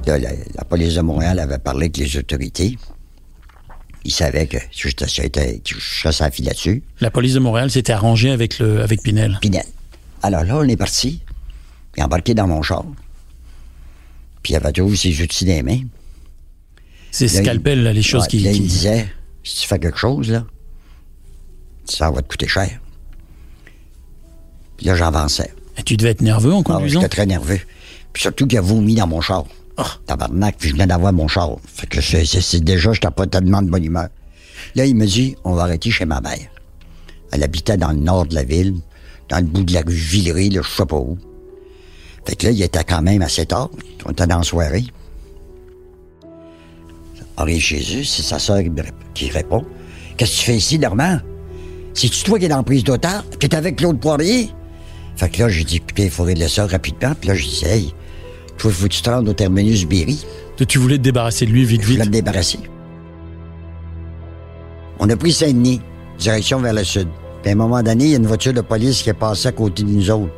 Là, 0.04 0.18
la, 0.18 0.30
la 0.32 0.64
police 0.64 0.96
de 0.96 1.00
Montréal 1.00 1.38
avait 1.38 1.60
parlé 1.60 1.84
avec 1.84 1.96
les 1.96 2.16
autorités. 2.16 2.76
Ils 4.04 4.10
savaient 4.12 4.48
que 4.48 4.58
je 4.72 4.88
je 4.88 5.78
chassais 5.78 6.24
la 6.24 6.30
filature. 6.32 6.80
La 6.98 7.12
police 7.12 7.34
de 7.34 7.38
Montréal 7.38 7.70
s'était 7.70 7.92
arrangée 7.92 8.32
avec 8.32 8.58
le, 8.58 8.82
avec 8.82 9.00
Pinel. 9.00 9.38
Pinel. 9.40 9.66
Alors 10.22 10.42
là, 10.42 10.56
on 10.56 10.64
est 10.64 10.76
parti. 10.76 11.22
Il 11.96 12.00
est 12.00 12.02
embarqué 12.02 12.34
dans 12.34 12.48
mon 12.48 12.62
char. 12.62 12.84
Puis 14.42 14.54
il 14.54 14.56
avait 14.56 14.72
toujours 14.72 14.96
ses 14.96 15.22
outils 15.22 15.44
dans 15.44 15.52
les 15.52 15.62
mains. 15.62 15.82
C'est 17.12 17.28
scalpel, 17.28 17.84
là, 17.84 17.92
les 17.92 18.02
choses 18.02 18.22
Ouais, 18.22 18.28
qui. 18.28 18.40
Là, 18.40 18.50
il 18.50 18.56
qui- 18.56 18.66
disait, 18.66 19.06
si 19.44 19.60
tu 19.60 19.68
fais 19.68 19.78
quelque 19.78 19.98
chose, 19.98 20.30
là, 20.30 20.44
ça 21.84 22.10
va 22.10 22.22
te 22.22 22.28
coûter 22.28 22.48
cher. 22.48 22.80
Puis 24.76 24.86
là, 24.86 24.96
j'avançais. 24.96 25.52
Et 25.78 25.82
tu 25.82 25.96
devais 25.96 26.10
être 26.10 26.22
nerveux 26.22 26.52
en 26.52 26.56
Ah 26.56 26.58
oui, 26.58 26.64
conduisant? 26.64 27.00
J'étais 27.00 27.16
très 27.16 27.26
nerveux. 27.26 27.60
Puis 28.12 28.22
surtout 28.22 28.46
qu'il 28.46 28.58
a 28.58 28.62
vomi 28.62 28.94
dans 28.94 29.06
mon 29.06 29.20
char. 29.20 29.44
Oh. 29.78 29.82
Tabarnak, 30.06 30.56
puis 30.58 30.68
je 30.70 30.74
venais 30.74 30.86
d'avoir 30.86 31.12
mon 31.12 31.28
char. 31.28 31.56
Fait 31.66 31.86
que 31.86 32.00
c'est 32.00 32.60
déjà, 32.60 32.92
j'étais 32.92 33.10
pas 33.10 33.26
tellement 33.26 33.62
de 33.62 33.70
bonne 33.70 33.84
humeur. 33.84 34.08
Là, 34.74 34.84
il 34.86 34.94
me 34.94 35.06
dit, 35.06 35.36
on 35.44 35.54
va 35.54 35.62
arrêter 35.62 35.90
chez 35.90 36.04
ma 36.04 36.20
mère. 36.20 36.38
Elle 37.30 37.42
habitait 37.42 37.76
dans 37.76 37.90
le 37.90 37.98
nord 37.98 38.26
de 38.26 38.34
la 38.34 38.44
ville, 38.44 38.74
dans 39.28 39.38
le 39.38 39.44
bout 39.44 39.64
de 39.64 39.72
la 39.72 39.80
rue 39.80 39.94
Villeray, 39.94 40.50
là, 40.50 40.60
je 40.62 40.68
sais 40.70 40.86
pas 40.86 40.96
où. 40.98 41.18
Fait 42.26 42.36
que 42.36 42.46
là, 42.46 42.52
il 42.52 42.62
était 42.62 42.84
quand 42.84 43.02
même 43.02 43.22
assez 43.22 43.46
tard. 43.46 43.70
On 44.04 44.10
était 44.12 44.26
dans 44.26 44.38
la 44.38 44.42
soirée. 44.44 44.84
Arrive 47.36 47.60
chez 47.60 47.80
eux, 47.98 48.04
c'est 48.04 48.22
sa 48.22 48.38
soeur 48.38 48.60
qui, 49.14 49.30
répond. 49.30 49.64
Qu'est-ce 50.16 50.32
que 50.32 50.36
tu 50.38 50.44
fais 50.44 50.56
ici, 50.56 50.78
Normand? 50.78 51.18
C'est-tu 51.94 52.22
toi 52.24 52.38
qui 52.38 52.44
es 52.44 52.48
dans 52.48 52.58
la 52.58 52.62
prise 52.62 52.84
d'otage? 52.84 53.22
Tu 53.38 53.46
es 53.46 53.54
avec 53.54 53.76
Claude 53.76 54.00
Poirier? 54.00 54.50
Fait 55.16 55.28
que 55.28 55.42
là, 55.42 55.48
j'ai 55.48 55.64
dit, 55.64 55.76
écoutez, 55.76 56.04
il 56.04 56.10
faudrait 56.10 56.34
le 56.34 56.48
ça 56.48 56.66
rapidement. 56.66 57.14
Puis 57.18 57.28
là, 57.28 57.34
je 57.34 57.44
disais, 57.46 57.78
hey, 57.78 57.94
toi, 58.58 58.70
faut 58.70 58.84
que 58.84 58.92
tu 58.92 59.02
te 59.02 59.10
rendes 59.10 59.28
au 59.28 59.32
terminus 59.32 59.86
Berry. 59.86 60.24
Tu 60.68 60.78
voulais 60.78 60.96
te 60.98 61.02
débarrasser 61.02 61.44
de 61.46 61.50
lui 61.50 61.64
vite, 61.64 61.82
Je 61.82 61.86
voulais 61.86 61.98
vite? 62.02 62.06
me 62.06 62.12
débarrasser. 62.12 62.60
On 65.00 65.08
a 65.10 65.16
pris 65.16 65.32
Saint-Denis, 65.32 65.80
direction 66.18 66.60
vers 66.60 66.72
le 66.72 66.84
sud. 66.84 67.08
Puis 67.42 67.50
à 67.50 67.54
un 67.54 67.56
moment 67.56 67.82
donné, 67.82 68.04
il 68.04 68.10
y 68.10 68.14
a 68.14 68.18
une 68.18 68.26
voiture 68.26 68.52
de 68.52 68.60
police 68.60 69.02
qui 69.02 69.10
est 69.10 69.14
passée 69.14 69.48
à 69.48 69.52
côté 69.52 69.82
de 69.82 69.88
nous 69.88 70.10
autres. 70.10 70.32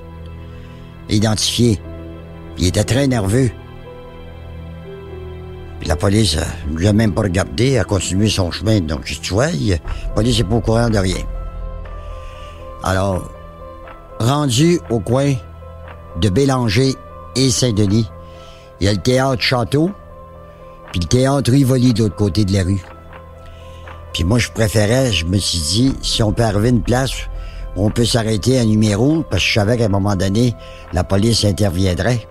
Identifiée. 1.11 1.79
Il 2.57 2.67
était 2.69 2.85
très 2.85 3.07
nerveux. 3.07 3.51
La 5.87 5.97
police 5.97 6.39
ne 6.71 6.79
lui 6.79 6.89
a 6.89 6.93
même 6.93 7.13
pas 7.13 7.23
regardé, 7.23 7.79
a 7.79 7.85
continué 7.85 8.29
son 8.29 8.51
chemin. 8.51 8.81
Donc, 8.81 9.05
dit, 9.05 9.21
tu 9.21 9.35
vois, 9.35 9.49
la 9.49 9.77
police 10.15 10.39
n'est 10.39 10.45
pas 10.45 10.57
au 10.57 10.61
courant 10.61 10.89
de 10.89 10.99
rien. 10.99 11.23
Alors, 12.83 13.31
rendu 14.19 14.81
au 14.91 15.01
coin 15.01 15.35
de 16.21 16.29
Bélanger 16.29 16.95
et 17.37 17.51
Saint-Denis, 17.51 18.09
il 18.81 18.87
y 18.87 18.89
a 18.89 18.93
le 18.93 18.99
théâtre 18.99 19.43
Château, 19.43 19.91
puis 20.91 21.01
le 21.01 21.07
théâtre 21.07 21.51
Rivoli 21.51 21.93
de 21.93 22.05
l'autre 22.05 22.17
côté 22.17 22.45
de 22.45 22.53
la 22.53 22.63
rue. 22.63 22.83
Puis 24.15 24.25
moi, 24.25 24.39
je 24.39 24.51
préférais, 24.51 25.13
je 25.13 25.27
me 25.27 25.39
suis 25.39 25.59
dit, 25.59 25.95
si 26.01 26.23
on 26.23 26.33
peut 26.33 26.45
arriver 26.45 26.69
à 26.69 26.71
une 26.71 26.83
place 26.83 27.13
où 27.77 27.85
on 27.85 27.91
peut 27.91 28.05
s'arrêter 28.05 28.59
à 28.59 28.65
numéro, 28.65 29.23
parce 29.29 29.43
que 29.43 29.49
je 29.49 29.55
savais 29.55 29.77
qu'à 29.77 29.87
un 29.87 29.89
moment 29.89 30.17
donné, 30.17 30.55
la 30.93 31.05
police 31.05 31.45
interviendrait. 31.45 32.27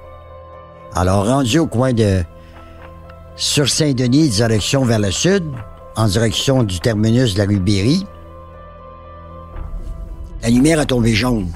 Alors, 0.96 1.28
rendu 1.28 1.60
au 1.60 1.68
coin 1.68 1.94
de... 1.94 2.24
Sur 3.36 3.68
Saint-Denis, 3.68 4.30
direction 4.30 4.86
vers 4.86 5.00
le 5.00 5.12
sud, 5.12 5.44
en 5.96 6.08
direction 6.08 6.64
du 6.64 6.80
terminus 6.80 7.34
de 7.34 7.40
la 7.40 7.46
rue 7.46 7.60
Berry, 7.60 8.06
la 10.44 10.50
lumière 10.50 10.80
a 10.80 10.86
tombé 10.86 11.14
jaune 11.14 11.52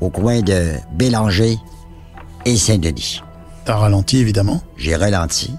au 0.00 0.08
coin 0.10 0.40
de 0.40 0.74
Bélanger 0.92 1.58
et 2.44 2.56
Saint-Denis. 2.56 3.22
T'as 3.64 3.76
ralenti, 3.76 4.18
évidemment? 4.18 4.60
J'ai 4.76 4.94
ralenti. 4.94 5.54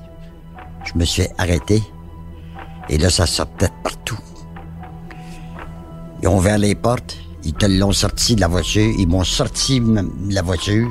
Je 0.85 0.97
me 0.97 1.03
suis 1.03 1.27
arrêté. 1.37 1.83
Et 2.89 2.97
là, 2.97 3.09
ça 3.09 3.25
sortait 3.25 3.69
partout. 3.83 4.19
Ils 6.21 6.27
ont 6.27 6.37
ouvert 6.37 6.57
les 6.57 6.75
portes. 6.75 7.17
Ils 7.43 7.53
te 7.53 7.65
l'ont 7.65 7.91
sorti 7.91 8.35
de 8.35 8.41
la 8.41 8.47
voiture. 8.47 8.93
Ils 8.97 9.07
m'ont 9.07 9.23
sorti 9.23 9.79
de 9.79 10.33
la 10.33 10.41
voiture, 10.43 10.87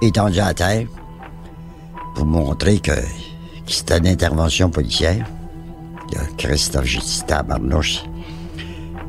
étendu 0.00 0.40
à 0.40 0.54
terre, 0.54 0.86
pour 2.14 2.26
montrer 2.26 2.78
que 2.78 2.92
c'était 3.66 3.98
une 3.98 4.06
intervention 4.06 4.70
policière. 4.70 5.26
Là, 6.12 6.20
Christophe, 6.38 6.84
j'ai 6.84 6.98
dit, 7.00 7.22
tabarnouche. 7.26 8.02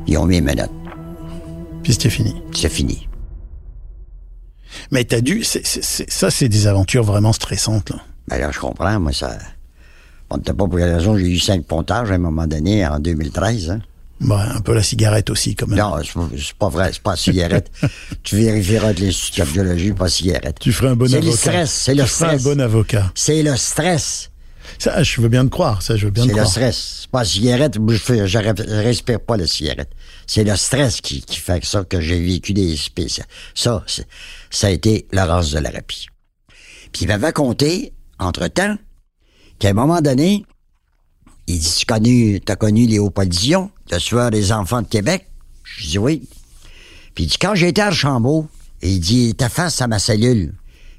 Ils 0.06 0.16
ont 0.18 0.26
mis 0.26 0.40
mes 0.40 0.54
notes. 0.54 0.70
Puis 1.82 1.92
c'était 1.92 2.10
fini. 2.10 2.34
C'est 2.54 2.68
fini. 2.68 3.08
Mais 4.90 5.04
t'as 5.04 5.20
dû. 5.20 5.42
c'est- 5.44 5.64
c'est- 5.66 5.82
c'est- 5.84 6.10
ça, 6.10 6.30
c'est 6.30 6.48
des 6.48 6.66
aventures 6.66 7.04
vraiment 7.04 7.32
stressantes, 7.32 7.90
là. 7.90 7.96
Ben 8.28 8.38
là, 8.38 8.50
je 8.52 8.58
comprends, 8.58 8.98
moi, 9.00 9.12
ça... 9.12 9.38
On 10.30 10.38
pas 10.40 10.54
pour 10.54 10.76
la 10.78 10.96
raison, 10.96 11.16
j'ai 11.16 11.28
eu 11.28 11.38
cinq 11.38 11.64
pontages 11.66 12.10
à 12.10 12.14
un 12.14 12.18
moment 12.18 12.46
donné, 12.48 12.84
en 12.86 12.98
2013, 12.98 13.70
hein. 13.70 13.80
Bah, 14.20 14.44
un 14.56 14.60
peu 14.60 14.74
la 14.74 14.82
cigarette 14.82 15.30
aussi, 15.30 15.54
quand 15.54 15.68
même. 15.68 15.78
Non, 15.78 15.94
c'est 16.02 16.12
pas- 16.14 16.28
c'est 16.36 16.54
pas 16.56 16.68
vrai, 16.68 16.90
c'est 16.92 17.02
pas 17.02 17.10
la 17.10 17.16
cigarette. 17.16 17.70
tu 18.24 18.36
vérifieras 18.36 18.86
avec 18.86 18.98
l'Institut 18.98 19.32
de 19.32 19.36
cardiologie, 19.44 19.92
pas 19.92 20.04
la 20.04 20.10
cigarette. 20.10 20.56
Tu 20.58 20.72
ferais 20.72 20.88
un 20.90 20.96
bon 20.96 21.06
C'est 21.06 21.16
avocat. 21.18 21.30
le 21.30 21.36
stress, 21.36 21.70
c'est 21.72 21.92
Tu 21.92 21.98
le 21.98 22.06
ferais 22.06 22.24
un 22.24 22.38
stress. 22.38 22.42
bon 22.42 22.60
avocat. 22.60 23.12
C'est 23.14 23.42
le 23.42 23.56
stress. 23.56 24.30
Ça, 24.78 25.02
je 25.02 25.20
veux 25.20 25.28
bien 25.28 25.44
te 25.44 25.50
croire. 25.50 25.82
Ça, 25.82 25.96
je 25.96 26.04
veux 26.06 26.10
bien 26.10 26.24
te 26.24 26.28
C'est 26.28 26.34
le 26.34 26.40
croire. 26.40 26.50
stress. 26.52 26.98
C'est 27.02 27.10
pas 27.10 27.18
la 27.20 27.24
cigarette, 27.24 27.78
je, 27.88 27.96
fais- 27.96 28.26
je 28.28 28.38
respire 28.38 29.20
pas 29.20 29.36
la 29.36 29.46
cigarette. 29.46 29.90
C'est 30.26 30.44
le 30.44 30.54
stress 30.56 31.00
qui, 31.00 31.22
qui 31.22 31.38
fait 31.38 31.64
ça 31.64 31.84
que 31.84 32.00
j'ai 32.00 32.20
vécu 32.20 32.52
des 32.52 32.76
spéciaux. 32.76 33.24
Ça, 33.54 33.82
ça 34.50 34.66
a 34.66 34.70
été 34.70 35.06
la 35.12 35.24
race 35.26 35.50
de 35.50 35.58
la 35.58 35.70
rapie. 35.70 36.06
Puis 36.92 37.02
il 37.02 37.08
m'avait 37.08 37.32
compté, 37.32 37.92
entre-temps, 38.18 38.76
qu'à 39.58 39.70
un 39.70 39.74
moment 39.74 40.00
donné, 40.00 40.44
il 41.46 41.58
dit, 41.58 41.74
tu 41.78 41.86
connu, 41.86 42.40
t'as 42.44 42.56
connu 42.56 42.86
Léopold 42.86 43.28
Dion, 43.30 43.70
le 43.90 43.98
tueur 43.98 44.30
des 44.30 44.52
enfants 44.52 44.82
de 44.82 44.88
Québec? 44.88 45.26
Je 45.64 45.86
dis 45.86 45.98
oui. 45.98 46.28
Puis 47.14 47.24
il 47.24 47.26
dit, 47.28 47.38
quand 47.38 47.54
j'étais 47.54 47.80
à 47.82 47.86
Archambault, 47.86 48.48
il 48.82 49.00
dit, 49.00 49.28
était 49.30 49.48
face 49.48 49.80
à 49.80 49.86
ma 49.86 49.98
cellule. 49.98 50.54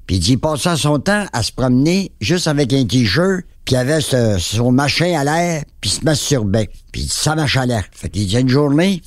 Puis 0.08 0.16
il 0.16 0.20
dit, 0.20 0.32
il 0.34 0.38
passait 0.40 0.76
son 0.78 1.00
temps 1.00 1.26
à 1.34 1.44
se 1.44 1.52
promener 1.52 2.12
juste 2.22 2.48
avec 2.48 2.72
un 2.74 2.86
t-shirt, 2.86 3.44
puis 3.68 3.76
il 3.76 3.80
avait 3.80 4.00
son 4.00 4.72
machin 4.72 5.20
à 5.20 5.26
l'air, 5.26 5.66
puis 5.82 5.90
il 5.90 5.94
se 5.94 6.06
masturbait. 6.06 6.70
Puis 6.94 7.02
il 7.02 7.08
dit, 7.08 7.14
ça 7.14 7.36
m'achalait. 7.36 7.84
Fait 7.92 8.08
qu'il 8.08 8.26
dit, 8.26 8.40
une 8.40 8.48
journée, 8.48 9.02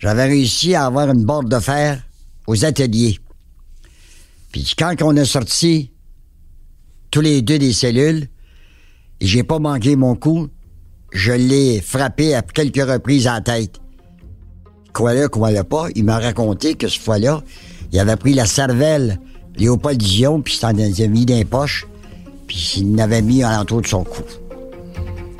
j'avais 0.00 0.24
réussi 0.24 0.74
à 0.74 0.86
avoir 0.86 1.08
une 1.08 1.24
barre 1.24 1.44
de 1.44 1.60
fer 1.60 2.02
aux 2.48 2.64
ateliers. 2.64 3.20
Puis 4.50 4.74
quand 4.76 5.00
on 5.02 5.14
est 5.14 5.24
sorti 5.24 5.92
tous 7.12 7.20
les 7.20 7.42
deux 7.42 7.60
des 7.60 7.72
cellules. 7.72 8.26
Et 9.20 9.26
j'ai 9.26 9.44
pas 9.44 9.60
manqué 9.60 9.94
mon 9.94 10.16
coup. 10.16 10.48
Je 11.12 11.30
l'ai 11.30 11.80
frappé 11.80 12.34
à 12.34 12.42
quelques 12.42 12.84
reprises 12.84 13.28
en 13.28 13.40
tête. 13.40 13.78
Quoi-le, 14.92 15.28
quoi-le 15.28 15.62
pas, 15.62 15.86
il 15.94 16.04
m'a 16.04 16.18
raconté 16.18 16.74
que 16.74 16.88
ce 16.88 16.98
fois-là, 16.98 17.44
il 17.92 17.98
avait 18.00 18.16
pris 18.16 18.34
la 18.34 18.46
cervelle 18.46 19.20
Léopold 19.56 19.98
Dion, 19.98 20.42
puis 20.42 20.54
il 20.54 20.56
s'en 20.56 20.68
avait 20.68 21.08
mis 21.08 21.24
dans 21.24 21.34
les 21.34 21.44
poches, 21.44 21.86
il 22.76 22.96
l'avait 22.96 23.22
mis 23.22 23.42
alentour 23.42 23.82
de 23.82 23.86
son 23.86 24.04
cou. 24.04 24.22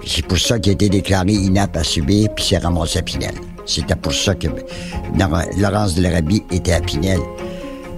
C'est 0.06 0.26
pour 0.26 0.38
ça 0.38 0.58
qu'il 0.58 0.70
a 0.70 0.74
été 0.74 0.88
déclaré 0.88 1.32
inapte 1.32 1.76
à 1.76 1.84
subir, 1.84 2.28
puis 2.34 2.44
s'est 2.44 2.58
ramassé 2.58 2.98
à 2.98 3.02
Pinel. 3.02 3.34
C'était 3.66 3.94
pour 3.94 4.12
ça 4.12 4.34
que 4.34 4.48
Laurence 5.58 5.94
de 5.94 6.02
l'Arabie 6.02 6.42
était 6.50 6.72
à 6.72 6.80
Pinel. 6.80 7.20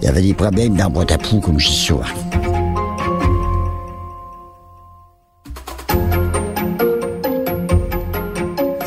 Il 0.01 0.05
y 0.05 0.09
avait 0.09 0.23
des 0.23 0.35
problèmes 0.35 0.77
dans 0.77 0.91
boîte 0.91 1.13
à 1.13 1.19
poux, 1.19 1.41
comme 1.41 1.59
je 1.59 1.69
dis 1.69 1.77
souvent. 1.77 2.05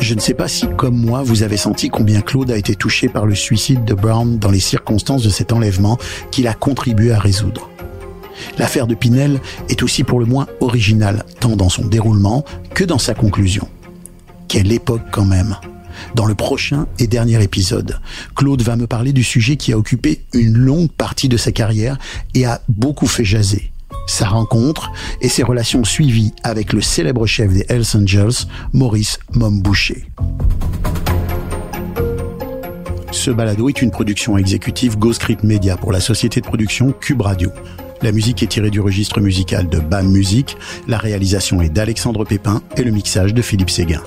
Je 0.00 0.14
ne 0.14 0.20
sais 0.20 0.34
pas 0.34 0.48
si, 0.48 0.66
comme 0.76 0.96
moi, 0.96 1.22
vous 1.22 1.42
avez 1.42 1.56
senti 1.56 1.90
combien 1.90 2.20
Claude 2.20 2.50
a 2.50 2.56
été 2.56 2.74
touché 2.74 3.08
par 3.08 3.26
le 3.26 3.34
suicide 3.34 3.84
de 3.84 3.94
Brown 3.94 4.38
dans 4.38 4.50
les 4.50 4.60
circonstances 4.60 5.22
de 5.22 5.28
cet 5.28 5.52
enlèvement 5.52 5.98
qu'il 6.30 6.46
a 6.46 6.54
contribué 6.54 7.12
à 7.12 7.18
résoudre. 7.18 7.68
L'affaire 8.58 8.86
de 8.86 8.94
Pinel 8.94 9.40
est 9.68 9.82
aussi 9.82 10.04
pour 10.04 10.20
le 10.20 10.26
moins 10.26 10.46
originale, 10.60 11.24
tant 11.40 11.56
dans 11.56 11.68
son 11.68 11.86
déroulement 11.86 12.44
que 12.74 12.84
dans 12.84 12.98
sa 12.98 13.14
conclusion. 13.14 13.68
Quelle 14.48 14.72
époque 14.72 15.02
quand 15.10 15.24
même 15.24 15.56
dans 16.14 16.26
le 16.26 16.34
prochain 16.34 16.86
et 16.98 17.06
dernier 17.06 17.42
épisode, 17.42 18.00
Claude 18.36 18.62
va 18.62 18.76
me 18.76 18.86
parler 18.86 19.12
du 19.12 19.24
sujet 19.24 19.56
qui 19.56 19.72
a 19.72 19.78
occupé 19.78 20.24
une 20.32 20.56
longue 20.56 20.90
partie 20.90 21.28
de 21.28 21.36
sa 21.36 21.52
carrière 21.52 21.98
et 22.34 22.44
a 22.44 22.62
beaucoup 22.68 23.08
fait 23.08 23.24
jaser. 23.24 23.72
Sa 24.06 24.26
rencontre 24.26 24.90
et 25.20 25.28
ses 25.28 25.42
relations 25.42 25.84
suivies 25.84 26.32
avec 26.42 26.72
le 26.72 26.80
célèbre 26.80 27.26
chef 27.26 27.52
des 27.52 27.66
Hells 27.68 27.96
Angels, 27.96 28.46
Maurice 28.72 29.18
Momboucher. 29.34 30.06
Ce 33.10 33.30
balado 33.30 33.68
est 33.68 33.82
une 33.82 33.90
production 33.90 34.38
exécutive 34.38 34.98
GoScript 34.98 35.42
Media 35.42 35.76
pour 35.76 35.92
la 35.92 36.00
société 36.00 36.40
de 36.40 36.46
production 36.46 36.92
Cube 36.92 37.22
Radio. 37.22 37.50
La 38.00 38.12
musique 38.12 38.42
est 38.44 38.46
tirée 38.46 38.70
du 38.70 38.80
registre 38.80 39.20
musical 39.20 39.68
de 39.68 39.80
BAM 39.80 40.08
Musique, 40.08 40.56
la 40.86 40.98
réalisation 40.98 41.60
est 41.62 41.68
d'Alexandre 41.68 42.24
Pépin 42.24 42.62
et 42.76 42.84
le 42.84 42.92
mixage 42.92 43.34
de 43.34 43.42
Philippe 43.42 43.70
Séguin. 43.70 44.02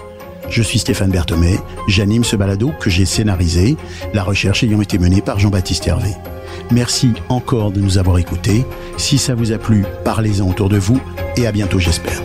Je 0.50 0.62
suis 0.62 0.80
Stéphane 0.80 1.12
Berthomé, 1.12 1.58
j'anime 1.88 2.24
ce 2.24 2.38
balado 2.38 2.72
que 2.80 2.89
j'ai 2.89 3.06
scénarisé, 3.06 3.76
la 4.14 4.24
recherche 4.24 4.64
ayant 4.64 4.82
été 4.82 4.98
menée 4.98 5.22
par 5.22 5.39
Jean-Baptiste 5.39 5.88
Hervé. 5.88 6.12
Merci 6.72 7.12
encore 7.28 7.72
de 7.72 7.82
nous 7.82 7.98
avoir 7.98 8.18
écoutés. 8.18 8.66
Si 8.98 9.18
ça 9.18 9.36
vous 9.36 9.52
a 9.52 9.58
plu, 9.58 9.84
parlez-en 10.06 10.50
autour 10.50 10.70
de 10.70 10.78
vous 10.78 11.00
et 11.36 11.46
à 11.46 11.52
bientôt 11.52 11.80
j'espère. 11.80 12.22